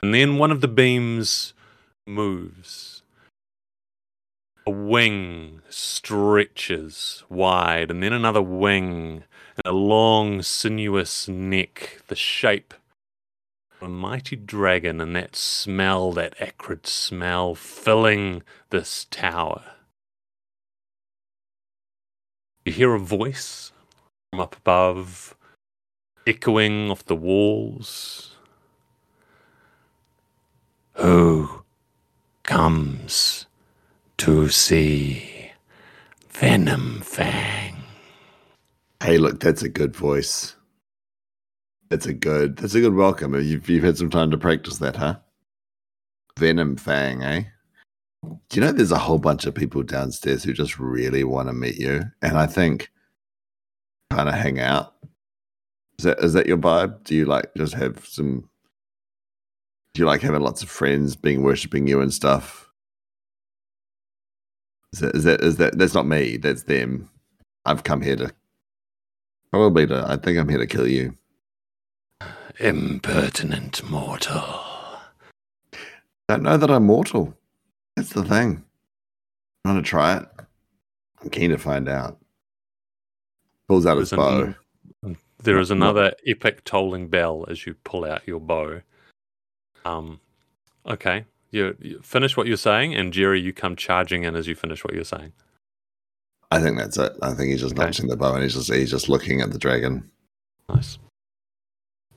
And 0.02 0.12
then 0.12 0.38
one 0.38 0.50
of 0.50 0.60
the 0.60 0.68
beams 0.68 1.54
moves 2.06 2.99
a 4.70 4.72
wing 4.72 5.60
stretches 5.68 7.24
wide 7.28 7.90
and 7.90 8.02
then 8.02 8.12
another 8.12 8.42
wing 8.42 9.24
and 9.56 9.66
a 9.66 9.72
long 9.72 10.40
sinuous 10.42 11.26
neck 11.26 12.02
the 12.06 12.14
shape 12.14 12.74
of 13.80 13.88
a 13.88 13.90
mighty 13.90 14.36
dragon 14.36 15.00
and 15.00 15.16
that 15.16 15.34
smell 15.34 16.12
that 16.12 16.34
acrid 16.40 16.86
smell 16.86 17.54
filling 17.54 18.42
this 18.70 19.06
tower 19.10 19.62
you 22.64 22.72
hear 22.72 22.94
a 22.94 23.00
voice 23.00 23.72
from 24.30 24.40
up 24.40 24.56
above, 24.56 25.36
echoing 26.26 26.90
off 26.90 27.04
the 27.04 27.16
walls. 27.16 28.36
Who 30.94 31.64
comes 32.42 33.46
to 34.20 34.50
see 34.50 35.50
Venom 36.28 37.00
Fang? 37.00 37.74
Hey, 39.02 39.16
look, 39.16 39.40
that's 39.40 39.62
a 39.62 39.68
good 39.70 39.96
voice. 39.96 40.56
That's 41.88 42.04
a 42.04 42.12
good. 42.12 42.58
That's 42.58 42.74
a 42.74 42.82
good 42.82 42.94
welcome. 42.94 43.34
You've 43.34 43.66
you've 43.66 43.82
had 43.82 43.96
some 43.96 44.10
time 44.10 44.30
to 44.30 44.36
practice 44.36 44.76
that, 44.76 44.96
huh? 44.96 45.16
Venom 46.38 46.76
Fang, 46.76 47.22
eh? 47.22 47.44
Do 48.22 48.38
you 48.52 48.60
know 48.60 48.72
there's 48.72 48.92
a 48.92 48.98
whole 48.98 49.18
bunch 49.18 49.46
of 49.46 49.54
people 49.54 49.82
downstairs 49.82 50.44
who 50.44 50.52
just 50.52 50.78
really 50.78 51.24
want 51.24 51.48
to 51.48 51.54
meet 51.54 51.78
you, 51.78 52.02
and 52.20 52.36
I 52.36 52.46
think 52.46 52.90
kind 54.10 54.28
of 54.28 54.34
hang 54.34 54.60
out. 54.60 54.96
Is 55.98 56.04
that 56.04 56.18
is 56.18 56.34
that 56.34 56.46
your 56.46 56.58
vibe? 56.58 57.04
Do 57.04 57.14
you 57.14 57.24
like 57.24 57.50
just 57.56 57.72
have 57.72 58.04
some? 58.06 58.50
Do 59.94 60.02
you 60.02 60.04
like 60.04 60.20
having 60.20 60.42
lots 60.42 60.62
of 60.62 60.68
friends 60.68 61.16
being 61.16 61.42
worshipping 61.42 61.86
you 61.86 62.02
and 62.02 62.12
stuff? 62.12 62.69
Is 64.92 65.00
that 65.00 65.14
is 65.14 65.24
that 65.24 65.40
is 65.42 65.56
that 65.58 65.78
that's 65.78 65.94
not 65.94 66.06
me? 66.06 66.36
That's 66.36 66.64
them. 66.64 67.08
I've 67.64 67.84
come 67.84 68.00
here 68.00 68.16
to 68.16 68.32
probably 69.52 69.86
to. 69.86 70.04
I 70.06 70.16
think 70.16 70.38
I'm 70.38 70.48
here 70.48 70.58
to 70.58 70.66
kill 70.66 70.88
you. 70.88 71.16
Impertinent 72.58 73.88
mortal. 73.88 74.64
Don't 76.28 76.42
know 76.42 76.56
that 76.56 76.70
I'm 76.70 76.86
mortal. 76.86 77.34
That's 77.96 78.10
the 78.12 78.24
thing. 78.24 78.64
I'm 79.64 79.70
gonna 79.72 79.82
try 79.82 80.16
it. 80.18 80.28
I'm 81.22 81.30
keen 81.30 81.50
to 81.50 81.58
find 81.58 81.88
out. 81.88 82.18
Pulls 83.68 83.86
out 83.86 83.98
his 83.98 84.10
bow. 84.10 84.54
an- 85.02 85.16
There 85.42 85.58
is 85.58 85.70
another 85.70 86.12
epic 86.26 86.64
tolling 86.64 87.08
bell 87.08 87.44
as 87.48 87.66
you 87.66 87.74
pull 87.84 88.04
out 88.04 88.26
your 88.26 88.40
bow. 88.40 88.80
Um, 89.84 90.20
okay, 90.86 91.24
you, 91.50 91.76
you 91.80 92.00
finish 92.02 92.36
what 92.36 92.46
you're 92.46 92.56
saying, 92.56 92.94
and 92.94 93.12
Jerry, 93.12 93.40
you 93.40 93.52
come 93.52 93.76
charging 93.76 94.24
in 94.24 94.36
as 94.36 94.46
you 94.46 94.54
finish 94.54 94.84
what 94.84 94.94
you're 94.94 95.04
saying. 95.04 95.32
I 96.50 96.60
think 96.60 96.78
that's 96.78 96.96
it. 96.98 97.12
I 97.22 97.32
think 97.32 97.50
he's 97.50 97.60
just 97.60 97.74
Okay. 97.74 97.84
notching 97.84 98.08
the 98.08 98.16
bow 98.16 98.34
and 98.34 98.42
he's 98.42 98.54
just 98.54 98.72
he's 98.72 98.90
just 98.90 99.08
looking 99.08 99.40
at 99.40 99.52
the 99.52 99.58
dragon. 99.58 100.10
Nice. 100.68 100.98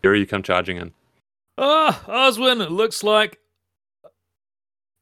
Jerry, 0.04 0.20
you 0.20 0.26
come 0.26 0.42
charging 0.44 0.78
in. 0.78 0.92
Ah, 1.58 2.04
Oswin, 2.08 2.62
it 2.64 2.72
looks 2.72 3.04
like 3.04 3.40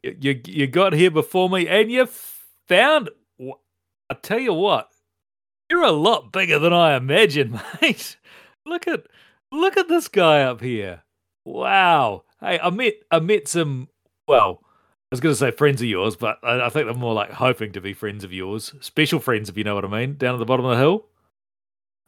You 0.03 0.17
you, 0.19 0.41
you 0.45 0.67
got 0.67 0.93
here 0.93 1.11
before 1.11 1.49
me, 1.49 1.67
and 1.67 1.91
you 1.91 2.07
found. 2.67 3.09
I 4.09 4.13
tell 4.21 4.39
you 4.39 4.53
what, 4.53 4.89
you're 5.69 5.83
a 5.83 5.91
lot 5.91 6.33
bigger 6.33 6.59
than 6.59 6.73
I 6.73 6.95
imagined, 6.97 7.53
mate. 7.81 8.17
Look 8.65 8.85
at 8.87 9.05
look 9.51 9.77
at 9.77 9.87
this 9.87 10.07
guy 10.09 10.41
up 10.41 10.59
here. 10.59 11.03
Wow. 11.45 12.23
Hey, 12.41 12.59
I 12.59 12.69
met 12.69 12.95
I 13.09 13.19
met 13.19 13.47
some. 13.47 13.87
Well, 14.31 14.63
I 14.63 15.07
was 15.11 15.19
going 15.19 15.33
to 15.33 15.37
say 15.37 15.51
friends 15.51 15.81
of 15.81 15.89
yours, 15.89 16.15
but 16.15 16.37
I, 16.41 16.67
I 16.67 16.69
think 16.69 16.85
they're 16.85 16.93
more 16.95 17.13
like 17.13 17.31
hoping 17.31 17.73
to 17.73 17.81
be 17.81 17.91
friends 17.93 18.23
of 18.23 18.31
yours, 18.31 18.73
special 18.79 19.19
friends, 19.19 19.49
if 19.49 19.57
you 19.57 19.65
know 19.65 19.75
what 19.75 19.83
I 19.83 19.89
mean. 19.89 20.15
Down 20.15 20.35
at 20.35 20.37
the 20.37 20.45
bottom 20.45 20.65
of 20.65 20.71
the 20.71 20.77
hill. 20.81 21.05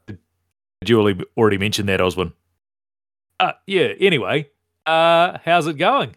Did 0.07 0.89
you 0.89 1.25
already 1.35 1.57
mention 1.57 1.85
that, 1.87 1.99
Oswin? 1.99 2.31
Uh, 3.41 3.51
yeah. 3.67 3.89
Anyway, 3.99 4.47
uh, 4.85 5.37
how's 5.43 5.67
it 5.67 5.73
going? 5.77 6.15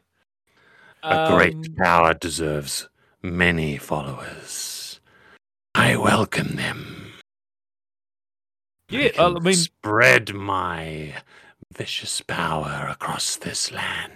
A 1.03 1.35
great 1.37 1.55
Um, 1.55 1.75
power 1.77 2.15
deserves 2.15 2.89
many 3.21 3.79
followers. 3.79 5.01
I 5.75 5.97
welcome 5.97 6.55
them. 6.55 7.15
Yeah, 8.91 9.09
I, 9.19 9.25
I 9.25 9.39
mean- 9.41 9.55
spread 9.55 10.33
my 10.35 11.15
vicious 11.77 12.21
power 12.21 12.87
across 12.93 13.35
this 13.35 13.73
land. 13.73 14.13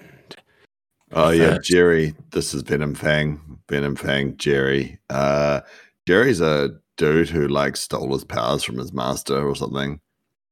Oh 1.12 1.30
yeah, 1.30 1.58
Jerry. 1.62 2.14
This 2.30 2.54
is 2.54 2.62
Venom 2.62 2.94
Fang. 2.94 3.40
Venom 3.68 3.96
Fang, 3.96 4.36
Jerry. 4.36 4.98
Uh, 5.08 5.60
Jerry's 6.06 6.40
a 6.40 6.70
dude 6.96 7.28
who 7.28 7.48
like 7.48 7.76
stole 7.76 8.12
his 8.12 8.24
powers 8.24 8.62
from 8.62 8.78
his 8.78 8.92
master 8.92 9.46
or 9.46 9.56
something. 9.56 10.00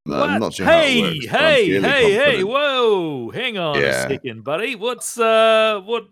Uh, 0.09 0.23
I'm 0.23 0.39
not 0.39 0.53
sure 0.53 0.65
hey, 0.65 1.01
works. 1.01 1.15
I'm 1.29 1.29
hey, 1.29 1.81
fairly 1.81 1.89
hey, 1.89 2.13
hey! 2.13 2.43
Whoa! 2.43 3.29
Hang 3.31 3.57
on 3.57 3.77
a 3.77 3.81
Yeah. 3.81 4.07
second, 4.07 4.43
buddy. 4.43 4.75
What's 4.75 5.19
uh, 5.19 5.81
what? 5.85 6.07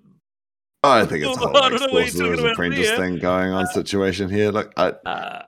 I 0.84 1.06
think 1.06 1.26
it's 1.26 1.36
a 1.36 1.40
whole 1.40 1.54
like, 1.54 1.72
don't 1.72 1.80
know 1.82 1.88
what 1.88 1.94
you're 1.94 2.08
sorcerer's 2.08 2.20
talking 2.20 2.40
about 2.40 2.52
apprentice 2.54 2.88
there. 2.88 2.98
thing 2.98 3.20
going 3.20 3.52
on 3.52 3.68
situation 3.68 4.30
here. 4.30 4.52
Look, 4.52 4.72
I, 4.78 4.90
Uh, 5.06 5.44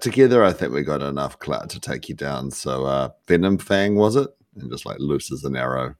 together 0.00 0.44
I 0.44 0.52
think 0.52 0.72
we 0.72 0.82
got 0.82 1.02
enough 1.02 1.38
clout 1.40 1.68
to 1.70 1.80
take 1.80 2.08
you 2.08 2.14
down. 2.14 2.50
So 2.50 2.84
uh, 2.84 3.08
Venom 3.26 3.58
Fang 3.58 3.96
was 3.96 4.16
it? 4.16 4.30
And 4.56 4.70
just 4.70 4.86
like 4.86 4.98
loose 4.98 5.32
as 5.32 5.44
an 5.44 5.56
arrow. 5.56 5.96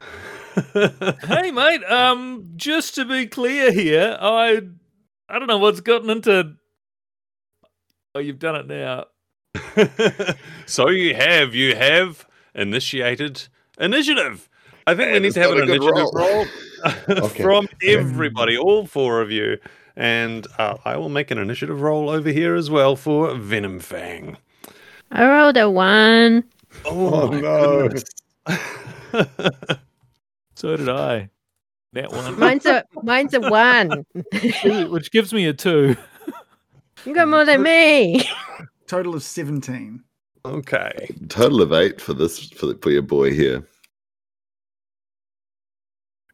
hey, 0.54 1.50
mate. 1.50 1.84
Um, 1.84 2.52
just 2.56 2.94
to 2.96 3.04
be 3.04 3.26
clear 3.26 3.72
here, 3.72 4.16
I, 4.20 4.60
I 5.28 5.38
don't 5.38 5.48
know 5.48 5.58
what's 5.58 5.80
gotten 5.80 6.10
into. 6.10 6.54
Oh, 8.14 8.20
you've 8.20 8.38
done 8.38 8.56
it 8.56 8.66
now. 8.66 9.06
so 10.66 10.88
you 10.88 11.14
have 11.14 11.54
you 11.54 11.74
have 11.74 12.26
initiated 12.54 13.48
initiative. 13.78 14.48
I 14.86 14.94
think 14.94 15.12
we 15.12 15.18
need 15.20 15.34
to 15.34 15.40
have 15.40 15.52
an 15.52 15.62
initiative 15.62 15.94
roll. 15.94 16.12
roll 16.12 16.46
Okay. 17.08 17.42
from 17.42 17.66
everybody, 17.82 18.58
all 18.58 18.86
four 18.86 19.22
of 19.22 19.30
you, 19.30 19.58
and 19.96 20.46
uh, 20.58 20.76
I 20.84 20.96
will 20.96 21.08
make 21.08 21.30
an 21.30 21.38
initiative 21.38 21.80
roll 21.80 22.10
over 22.10 22.28
here 22.30 22.54
as 22.54 22.70
well 22.70 22.94
for 22.94 23.34
Venom 23.34 23.80
Fang. 23.80 24.36
I 25.10 25.26
rolled 25.26 25.56
a 25.56 25.70
one. 25.70 26.44
Oh, 26.84 27.32
my 27.32 27.40
no. 27.40 27.88
goodness. 30.66 30.78
So 30.78 30.84
did 30.84 30.88
I. 30.88 31.30
That 31.92 32.10
one, 32.12 32.38
Mine's 32.40 32.66
a 32.66 32.84
mine's 33.02 33.34
a 33.34 33.40
one. 33.40 34.04
which 34.90 35.10
gives 35.12 35.32
me 35.32 35.46
a 35.46 35.52
two. 35.52 35.96
You 37.04 37.14
got 37.14 37.28
more 37.28 37.44
than 37.44 37.62
me. 37.62 38.22
Total 38.88 39.14
of 39.14 39.22
17. 39.22 40.02
okay. 40.44 41.14
Total 41.28 41.62
of 41.62 41.72
eight 41.72 42.00
for 42.00 42.12
this 42.14 42.48
for, 42.50 42.66
the, 42.66 42.74
for 42.82 42.90
your 42.90 43.02
boy 43.02 43.32
here. 43.32 43.64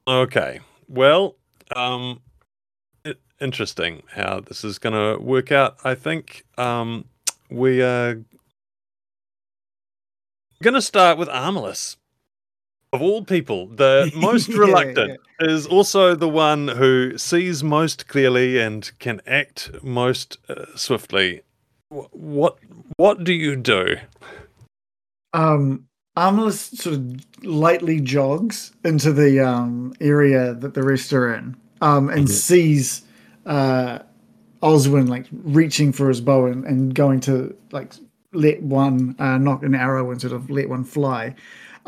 Okay. 0.09 0.61
Well, 0.89 1.37
um, 1.77 2.21
i- 3.05 3.15
interesting 3.41 4.03
how 4.11 4.41
this 4.41 4.65
is 4.65 4.79
going 4.79 4.95
to 4.95 5.23
work 5.23 5.53
out. 5.53 5.77
I 5.85 5.95
think 5.95 6.45
um, 6.59 7.05
we 7.51 7.83
are 7.83 8.21
going 10.63 10.75
to 10.75 10.83
start 10.83 11.19
with 11.19 11.29
Armless. 11.29 11.97
Of 12.93 13.03
all 13.03 13.25
people, 13.25 13.67
the 13.67 14.11
most 14.17 14.49
Yeah, 14.49 14.59
reluctant 14.59 15.21
is 15.41 15.67
also 15.67 16.15
the 16.15 16.29
one 16.29 16.69
who 16.69 17.17
sees 17.17 17.63
most 17.63 18.09
clearly 18.09 18.59
and 18.59 18.91
can 18.99 19.21
act 19.27 19.71
most 19.83 20.39
uh, 20.49 20.67
swiftly. 20.75 21.43
What 21.89 22.59
what 22.97 23.25
do 23.25 23.33
you 23.33 23.57
do? 23.57 23.97
Um, 25.33 25.87
Armless 26.17 26.61
sort 26.61 26.97
of 26.97 27.45
lightly 27.45 28.01
jogs 28.01 28.73
into 28.85 29.13
the 29.13 29.41
um, 29.41 29.95
area 30.01 30.55
that 30.55 30.75
the 30.75 30.83
rest 30.83 31.13
are 31.13 31.33
in 31.35 31.57
um, 31.81 32.11
and 32.11 32.29
sees 32.29 33.03
uh, 33.47 34.01
Oswin 34.63 35.09
like 35.09 35.27
reaching 35.31 35.93
for 35.93 36.09
his 36.09 36.21
bow 36.21 36.47
and, 36.47 36.65
and 36.65 36.95
going 36.95 37.21
to 37.21 37.57
like 37.71 37.95
let 38.33 38.63
one 38.63 39.15
uh, 39.19 39.39
knock 39.39 39.63
an 39.63 39.75
arrow 39.75 40.11
and 40.11 40.21
sort 40.21 40.33
of 40.33 40.51
let 40.51 40.69
one 40.69 40.85
fly. 40.85 41.35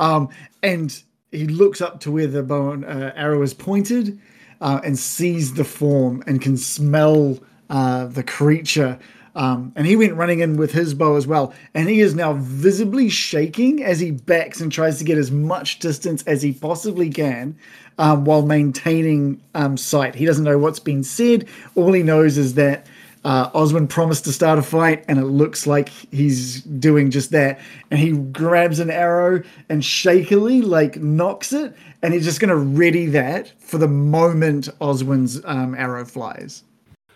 Um, 0.02 0.30
and 0.64 1.00
he 1.30 1.46
looks 1.46 1.80
up 1.80 2.00
to 2.00 2.10
where 2.10 2.26
the 2.26 2.42
bow 2.42 2.72
and 2.72 2.84
uh, 2.84 3.12
arrow 3.14 3.40
is 3.42 3.54
pointed 3.54 4.18
uh, 4.60 4.80
and 4.84 4.98
sees 4.98 5.54
the 5.54 5.64
form 5.64 6.24
and 6.26 6.42
can 6.42 6.56
smell 6.56 7.38
uh, 7.70 8.06
the 8.06 8.24
creature. 8.24 8.98
Um, 9.36 9.72
and 9.76 9.86
he 9.86 9.96
went 9.96 10.14
running 10.14 10.40
in 10.40 10.56
with 10.56 10.72
his 10.72 10.92
bow 10.92 11.14
as 11.14 11.26
well. 11.26 11.54
And 11.72 11.88
he 11.88 12.00
is 12.00 12.16
now 12.16 12.32
visibly 12.34 13.08
shaking 13.08 13.82
as 13.82 14.00
he 14.00 14.10
backs 14.10 14.60
and 14.60 14.72
tries 14.72 14.98
to 14.98 15.04
get 15.04 15.18
as 15.18 15.30
much 15.30 15.78
distance 15.78 16.22
as 16.24 16.42
he 16.42 16.52
possibly 16.52 17.08
can 17.08 17.56
um, 17.96 18.24
while 18.24 18.44
maintaining 18.44 19.40
um, 19.54 19.76
sight. 19.76 20.16
He 20.16 20.26
doesn't 20.26 20.44
know 20.44 20.58
what's 20.58 20.80
been 20.80 21.04
said. 21.04 21.46
All 21.76 21.92
he 21.92 22.02
knows 22.02 22.36
is 22.36 22.54
that 22.54 22.86
uh, 23.24 23.50
Oswin 23.50 23.88
promised 23.88 24.24
to 24.24 24.32
start 24.32 24.58
a 24.58 24.62
fight, 24.62 25.04
and 25.08 25.18
it 25.18 25.26
looks 25.26 25.66
like 25.66 25.88
he's 26.10 26.62
doing 26.62 27.10
just 27.10 27.30
that. 27.30 27.60
And 27.90 28.00
he 28.00 28.12
grabs 28.12 28.78
an 28.78 28.90
arrow 28.90 29.42
and 29.68 29.84
shakily, 29.84 30.60
like, 30.60 30.96
knocks 30.96 31.52
it, 31.52 31.74
and 32.02 32.12
he's 32.14 32.24
just 32.24 32.40
going 32.40 32.50
to 32.50 32.56
ready 32.56 33.06
that 33.06 33.52
for 33.60 33.78
the 33.78 33.88
moment 33.88 34.68
Oswin's 34.80 35.40
um, 35.44 35.74
arrow 35.74 36.04
flies. 36.04 36.64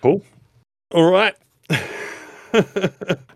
Cool. 0.00 0.22
All 0.92 1.10
right. 1.10 1.34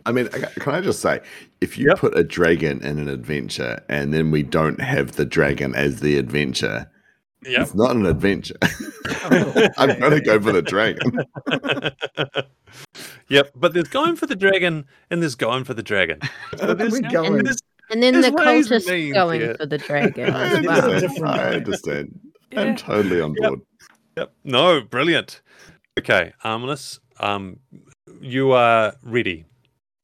I 0.07 0.13
mean, 0.13 0.29
can 0.29 0.75
I 0.75 0.81
just 0.81 1.01
say, 1.01 1.21
if 1.61 1.77
you 1.77 1.89
Yep. 1.89 1.99
put 1.99 2.17
a 2.19 2.25
dragon 2.25 2.83
in 2.83 2.99
an 2.99 3.09
adventure 3.09 3.83
and 3.89 4.15
then 4.15 4.31
we 4.31 4.43
don't 4.43 4.81
have 4.81 5.13
the 5.13 5.25
dragon 5.25 5.75
as 5.75 6.01
the 6.01 6.17
adventure, 6.17 6.89
yep. 7.45 7.63
it's 7.63 7.75
not 7.75 7.97
an 7.97 8.07
adventure. 8.07 8.57
I'm 9.79 9.99
going 9.99 10.13
to 10.13 10.21
go 10.21 10.41
for 10.41 10.53
the 10.53 10.63
dragon. 10.63 11.19
Yep, 13.29 13.53
but 13.55 13.73
there's 13.75 13.89
going 13.89 14.17
for 14.17 14.27
the 14.27 14.35
dragon 14.35 14.85
and 15.11 15.23
there's 15.23 15.37
going 15.37 15.65
for 15.65 15.73
the 15.73 15.83
dragon. 15.83 16.19
Where 16.59 16.71
are 16.71 16.75
we 16.75 17.01
going? 17.01 17.39
And, 17.39 17.49
and 17.91 18.03
then 18.03 18.15
There's 18.15 18.27
the 18.27 18.33
ways 18.33 18.71
and 18.71 18.83
cultist 18.83 19.13
going 19.13 19.41
here. 19.41 19.55
for 19.55 19.67
the 19.67 19.79
dragon 19.79 20.31
I 20.35 20.45
as 20.45 20.67
well. 20.67 20.85
understand. 20.85 21.01
different 21.01 21.35
I 21.35 21.55
understand. 21.55 22.21
Yeah. 22.51 22.61
I'm 22.63 22.77
totally 22.77 23.21
on 23.21 23.35
board. 23.35 23.61
Yep. 24.17 24.33
No, 24.45 24.81
brilliant. 24.81 25.43
Okay, 25.99 26.33
Armless, 26.43 26.99
um, 27.21 27.61
you 28.21 28.51
are 28.53 28.95
ready. 29.03 29.45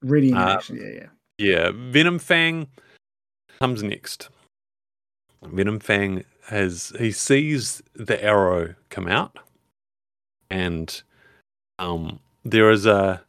Ready 0.03 0.32
Uh, 0.32 0.57
action, 0.57 0.76
yeah, 0.76 1.01
yeah. 1.01 1.07
Yeah, 1.39 1.70
Venom 1.74 2.18
Fang 2.20 2.68
comes 3.59 3.82
next. 3.82 4.28
Venom 5.43 5.80
Fang 5.80 6.24
has 6.47 6.92
he 6.99 7.11
sees 7.11 7.82
the 7.94 8.22
arrow 8.22 8.74
come 8.88 9.09
out, 9.09 9.38
and 10.49 11.03
um, 11.78 12.20
there 12.44 12.70
is 12.70 12.86
a 12.86 13.22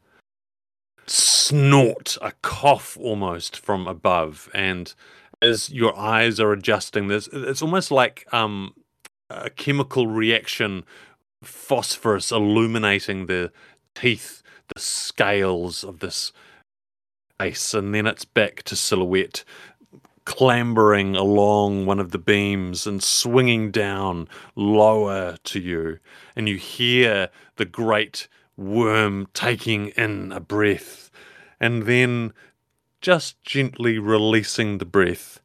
snort, 1.07 2.17
a 2.21 2.33
cough 2.41 2.97
almost 2.99 3.59
from 3.59 3.87
above, 3.87 4.49
and 4.53 4.93
as 5.41 5.69
your 5.69 5.97
eyes 5.97 6.39
are 6.39 6.51
adjusting, 6.51 7.07
this 7.07 7.27
it's 7.33 7.61
almost 7.61 7.91
like 7.91 8.25
um, 8.31 8.73
a 9.29 9.49
chemical 9.49 10.07
reaction, 10.07 10.83
phosphorus 11.43 12.31
illuminating 12.31 13.25
the 13.25 13.51
teeth, 13.95 14.43
the 14.73 14.79
scales 14.79 15.83
of 15.83 15.99
this 15.99 16.31
face, 17.39 17.73
and 17.73 17.93
then 17.93 18.07
it's 18.07 18.25
back 18.25 18.63
to 18.63 18.75
silhouette, 18.75 19.43
clambering 20.27 21.15
along 21.15 21.85
one 21.85 22.01
of 22.01 22.11
the 22.11 22.17
beams 22.17 22.85
and 22.85 23.01
swinging 23.01 23.71
down 23.71 24.27
lower 24.57 25.37
to 25.41 25.57
you. 25.57 25.97
And 26.35 26.49
you 26.49 26.57
hear 26.57 27.29
the 27.55 27.63
great 27.63 28.27
worm 28.57 29.29
taking 29.33 29.87
in 29.91 30.33
a 30.33 30.41
breath, 30.41 31.09
and 31.61 31.83
then 31.83 32.33
just 32.99 33.41
gently 33.41 33.99
releasing 33.99 34.79
the 34.79 34.85
breath 34.85 35.39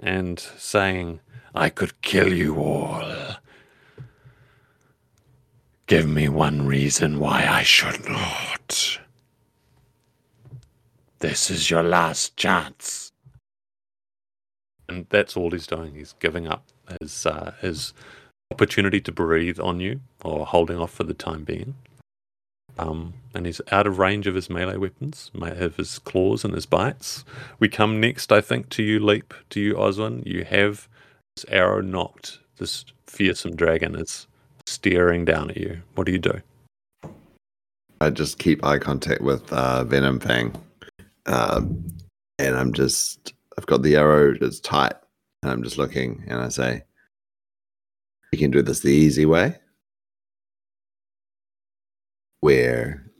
and 0.00 0.40
saying, 0.40 1.20
I 1.54 1.68
could 1.68 2.02
kill 2.02 2.32
you 2.32 2.56
all. 2.56 3.36
Give 5.86 6.08
me 6.08 6.28
one 6.28 6.66
reason 6.66 7.20
why 7.20 7.46
I 7.46 7.62
should 7.62 8.08
not. 8.08 8.98
This 11.20 11.52
is 11.52 11.70
your 11.70 11.84
last 11.84 12.36
chance. 12.36 13.03
And 14.88 15.06
that's 15.08 15.36
all 15.36 15.50
he's 15.50 15.66
doing. 15.66 15.94
He's 15.94 16.14
giving 16.20 16.46
up 16.46 16.64
his 17.00 17.26
uh, 17.26 17.54
his 17.60 17.94
opportunity 18.50 19.00
to 19.00 19.12
breathe 19.12 19.58
on 19.58 19.80
you 19.80 20.00
or 20.24 20.46
holding 20.46 20.78
off 20.78 20.92
for 20.92 21.04
the 21.04 21.14
time 21.14 21.44
being. 21.44 21.74
Um, 22.78 23.14
and 23.34 23.46
he's 23.46 23.60
out 23.70 23.86
of 23.86 23.98
range 23.98 24.26
of 24.26 24.34
his 24.34 24.50
melee 24.50 24.76
weapons, 24.76 25.30
may 25.32 25.54
have 25.54 25.76
his 25.76 25.98
claws 26.00 26.44
and 26.44 26.54
his 26.54 26.66
bites. 26.66 27.24
We 27.58 27.68
come 27.68 28.00
next, 28.00 28.32
I 28.32 28.40
think, 28.40 28.68
to 28.70 28.82
you, 28.82 28.98
Leap, 28.98 29.32
to 29.50 29.60
you, 29.60 29.74
Oswin. 29.74 30.26
You 30.26 30.44
have 30.44 30.88
this 31.36 31.44
arrow 31.48 31.80
knocked. 31.80 32.40
This 32.58 32.84
fearsome 33.06 33.54
dragon 33.54 33.94
is 33.94 34.26
staring 34.66 35.24
down 35.24 35.50
at 35.50 35.56
you. 35.56 35.82
What 35.94 36.06
do 36.06 36.12
you 36.12 36.18
do? 36.18 36.40
I 38.00 38.10
just 38.10 38.38
keep 38.38 38.64
eye 38.64 38.78
contact 38.78 39.20
with 39.20 39.52
uh, 39.52 39.84
Venom 39.84 40.18
Fang, 40.18 40.52
um, 41.26 41.84
and 42.38 42.56
I'm 42.56 42.72
just 42.72 43.33
I've 43.56 43.66
got 43.66 43.82
the 43.82 43.96
arrow 43.96 44.34
it's 44.40 44.60
tight, 44.60 44.94
and 45.42 45.52
I'm 45.52 45.62
just 45.62 45.78
looking, 45.78 46.24
and 46.26 46.40
I 46.40 46.48
say, 46.48 46.84
"We 48.32 48.38
can 48.38 48.50
do 48.50 48.62
this 48.62 48.80
the 48.80 48.92
easy 48.92 49.26
way, 49.26 49.58
where 52.40 53.10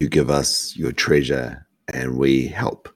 you 0.00 0.08
give 0.08 0.30
us 0.30 0.76
your 0.76 0.92
treasure, 0.92 1.66
and 1.92 2.18
we 2.18 2.48
help 2.48 2.88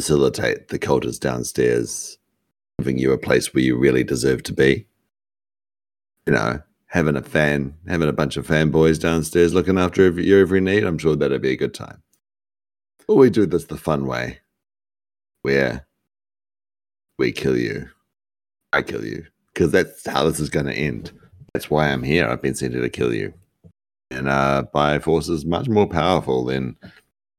facilitate 0.00 0.68
the 0.68 0.78
cultists 0.78 1.20
downstairs, 1.20 2.18
giving 2.78 2.98
you 2.98 3.12
a 3.12 3.18
place 3.18 3.54
where 3.54 3.62
you 3.62 3.76
really 3.76 4.04
deserve 4.04 4.42
to 4.44 4.52
be." 4.52 4.88
You 6.26 6.32
know, 6.32 6.62
having 6.86 7.16
a 7.16 7.22
fan, 7.22 7.74
having 7.86 8.08
a 8.08 8.12
bunch 8.12 8.36
of 8.36 8.46
fanboys 8.46 9.00
downstairs 9.00 9.52
looking 9.52 9.78
after 9.78 10.04
every, 10.06 10.26
your 10.26 10.40
every 10.40 10.60
need, 10.60 10.84
I'm 10.84 10.98
sure 10.98 11.16
that'd 11.16 11.42
be 11.42 11.52
a 11.52 11.56
good 11.56 11.74
time. 11.74 12.02
Or 13.06 13.16
we 13.16 13.30
do 13.30 13.46
this 13.46 13.64
the 13.64 13.76
fun 13.76 14.06
way, 14.06 14.40
where 15.44 15.86
we 17.18 17.30
kill 17.30 17.56
you. 17.56 17.88
I 18.72 18.80
kill 18.80 19.04
you. 19.04 19.26
Because 19.52 19.70
that's 19.70 20.06
how 20.06 20.24
this 20.24 20.40
is 20.40 20.48
going 20.48 20.66
to 20.66 20.72
end. 20.72 21.12
That's 21.52 21.70
why 21.70 21.88
I'm 21.88 22.02
here. 22.02 22.26
I've 22.26 22.42
been 22.42 22.54
sent 22.54 22.72
here 22.72 22.82
to 22.82 22.88
kill 22.88 23.14
you. 23.14 23.32
And 24.10 24.28
uh, 24.28 24.64
by 24.72 24.98
forces 24.98 25.44
much 25.44 25.68
more 25.68 25.86
powerful 25.86 26.44
than 26.44 26.76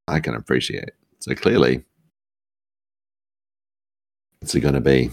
I 0.07 0.19
can 0.19 0.35
appreciate. 0.35 0.91
So 1.19 1.33
clearly, 1.33 1.83
what's 4.39 4.53
it 4.53 4.61
going 4.61 4.75
to 4.75 4.81
be? 4.81 5.09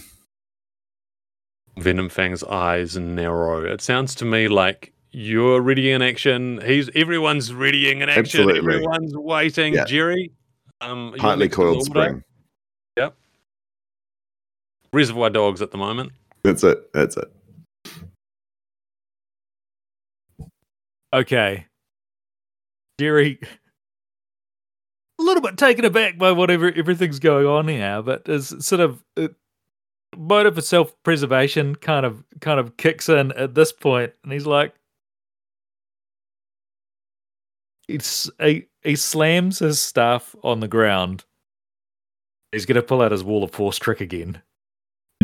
Venom 1.78 2.10
Fang's 2.10 2.44
eyes 2.44 2.96
narrow. 2.98 3.64
It 3.64 3.80
sounds 3.80 4.14
to 4.16 4.26
me 4.26 4.48
like 4.48 4.92
you're 5.12 5.62
ready 5.62 5.90
in 5.90 6.02
action. 6.02 6.60
He's 6.64 6.90
everyone's 6.94 7.54
readying 7.54 8.02
in 8.02 8.10
action. 8.10 8.42
Absolutely. 8.42 8.58
Everyone's 8.58 9.16
waiting. 9.16 9.74
Yeah. 9.74 9.84
Jerry, 9.86 10.30
um, 10.82 11.08
you're 11.08 11.18
Tightly 11.18 11.46
next 11.46 11.56
to 11.56 11.62
coiled 11.62 11.84
spring. 11.84 12.22
Yep. 14.92 14.98
Reservoir 14.98 15.30
dogs 15.30 15.62
at 15.62 15.70
the 15.70 15.78
moment. 15.78 16.12
That's 16.44 16.64
it. 16.64 16.92
That's 16.92 17.16
it. 17.16 17.32
Okay. 21.12 21.66
Jerry, 22.98 23.38
a 25.18 25.22
little 25.22 25.42
bit 25.42 25.56
taken 25.56 25.84
aback 25.84 26.18
by 26.18 26.32
whatever 26.32 26.70
everything's 26.72 27.18
going 27.18 27.46
on 27.46 27.68
here, 27.68 28.02
but 28.02 28.28
is 28.28 28.54
sort 28.60 28.80
of 28.80 29.02
uh, 29.16 29.28
motive 30.16 30.54
for 30.54 30.60
self-preservation 30.60 31.76
kind 31.76 32.06
of 32.06 32.22
kind 32.40 32.60
of 32.60 32.76
kicks 32.76 33.08
in 33.08 33.32
at 33.32 33.54
this 33.54 33.72
point, 33.72 34.12
and 34.22 34.32
he's 34.32 34.46
like, 34.46 34.74
it's 37.88 38.30
he, 38.40 38.66
he 38.82 38.94
slams 38.94 39.58
his 39.58 39.80
staff 39.80 40.36
on 40.44 40.60
the 40.60 40.68
ground. 40.68 41.24
He's 42.52 42.66
gonna 42.66 42.82
pull 42.82 43.02
out 43.02 43.12
his 43.12 43.24
wall 43.24 43.42
of 43.42 43.50
force 43.50 43.78
trick 43.78 44.00
again, 44.00 44.26
and 44.36 44.42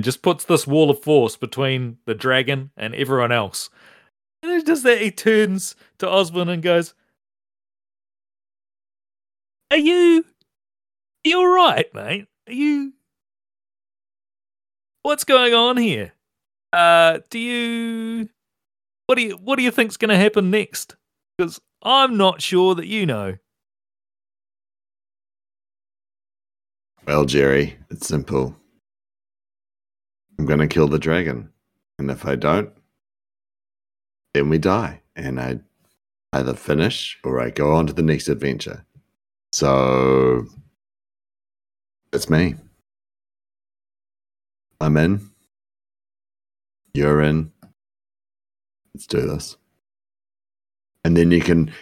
just 0.03 0.23
puts 0.23 0.45
this 0.45 0.67
wall 0.67 0.91
of 0.91 1.03
force 1.03 1.37
between 1.37 1.99
the 2.05 2.15
dragon 2.15 2.71
and 2.77 2.95
everyone 2.95 3.33
else. 3.33 3.71
And 4.43 4.65
does 4.65 4.83
that. 4.85 5.01
He 5.01 5.11
turns 5.11 5.75
to 5.99 6.09
Osmond 6.09 6.51
and 6.51 6.63
goes, 6.63 6.95
"Are 9.71 9.77
you? 9.77 10.25
Are 11.25 11.29
you 11.29 11.39
all 11.39 11.49
right, 11.49 11.93
mate? 11.93 12.27
Are 12.47 12.53
you? 12.53 12.93
What's 15.03 15.25
going 15.25 15.55
on 15.55 15.77
here? 15.77 16.13
Uh, 16.73 17.21
do 17.31 17.39
you? 17.39 18.29
What 19.07 19.17
do 19.17 19.23
you? 19.23 19.37
What 19.37 19.57
do 19.57 19.63
you 19.63 19.71
think's 19.71 19.97
going 19.97 20.11
to 20.11 20.17
happen 20.17 20.51
next? 20.51 20.97
Because 21.37 21.61
I'm 21.83 22.17
not 22.17 22.43
sure 22.43 22.75
that 22.75 22.87
you 22.87 23.07
know." 23.07 23.39
Well, 27.07 27.25
Jerry, 27.25 27.79
it's 27.91 28.07
simple. 28.07 28.55
I'm 30.39 30.47
going 30.47 30.61
to 30.61 30.69
kill 30.69 30.89
the 30.89 30.99
dragon. 30.99 31.51
And 31.99 32.11
if 32.11 32.25
I 32.25 32.37
don't, 32.37 32.71
then 34.35 34.49
we 34.49 34.59
die. 34.59 35.03
And 35.17 35.41
I 35.41 35.59
either 36.33 36.55
finish 36.55 37.19
or 37.25 37.41
I 37.41 37.51
go 37.51 37.73
on 37.75 37.87
to 37.89 37.93
the 37.93 38.03
next 38.03 38.29
adventure. 38.29 38.85
So 39.53 40.45
it's 42.13 42.31
me. 42.31 42.55
I'm 44.81 44.97
in. 44.97 45.31
You're 46.95 47.21
in. 47.23 47.51
Let's 48.95 49.07
do 49.07 49.23
this. 49.23 49.57
And 51.05 51.17
then 51.17 51.31
you 51.31 51.41
can 51.41 51.73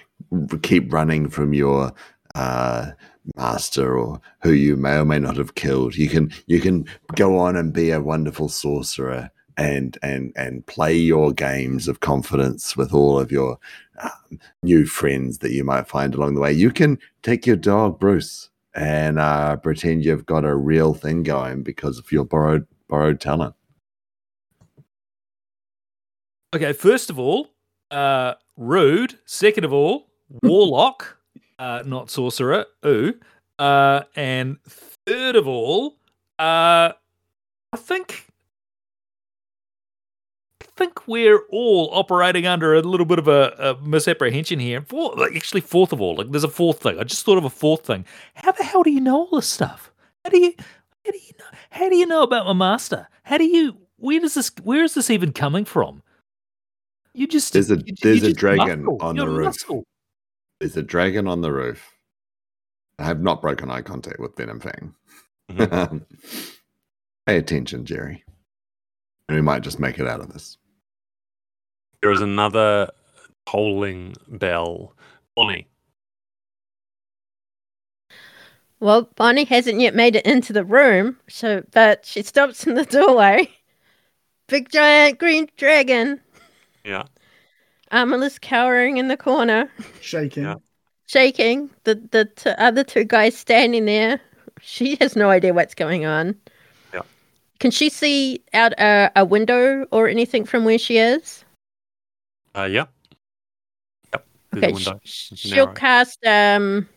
keep 0.63 0.93
running 0.93 1.29
from 1.29 1.53
your 1.53 1.93
uh, 2.37 2.93
master 3.35 3.99
or 3.99 4.21
who 4.43 4.53
you 4.53 4.77
may 4.77 4.99
or 4.99 5.05
may 5.05 5.19
not 5.19 5.37
have 5.37 5.55
killed. 5.55 5.97
You 5.97 6.09
can 6.09 6.31
you 6.47 6.61
can 6.61 6.87
go 7.15 7.39
on 7.39 7.57
and 7.57 7.73
be 7.73 7.91
a 7.91 8.01
wonderful 8.01 8.49
sorcerer 8.49 9.31
and 9.57 9.99
and 10.03 10.33
and 10.37 10.65
play 10.67 10.95
your 10.95 11.33
games 11.33 11.89
of 11.89 12.01
confidence 12.01 12.77
with 12.77 12.93
all 12.93 13.19
of 13.19 13.33
your 13.33 13.59
um, 14.03 14.39
new 14.63 14.85
friends 14.87 15.39
that 15.39 15.53
you 15.53 15.65
might 15.65 15.89
find 15.89 16.15
along 16.15 16.35
the 16.35 16.41
way. 16.41 16.53
You 16.53 16.71
can 16.71 16.99
take 17.23 17.47
your 17.47 17.57
dog 17.57 17.99
Bruce 17.99 18.51
and 18.75 19.19
uh, 19.19 19.57
pretend 19.57 20.05
you've 20.05 20.27
got 20.27 20.45
a 20.45 20.55
real 20.55 20.93
thing 20.93 21.23
going 21.23 21.63
because 21.63 21.99
of 21.99 22.13
your 22.13 22.25
borrowed 22.25 22.67
borrowed 22.89 23.21
talent. 23.21 23.55
Okay, 26.55 26.73
first 26.73 27.11
of 27.11 27.19
all, 27.19 27.49
uh, 27.91 28.35
rude. 28.57 29.19
Second 29.25 29.65
of 29.65 29.73
all, 29.73 30.11
warlock, 30.43 31.16
uh, 31.59 31.83
not 31.87 32.11
sorcerer. 32.11 32.67
Ooh. 32.85 33.15
Uh, 33.59 34.03
and 34.15 34.59
third 35.07 35.37
of 35.37 35.47
all, 35.49 35.97
uh, 36.39 36.93
I 37.73 37.77
think, 37.77 38.27
I 40.63 40.67
think 40.77 41.07
we're 41.09 41.41
all 41.51 41.89
operating 41.93 42.47
under 42.47 42.75
a 42.75 42.83
little 42.83 43.07
bit 43.07 43.19
of 43.19 43.29
a, 43.29 43.55
a 43.59 43.81
misapprehension 43.87 44.59
here. 44.59 44.83
For, 44.83 45.15
like, 45.17 45.35
actually, 45.35 45.63
fourth 45.63 45.93
of 45.93 46.01
all, 46.01 46.17
like 46.17 46.31
there's 46.31 46.45
a 46.45 46.49
fourth 46.49 46.81
thing. 46.83 46.99
I 46.99 47.05
just 47.05 47.25
thought 47.25 47.39
of 47.39 47.45
a 47.45 47.51
fourth 47.51 47.87
thing. 47.87 48.05
How 48.35 48.53
the 48.53 48.65
hell 48.65 48.83
do 48.83 48.91
you 48.91 49.01
know 49.01 49.21
all 49.27 49.37
this 49.37 49.49
stuff? 49.49 49.91
How 50.25 50.31
do 50.31 50.39
you, 50.39 50.53
how 50.59 51.13
do 51.13 51.19
you 51.19 51.33
know? 51.39 51.45
How 51.71 51.89
do 51.89 51.97
you 51.97 52.07
know 52.07 52.23
about 52.23 52.47
my 52.47 52.53
master? 52.53 53.09
How 53.23 53.39
do 53.39 53.45
you? 53.45 53.77
Where 53.99 54.21
does 54.21 54.35
this? 54.35 54.51
Where 54.63 54.85
is 54.85 54.93
this 54.95 55.09
even 55.09 55.33
coming 55.33 55.65
from? 55.65 56.03
You 57.15 57.27
just 57.27 57.55
There's 57.55 57.71
a- 57.71 57.77
you- 57.77 57.85
you 57.87 57.95
there's 58.03 58.23
a 58.25 58.33
dragon 58.35 58.85
muscle. 58.85 58.99
on 59.01 59.17
You're 59.17 59.27
the 59.27 59.33
roof. 59.33 59.45
muscle. 59.47 59.85
There's 60.61 60.77
a 60.77 60.83
dragon 60.83 61.29
on 61.29 61.41
the 61.41 61.53
roof. 61.53 61.93
I 62.99 63.05
have 63.05 63.21
not 63.21 63.43
broken 63.43 63.71
eye 63.71 63.83
contact 63.83 64.19
with 64.19 64.37
Venom 64.37 64.61
Fang. 64.61 64.95
Mhm. 65.51 66.03
Pay 67.27 67.37
attention, 67.37 67.85
Jerry. 67.85 68.25
And 69.29 69.37
we 69.37 69.43
might 69.43 69.63
just 69.63 69.81
make 69.81 69.99
it 69.99 70.07
out 70.07 70.21
of 70.21 70.33
this. 70.33 70.57
There 72.01 72.13
is 72.13 72.21
another 72.21 72.91
tolling 73.47 74.15
bell. 74.29 74.95
Bonnie. 75.35 75.67
Well, 78.79 79.11
Bonnie 79.17 79.45
hasn't 79.45 79.81
yet 79.81 79.95
made 79.95 80.17
it 80.17 80.27
into 80.27 80.53
the 80.53 80.65
room, 80.65 81.19
so 81.29 81.65
but 81.73 82.05
she 82.07 82.23
stops 82.23 82.67
in 82.67 82.75
the 82.75 82.85
doorway. 82.85 83.51
Big 84.49 84.71
giant 84.71 85.19
green 85.19 85.49
dragon. 85.57 86.21
Yeah. 86.85 87.05
Armorless 87.93 88.39
cowering 88.39 88.97
in 88.97 89.09
the 89.09 89.17
corner, 89.17 89.71
Shaking. 90.01 90.43
Yeah. 90.45 90.57
shaking. 91.07 91.71
The 91.85 91.95
the 92.11 92.25
t- 92.25 92.51
other 92.59 92.83
two 92.85 93.05
guys 93.05 93.37
standing 93.37 93.85
there. 93.85 94.21
She 94.61 94.97
has 95.01 95.15
no 95.17 95.31
idea 95.31 95.53
what's 95.55 95.75
going 95.75 96.05
on. 96.07 96.35
Yeah. 96.93 97.03
Can 97.61 97.71
she 97.71 97.89
see 97.91 98.43
out 98.55 98.73
a, 98.79 99.11
a 99.15 99.25
window 99.25 99.87
or 99.93 100.09
anything 100.09 100.45
from 100.45 100.65
where 100.65 100.79
she 100.79 100.99
is? 100.99 101.45
Uh, 102.57 102.65
yeah. 102.65 102.87
Yep. 104.13 104.27
There's 104.53 104.63
a 104.63 104.67
Okay, 104.67 104.73
window. 104.73 105.01
sh- 105.05 105.33
she'll 105.37 105.67
narrow. 105.67 105.75
cast 105.75 106.19
um, 106.27 106.89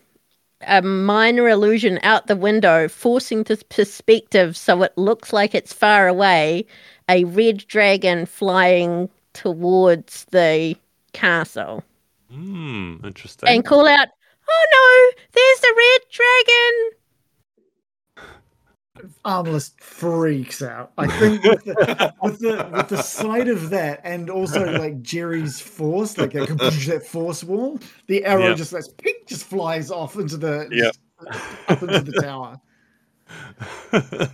a 0.66 0.80
minor 0.82 1.48
illusion 1.48 2.00
out 2.02 2.26
the 2.26 2.36
window, 2.36 2.88
forcing 2.88 3.42
the 3.44 3.62
perspective 3.68 4.56
so 4.56 4.82
it 4.82 4.96
looks 4.96 5.32
like 5.32 5.54
it's 5.54 5.72
far 5.72 6.08
away. 6.08 6.66
A 7.08 7.24
red 7.24 7.58
dragon 7.68 8.24
flying 8.26 9.08
towards 9.32 10.24
the 10.26 10.76
castle, 11.12 11.82
Hmm. 12.30 12.96
Interesting. 13.04 13.48
and 13.48 13.64
call 13.64 13.86
out, 13.88 14.08
"Oh 14.48 14.66
no! 14.72 15.22
There's 15.32 15.60
the 15.60 15.74
red 15.76 16.00
dragon!" 16.10 16.96
Armless 19.24 19.72
freaks 19.80 20.60
out. 20.62 20.92
I 20.98 21.06
think 21.18 21.42
with 21.42 21.64
the, 21.64 22.14
with 22.22 22.38
the 22.40 22.68
with 22.72 22.88
the 22.88 23.02
sight 23.02 23.48
of 23.48 23.70
that, 23.70 24.00
and 24.04 24.28
also 24.28 24.70
like 24.78 25.00
Jerry's 25.00 25.58
force, 25.58 26.18
like 26.18 26.32
that, 26.32 26.48
that 26.86 27.06
force 27.06 27.42
wall, 27.42 27.78
the 28.08 28.24
arrow 28.26 28.48
Yeah. 28.48 28.54
just 28.54 28.72
like 28.74 28.84
pink, 28.98 29.26
just 29.26 29.44
flies 29.44 29.90
off 29.90 30.16
into 30.16 30.36
the 30.36 30.68
Yeah. 30.70 30.90
up 31.68 31.82
into 31.82 32.00
the 32.00 32.20
tower. 32.20 32.60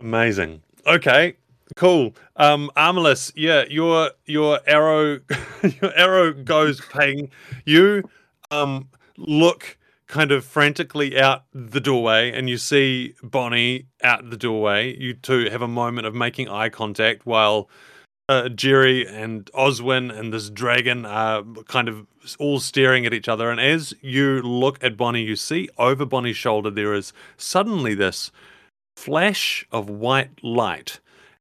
Amazing. 0.00 0.62
Okay, 0.86 1.36
cool. 1.76 2.14
Um, 2.36 2.70
Armless, 2.76 3.32
yeah, 3.36 3.64
your 3.68 4.10
your 4.26 4.60
arrow, 4.66 5.20
your 5.62 5.96
arrow 5.96 6.32
goes 6.32 6.80
ping. 6.80 7.30
You 7.64 8.08
um 8.50 8.88
look 9.16 9.76
kind 10.06 10.32
of 10.32 10.44
frantically 10.44 11.18
out 11.20 11.44
the 11.52 11.80
doorway, 11.80 12.32
and 12.32 12.48
you 12.48 12.56
see 12.56 13.14
Bonnie 13.22 13.86
out 14.02 14.30
the 14.30 14.36
doorway. 14.36 14.96
You 14.96 15.14
two 15.14 15.50
have 15.50 15.62
a 15.62 15.68
moment 15.68 16.06
of 16.06 16.14
making 16.14 16.48
eye 16.48 16.68
contact 16.68 17.26
while. 17.26 17.68
Uh, 18.30 18.50
Jerry 18.50 19.08
and 19.08 19.46
Oswin 19.54 20.14
and 20.14 20.34
this 20.34 20.50
dragon 20.50 21.06
are 21.06 21.42
kind 21.66 21.88
of 21.88 22.06
all 22.38 22.60
staring 22.60 23.06
at 23.06 23.14
each 23.14 23.26
other. 23.26 23.50
And 23.50 23.58
as 23.58 23.94
you 24.02 24.42
look 24.42 24.84
at 24.84 24.98
Bonnie, 24.98 25.22
you 25.22 25.34
see 25.34 25.70
over 25.78 26.04
Bonnie's 26.04 26.36
shoulder 26.36 26.70
there 26.70 26.92
is 26.92 27.14
suddenly 27.38 27.94
this 27.94 28.30
flash 28.98 29.66
of 29.72 29.88
white 29.88 30.44
light 30.44 31.00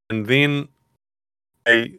and 0.09 0.27
then 0.27 0.67
a 1.67 1.93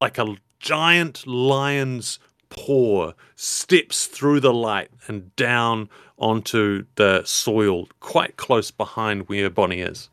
like 0.00 0.18
a 0.18 0.36
giant 0.58 1.26
lion's 1.26 2.18
paw 2.48 3.12
steps 3.36 4.06
through 4.06 4.40
the 4.40 4.52
light 4.52 4.90
and 5.06 5.34
down 5.36 5.88
onto 6.18 6.84
the 6.96 7.22
soil 7.24 7.88
quite 8.00 8.36
close 8.36 8.70
behind 8.70 9.28
where 9.28 9.48
Bonnie 9.48 9.80
is. 9.80 10.10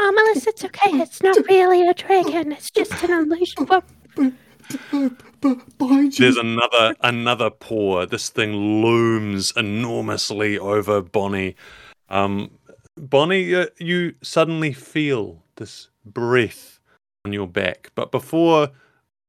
Oh, 0.00 0.12
Melissa, 0.12 0.50
it's 0.50 0.64
okay. 0.64 0.90
It's 0.98 1.22
not 1.22 1.36
really 1.48 1.86
a 1.86 1.94
dragon. 1.94 2.52
It's 2.52 2.70
just 2.70 3.02
an 3.04 3.12
illusion. 3.12 3.66
What? 3.66 3.84
There's 6.18 6.36
another 6.36 6.94
another 7.02 7.50
paw. 7.50 8.06
This 8.06 8.28
thing 8.28 8.54
looms 8.54 9.52
enormously 9.56 10.58
over 10.58 11.02
Bonnie. 11.02 11.56
Um, 12.08 12.50
Bonnie, 12.96 13.54
uh, 13.54 13.66
you 13.78 14.14
suddenly 14.22 14.72
feel 14.72 15.42
this 15.56 15.88
breath 16.04 16.80
on 17.24 17.32
your 17.32 17.48
back. 17.48 17.90
But 17.94 18.10
before 18.12 18.70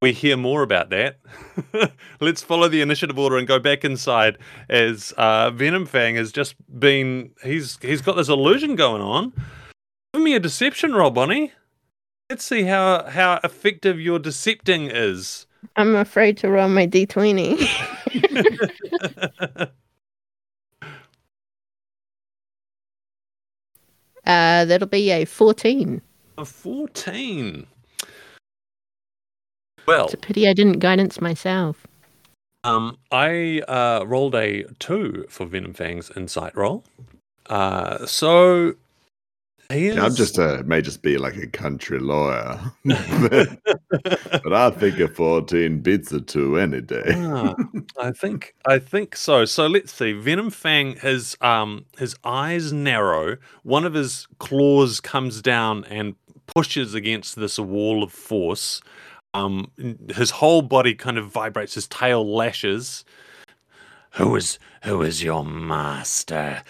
we 0.01 0.11
hear 0.11 0.38
more 0.38 0.61
about 0.61 0.89
that, 0.91 1.19
let's 2.19 2.41
follow 2.41 2.67
the 2.67 2.81
initiative 2.81 3.17
order 3.17 3.38
and 3.38 3.47
go 3.47 3.59
back 3.59 3.83
inside. 3.83 4.38
As 4.69 5.13
uh, 5.17 5.51
Venom 5.51 5.86
Fang 5.86 6.15
has 6.15 6.31
just 6.31 6.55
been, 6.79 7.31
he's 7.43 7.77
he's 7.81 8.01
got 8.01 8.15
this 8.15 8.29
illusion 8.29 8.75
going 8.75 9.01
on. 9.01 9.33
Give 10.13 10.23
me 10.23 10.36
a 10.36 10.39
deception 10.39 10.93
roll, 10.93 11.11
Bonnie. 11.11 11.51
Let's 12.30 12.43
see 12.43 12.63
how 12.63 13.03
how 13.07 13.39
effective 13.43 13.99
your 13.99 14.19
decepting 14.19 14.89
is. 14.91 15.45
I'm 15.76 15.95
afraid 15.95 16.38
to 16.38 16.49
roll 16.49 16.69
my 16.69 16.88
d20. 16.88 17.61
uh, 24.26 24.65
that'll 24.65 24.88
be 24.88 25.11
a 25.11 25.26
14. 25.26 26.01
A 26.38 26.45
14. 26.45 27.67
Well, 29.88 30.05
It's 30.05 30.13
a 30.15 30.17
pity 30.17 30.47
I 30.47 30.53
didn't 30.53 30.80
guidance 30.80 31.21
myself. 31.21 31.86
um, 32.63 32.97
I 33.11 33.61
uh, 33.67 34.03
rolled 34.05 34.34
a 34.36 34.63
2 34.80 35.26
for 35.30 35.45
Venom 35.45 35.73
Fang's 35.73 36.11
insight 36.15 36.55
roll. 36.57 36.84
Uh, 37.47 38.05
so 38.07 38.73
is. 39.70 39.97
I'm 39.97 40.16
just 40.16 40.38
a 40.38 40.63
may 40.63 40.82
just 40.82 41.01
be 41.01 41.18
like 41.18 41.36
a 41.38 41.47
country 41.47 41.99
lawyer, 41.99 42.59
but, 42.86 43.59
but 44.43 44.53
I 44.53 44.70
think 44.72 44.99
a 44.99 45.07
14 45.07 45.80
beats 45.80 46.11
a 46.11 46.22
two 46.22 46.57
any 46.57 46.82
day. 46.82 47.03
Ah, 47.16 47.55
I 47.99 48.11
think 48.11 48.55
I 48.68 48.80
think 48.80 49.16
so. 49.16 49.45
So 49.45 49.68
let's 49.68 49.93
see. 49.93 50.13
Venom 50.13 50.49
Fang 50.49 50.95
his 50.97 51.38
um 51.41 51.86
his 51.97 52.16
eyes 52.24 52.72
narrow. 52.72 53.38
One 53.63 53.86
of 53.86 53.93
his 53.93 54.28
claws 54.39 54.99
comes 54.99 55.41
down 55.41 55.84
and 55.86 56.16
pushes 56.47 56.93
against 56.93 57.36
this 57.36 57.59
wall 57.59 58.03
of 58.03 58.11
force. 58.11 58.82
Um, 59.34 59.72
his 60.16 60.32
whole 60.32 60.61
body 60.61 60.95
kind 60.95 61.18
of 61.18 61.28
vibrates. 61.28 61.74
His 61.74 61.88
tail 61.88 62.26
lashes. 62.26 63.03
Who 64.11 64.36
is 64.36 64.59
who 64.84 65.01
is 65.01 65.24
your 65.24 65.43
master? 65.43 66.63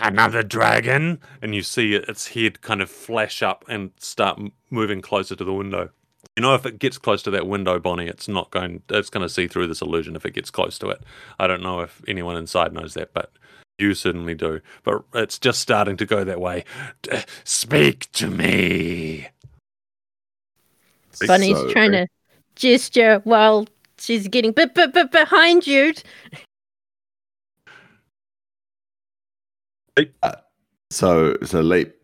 Another 0.00 0.42
dragon? 0.42 1.20
And 1.40 1.54
you 1.54 1.62
see 1.62 1.94
its 1.94 2.28
head 2.28 2.60
kind 2.62 2.82
of 2.82 2.90
flash 2.90 3.42
up 3.42 3.64
and 3.68 3.90
start 3.98 4.40
moving 4.70 5.00
closer 5.00 5.36
to 5.36 5.44
the 5.44 5.52
window. 5.52 5.90
You 6.36 6.42
know, 6.42 6.54
if 6.54 6.64
it 6.66 6.78
gets 6.78 6.98
close 6.98 7.22
to 7.24 7.30
that 7.32 7.46
window, 7.46 7.78
Bonnie, 7.78 8.06
it's 8.08 8.26
not 8.28 8.50
going. 8.50 8.82
It's 8.88 9.10
going 9.10 9.22
to 9.22 9.28
see 9.28 9.46
through 9.46 9.66
this 9.66 9.82
illusion 9.82 10.16
if 10.16 10.24
it 10.24 10.32
gets 10.34 10.50
close 10.50 10.78
to 10.78 10.88
it. 10.88 11.02
I 11.38 11.46
don't 11.46 11.62
know 11.62 11.80
if 11.80 12.02
anyone 12.08 12.36
inside 12.36 12.72
knows 12.72 12.94
that, 12.94 13.12
but 13.12 13.32
you 13.78 13.94
certainly 13.94 14.34
do. 14.34 14.60
But 14.82 15.02
it's 15.14 15.38
just 15.38 15.60
starting 15.60 15.96
to 15.98 16.06
go 16.06 16.24
that 16.24 16.40
way. 16.40 16.64
D- 17.02 17.18
Speak 17.44 18.10
to 18.12 18.28
me. 18.28 19.28
bonnie's 21.26 21.56
So- 21.58 21.70
trying 21.72 21.92
to 21.92 22.06
gesture 22.56 23.20
while 23.24 23.66
she's 23.98 24.26
getting 24.28 24.52
but 24.52 24.74
but 24.74 24.92
but 24.94 25.12
behind 25.12 25.66
you. 25.66 25.92
So, 30.90 31.36
so 31.42 31.60
Leap, 31.60 31.94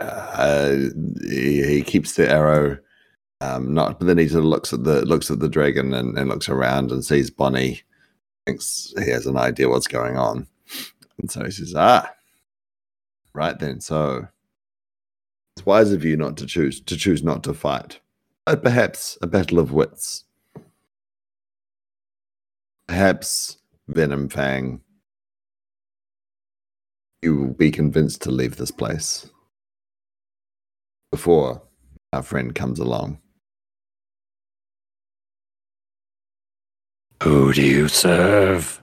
uh, 0.00 0.76
he, 1.22 1.62
he 1.64 1.82
keeps 1.82 2.14
the 2.14 2.30
arrow, 2.30 2.78
um, 3.40 3.72
not, 3.72 3.98
but 3.98 4.06
then 4.06 4.18
he 4.18 4.28
sort 4.28 4.44
of 4.44 4.50
looks 4.50 4.72
at 4.72 4.84
the 4.84 5.04
looks 5.06 5.30
at 5.30 5.40
the 5.40 5.48
dragon 5.48 5.94
and, 5.94 6.16
and 6.18 6.28
looks 6.28 6.48
around 6.48 6.92
and 6.92 7.04
sees 7.04 7.30
Bonnie, 7.30 7.82
thinks 8.46 8.92
he 9.02 9.10
has 9.10 9.26
an 9.26 9.36
idea 9.36 9.68
what's 9.68 9.86
going 9.86 10.16
on, 10.16 10.46
and 11.18 11.30
so 11.30 11.44
he 11.44 11.50
says, 11.50 11.74
"Ah, 11.74 12.12
right 13.32 13.58
then. 13.58 13.80
So 13.80 14.28
it's 15.56 15.66
wise 15.66 15.92
of 15.92 16.04
you 16.04 16.16
not 16.16 16.36
to 16.38 16.46
choose 16.46 16.80
to 16.80 16.96
choose 16.96 17.22
not 17.22 17.42
to 17.44 17.54
fight, 17.54 18.00
but 18.44 18.62
perhaps 18.62 19.16
a 19.22 19.26
battle 19.26 19.58
of 19.58 19.72
wits. 19.72 20.24
Perhaps 22.86 23.58
Venom 23.88 24.28
Fang." 24.28 24.82
You 27.22 27.36
will 27.36 27.54
be 27.54 27.70
convinced 27.70 28.20
to 28.22 28.30
leave 28.30 28.56
this 28.56 28.72
place 28.72 29.30
before 31.12 31.62
our 32.12 32.22
friend 32.22 32.54
comes 32.54 32.80
along. 32.80 33.18
Who 37.22 37.52
do 37.52 37.62
you 37.62 37.86
serve? 37.86 38.82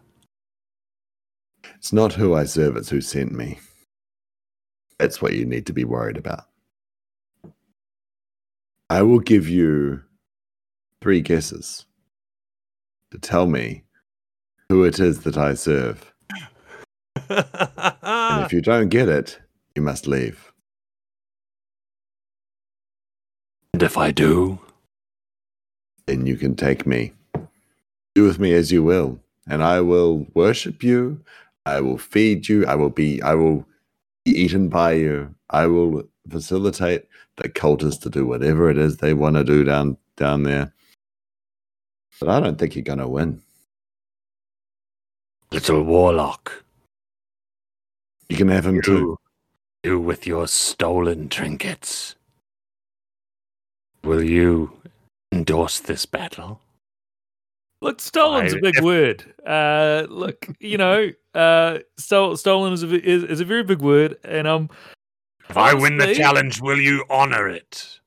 It's 1.76 1.92
not 1.92 2.14
who 2.14 2.34
I 2.34 2.46
serve, 2.46 2.78
it's 2.78 2.90
who 2.90 3.02
sent 3.02 3.34
me. 3.34 3.60
That's 4.98 5.22
what 5.22 5.34
you 5.34 5.46
need 5.46 5.66
to 5.66 5.74
be 5.74 5.84
worried 5.84 6.18
about. 6.18 6.46
I 8.90 9.02
will 9.02 9.20
give 9.20 9.48
you 9.48 10.02
three 11.02 11.22
guesses 11.22 11.86
to 13.12 13.18
tell 13.18 13.48
me 13.48 13.84
who 14.70 14.84
it 14.84 15.00
is 15.00 15.22
that 15.22 15.38
I 15.38 15.54
serve. 15.54 16.14
And 17.30 18.46
if 18.46 18.54
you 18.54 18.62
don't 18.62 18.90
get 18.90 19.10
it, 19.10 19.40
you 19.76 19.82
must 19.82 20.08
leave. 20.08 20.52
and 23.74 23.84
if 23.84 23.98
I 23.98 24.12
do, 24.12 24.60
then 26.06 26.26
you 26.26 26.36
can 26.36 26.56
take 26.56 26.86
me. 26.86 27.14
Do 28.16 28.26
with 28.26 28.40
me 28.40 28.54
as 28.54 28.72
you 28.72 28.84
will, 28.84 29.20
and 29.48 29.64
I 29.64 29.82
will 29.82 30.28
worship 30.34 30.84
you. 30.84 31.22
I 31.66 31.80
will 31.82 31.98
feed 31.98 32.50
you. 32.50 32.66
I 32.66 32.76
will 32.76 32.90
be. 32.90 33.22
I 33.22 33.36
will 33.36 33.66
be 34.26 34.32
eaten 34.32 34.70
by 34.70 34.94
you. 34.94 35.34
I 35.50 35.68
will 35.68 36.04
facilitate 36.30 37.06
the 37.38 37.48
cultists 37.48 38.02
to 38.02 38.10
do 38.10 38.26
whatever 38.26 38.70
it 38.70 38.78
is 38.78 38.98
they 38.98 39.14
want 39.14 39.38
to 39.38 39.44
do 39.44 39.64
down 39.64 39.98
down 40.18 40.44
there. 40.44 40.74
But 42.20 42.30
I 42.30 42.40
don't 42.42 42.58
think 42.58 42.76
you're 42.76 42.84
going 42.84 43.00
to 43.00 43.08
win. 43.08 43.42
little 45.52 45.84
warlock, 45.84 46.66
You 48.30 48.38
can 48.38 48.48
have 48.50 48.66
him 48.66 48.82
too. 48.82 49.18
you, 49.84 49.92
you 49.92 50.00
with 50.00 50.28
your 50.28 50.48
stolen 50.48 51.30
trinkets, 51.30 52.16
will 54.04 54.24
you 54.24 54.80
endorse 55.32 55.80
this 55.80 56.06
battle? 56.06 56.62
Look, 57.82 58.02
stolen's 58.02 58.54
a 58.54 58.58
I- 58.58 58.62
big 58.62 58.76
if- 58.78 58.84
word. 58.84 59.34
Uh, 59.46 60.06
look, 60.10 60.48
you 60.60 60.78
know, 60.78 61.10
uh, 61.34 61.80
stol- 62.00 62.38
stolen 62.38 62.74
is 62.74 62.84
a, 62.84 62.88
is, 63.04 63.24
is 63.24 63.40
a 63.40 63.46
very 63.46 63.64
big 63.64 63.82
word, 63.82 64.18
and 64.24 64.48
um, 64.48 64.70
If 65.50 65.58
I 65.58 65.74
win 65.74 65.98
the 65.98 66.14
challenge, 66.14 66.62
will 66.62 66.80
you 66.80 67.06
honor 67.10 67.48
it? 67.48 68.00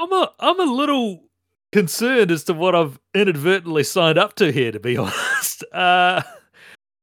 I'm 0.00 0.12
a 0.12 0.32
I'm 0.38 0.60
a 0.60 0.64
little 0.72 1.24
concerned 1.72 2.30
as 2.30 2.44
to 2.44 2.54
what 2.54 2.74
I've 2.74 3.00
inadvertently 3.14 3.82
signed 3.84 4.16
up 4.18 4.34
to 4.36 4.52
here. 4.52 4.72
To 4.72 4.78
be 4.80 4.96
honest, 4.98 5.64
uh, 5.72 6.22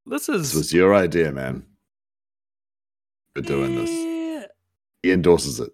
this 0.05 0.29
is 0.29 0.53
This 0.53 0.55
was 0.55 0.73
your 0.73 0.93
idea, 0.95 1.31
man. 1.31 1.65
For 3.35 3.41
doing 3.41 3.75
this. 3.75 3.89
He 5.03 5.11
endorses 5.11 5.59
it. 5.59 5.71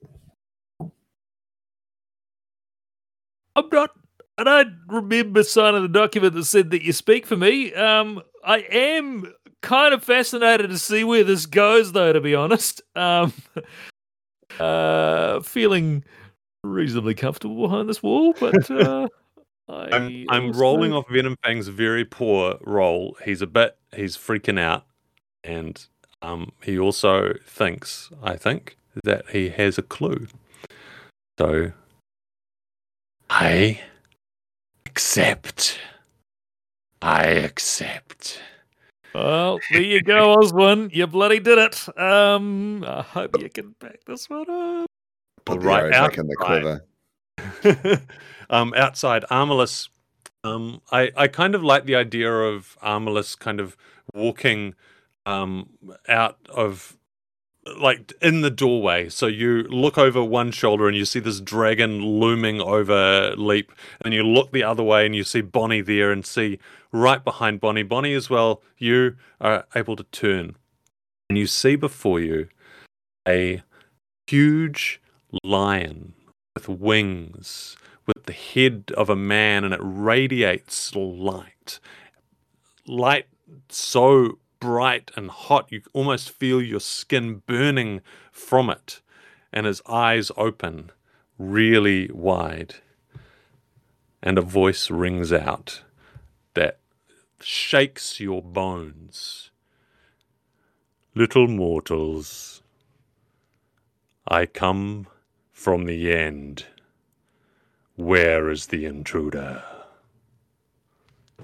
I'm 3.56 3.70
not. 3.72 3.92
I 4.38 4.44
don't 4.44 4.78
remember 4.88 5.44
signing 5.44 5.84
the 5.84 5.88
document 5.88 6.34
that 6.34 6.46
said 6.46 6.72
that 6.72 6.84
you 6.84 6.94
speak 6.94 7.26
for 7.26 7.38
me. 7.38 7.74
Um, 7.74 8.22
I 8.44 8.60
am 8.60 9.32
kind 9.62 9.94
of 9.94 10.04
fascinated 10.04 10.70
to 10.70 10.80
see 10.80 11.04
where 11.04 11.24
this 11.24 11.46
goes, 11.46 11.92
though. 11.92 12.14
To 12.14 12.22
be 12.22 12.34
honest, 12.34 12.82
um, 12.96 13.34
uh, 14.60 15.42
feeling 15.42 16.04
reasonably 16.64 17.14
comfortable 17.14 17.68
behind 17.68 17.90
this 17.90 18.02
wall, 18.02 18.34
but 18.40 18.70
uh, 18.72 19.08
I 19.72 19.90
I'm, 19.96 20.26
I'm 20.30 20.46
also- 20.48 20.60
rolling 20.60 20.94
off 20.94 21.06
Venom 21.10 21.36
Fang's 21.44 21.68
very 21.70 22.06
poor 22.06 22.58
roll. 22.62 23.18
He's 23.26 23.42
a 23.42 23.48
bit, 23.48 23.78
he's 23.96 24.18
freaking 24.18 24.60
out. 24.60 24.86
And 25.44 25.84
um, 26.22 26.52
he 26.64 26.78
also 26.78 27.34
thinks, 27.48 28.12
I 28.22 28.36
think, 28.36 28.78
that 29.04 29.30
he 29.32 29.50
has 29.50 29.78
a 29.78 29.82
clue. 29.82 30.28
So 31.40 31.72
I 33.30 33.80
accept. 34.86 35.80
I 37.02 37.24
accept. 37.24 38.40
Well, 39.16 39.60
there 39.72 39.82
you 39.82 40.02
go, 40.04 40.36
Oswin. 40.36 40.94
You 40.94 41.08
bloody 41.08 41.40
did 41.40 41.58
it. 41.58 41.98
Um, 42.00 42.84
I 42.86 43.02
hope 43.02 43.42
you 43.42 43.50
can 43.50 43.76
back 43.80 44.02
this 44.06 44.30
one 44.30 44.50
up. 44.50 44.86
Put 45.46 45.62
the 45.62 45.66
Right 45.66 45.84
arrow 45.84 45.92
back 45.92 46.18
in 46.18 46.28
the 46.28 46.36
outside. 46.42 46.62
quiver. 46.62 46.86
um, 48.50 48.74
outside, 48.76 49.24
Armalus, 49.32 49.90
um, 50.44 50.82
I, 50.92 51.12
I 51.16 51.28
kind 51.28 51.56
of 51.56 51.64
like 51.64 51.86
the 51.86 51.96
idea 51.96 52.32
of 52.32 52.78
Armalus 52.82 53.38
kind 53.38 53.60
of 53.60 53.78
walking 54.14 54.76
um, 55.26 55.70
out 56.08 56.38
of 56.50 56.98
like 57.78 58.12
in 58.22 58.42
the 58.42 58.50
doorway. 58.50 59.10
So 59.10 59.28
you 59.28 59.64
look 59.64 59.98
over 59.98 60.24
one 60.24 60.52
shoulder 60.52 60.88
and 60.88 60.98
you 60.98 61.06
see 61.06 61.20
this 61.20 61.40
dragon 61.40 62.04
looming 62.04 62.60
over 62.60 63.36
Leap, 63.38 63.72
and 64.04 64.14
you 64.14 64.24
look 64.24 64.52
the 64.52 64.64
other 64.64 64.84
way 64.84 65.06
and 65.06 65.16
you 65.16 65.24
see 65.24 65.42
Bonnie 65.42 65.82
there, 65.82 66.12
and 66.12 66.26
see 66.26 66.60
right 66.92 67.24
behind 67.24 67.60
Bonnie, 67.62 67.84
Bonnie 67.84 68.14
as 68.14 68.30
well. 68.30 68.62
You 68.78 69.16
are 69.40 69.66
able 69.76 69.96
to 69.96 70.04
turn, 70.06 70.56
and 71.30 71.38
you 71.38 71.48
see 71.48 71.76
before 71.76 72.20
you 72.20 72.48
a 73.28 73.62
huge 74.28 75.02
lion 75.44 76.14
with 76.56 76.68
wings, 76.68 77.78
with 78.06 78.26
the 78.26 78.34
head 78.34 78.92
of 78.98 79.10
a 79.10 79.16
man, 79.16 79.64
and 79.64 79.74
it 79.74 79.80
radiates 79.82 80.96
light. 80.96 81.80
Light 82.86 83.28
so 83.70 84.40
bright 84.60 85.12
and 85.16 85.30
hot, 85.30 85.72
you 85.72 85.82
almost 85.94 86.30
feel 86.30 86.62
your 86.62 86.80
skin 86.80 87.42
burning 87.46 88.02
from 88.32 88.70
it. 88.70 89.02
And 89.54 89.66
his 89.66 89.82
eyes 89.88 90.32
open 90.38 90.92
really 91.38 92.10
wide. 92.12 92.76
And 94.24 94.38
a 94.38 94.42
voice 94.42 94.90
rings 94.92 95.34
out 95.34 95.84
that 96.54 96.80
shakes 97.40 98.20
your 98.20 98.42
bones. 98.42 99.52
Little 101.16 101.48
mortals, 101.48 102.62
I 104.28 104.46
come 104.46 105.08
from 105.62 105.86
the 105.86 106.12
end. 106.12 106.66
Where 107.96 108.50
is 108.50 108.66
the 108.68 108.84
intruder? 108.86 109.64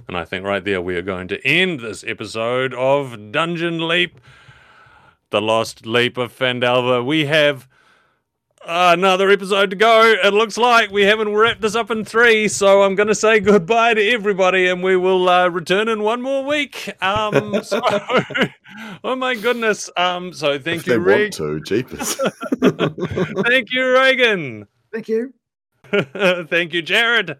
And 0.07 0.17
I 0.17 0.25
think 0.25 0.43
right 0.43 0.63
there 0.63 0.81
we 0.81 0.95
are 0.95 1.03
going 1.03 1.27
to 1.27 1.47
end 1.47 1.81
this 1.81 2.03
episode 2.03 2.73
of 2.73 3.31
Dungeon 3.31 3.87
Leap, 3.87 4.19
the 5.29 5.39
Lost 5.39 5.85
Leap 5.85 6.17
of 6.17 6.35
Phandelver. 6.35 7.05
We 7.05 7.25
have 7.25 7.67
another 8.67 9.29
episode 9.29 9.69
to 9.69 9.75
go. 9.75 10.03
It 10.23 10.33
looks 10.33 10.57
like 10.57 10.91
we 10.91 11.03
haven't 11.03 11.33
wrapped 11.33 11.61
this 11.61 11.75
up 11.75 11.89
in 11.89 12.03
three, 12.03 12.47
so 12.47 12.83
I'm 12.83 12.95
going 12.95 13.07
to 13.07 13.15
say 13.15 13.39
goodbye 13.41 13.93
to 13.93 14.09
everybody, 14.09 14.67
and 14.67 14.83
we 14.83 14.95
will 14.95 15.29
uh, 15.29 15.47
return 15.47 15.87
in 15.87 16.03
one 16.03 16.21
more 16.21 16.43
week. 16.43 16.93
Um, 17.01 17.63
so, 17.63 17.81
oh 19.03 19.15
my 19.15 19.35
goodness! 19.35 19.89
Um, 19.95 20.33
so 20.33 20.59
thank 20.59 20.81
if 20.81 20.87
you, 20.87 20.93
they 20.93 20.99
Reg. 20.99 21.21
want 21.21 21.33
to, 21.33 21.61
jeepers. 21.61 22.15
Thank 23.47 23.71
you, 23.71 23.93
Reagan. 23.93 24.67
Thank 24.91 25.07
you. 25.07 25.33
thank 25.91 26.73
you, 26.73 26.83
Jarrod. 26.83 27.37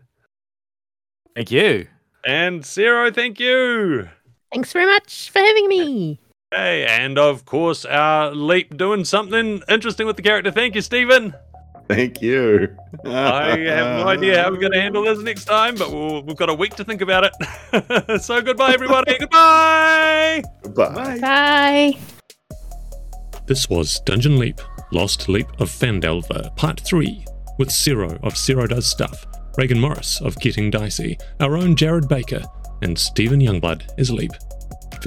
Thank 1.36 1.52
you. 1.52 1.88
And 2.26 2.66
Sero, 2.66 3.12
thank 3.12 3.40
you. 3.40 4.10
Thanks 4.52 4.72
very 4.74 4.86
much 4.86 5.30
for 5.30 5.40
having 5.40 5.68
me. 5.68 6.20
Hey, 6.52 6.86
and 6.86 7.20
of 7.20 7.44
course, 7.44 7.84
our 7.84 8.34
leap 8.34 8.78
doing 8.78 9.04
something 9.04 9.62
interesting 9.68 10.08
with 10.08 10.16
the 10.16 10.22
character. 10.22 10.50
Thank 10.50 10.76
you, 10.76 10.82
Steven. 10.82 11.34
Thank 11.90 12.22
you. 12.22 12.74
I 13.06 13.58
have 13.58 14.00
no 14.00 14.08
idea 14.08 14.42
how 14.42 14.52
we're 14.52 14.60
going 14.60 14.72
to 14.72 14.80
handle 14.80 15.04
this 15.04 15.20
next 15.20 15.44
time, 15.44 15.76
but 15.76 15.92
we'll, 15.92 16.24
we've 16.24 16.38
got 16.38 16.50
a 16.50 16.54
week 16.54 16.76
to 16.76 16.86
think 16.86 17.02
about 17.02 17.26
it. 17.26 18.22
so, 18.22 18.42
goodbye, 18.42 18.72
everybody. 18.72 19.18
goodbye. 19.20 20.42
Bye. 20.74 21.20
Bye. 21.20 21.98
This 23.46 23.70
was 23.70 24.00
Dungeon 24.06 24.40
Leap, 24.40 24.62
Lost 24.94 25.28
Leap 25.28 25.48
of 25.60 25.70
Phandelver, 25.70 26.56
Part 26.56 26.80
3, 26.80 27.26
with 27.58 27.70
Sero 27.72 28.18
of 28.24 28.38
Sero 28.38 28.68
Does 28.68 28.88
Stuff, 28.88 29.26
Reagan 29.58 29.82
Morris 29.82 30.22
of 30.22 30.40
Getting 30.40 30.70
Dicey, 30.70 31.18
our 31.42 31.58
own 31.58 31.76
Jarrod 31.76 32.08
Baker, 32.08 32.44
and 32.82 32.98
Steven 32.98 33.42
Youngblood 33.42 33.88
as 33.98 34.12
Leap, 34.12 34.32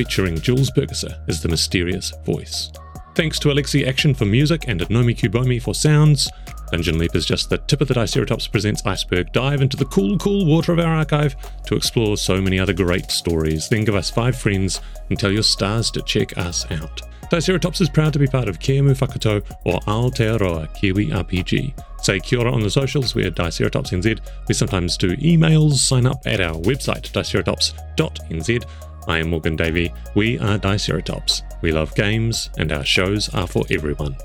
featuring 0.00 0.36
Julz 0.36 0.70
Burgisser 0.70 1.14
as 1.28 1.42
the 1.42 1.48
mysterious 1.50 2.10
voice. 2.24 2.72
Thanks 3.14 3.38
to 3.40 3.48
Alexi 3.48 3.86
Action 3.86 4.14
for 4.14 4.24
music 4.24 4.64
and 4.66 4.80
Nomi 4.88 5.14
Q 5.14 5.28
Bomi 5.28 5.60
for 5.60 5.74
sounds. 5.74 6.26
Dungeon 6.72 6.96
Leap 6.96 7.14
is 7.14 7.26
just 7.26 7.50
the 7.50 7.58
tip 7.58 7.82
of 7.82 7.88
the 7.88 7.92
Diceratops 7.92 8.50
Presents 8.50 8.86
Iceberg 8.86 9.30
dive 9.34 9.60
into 9.60 9.76
the 9.76 9.84
cool, 9.84 10.16
cool 10.16 10.46
water 10.46 10.72
of 10.72 10.78
our 10.78 10.94
archive 10.94 11.36
to 11.66 11.76
explore 11.76 12.16
so 12.16 12.40
many 12.40 12.58
other 12.58 12.72
great 12.72 13.10
stories. 13.10 13.68
Then 13.68 13.84
give 13.84 13.94
us 13.94 14.08
five 14.08 14.38
friends 14.38 14.80
and 15.10 15.18
tell 15.18 15.30
your 15.30 15.42
stars 15.42 15.90
to 15.90 16.00
check 16.00 16.38
us 16.38 16.64
out. 16.70 17.02
Diceratops 17.30 17.82
is 17.82 17.90
proud 17.90 18.14
to 18.14 18.18
be 18.18 18.26
part 18.26 18.48
of 18.48 18.58
Kēmu 18.58 18.94
Whakatau 18.94 19.44
O 19.66 19.78
Aotearoa 19.80 20.72
Kiwi 20.74 21.08
RPG. 21.08 21.74
Say 22.02 22.20
kia 22.20 22.48
on 22.48 22.62
the 22.62 22.70
socials, 22.70 23.14
we're 23.14 23.30
Diceratops 23.30 23.90
NZ. 23.90 24.18
We 24.48 24.54
sometimes 24.54 24.96
do 24.96 25.14
emails, 25.18 25.74
sign 25.74 26.06
up 26.06 26.22
at 26.24 26.40
our 26.40 26.54
website, 26.54 27.12
diceratops.nz. 27.12 28.64
I 29.10 29.18
am 29.18 29.30
Morgan 29.30 29.56
Davie. 29.56 29.92
We 30.14 30.38
are 30.38 30.56
Diceratops. 30.56 31.42
We 31.62 31.72
love 31.72 31.92
games, 31.96 32.48
and 32.58 32.70
our 32.70 32.84
shows 32.84 33.28
are 33.34 33.48
for 33.48 33.64
everyone. 33.68 34.16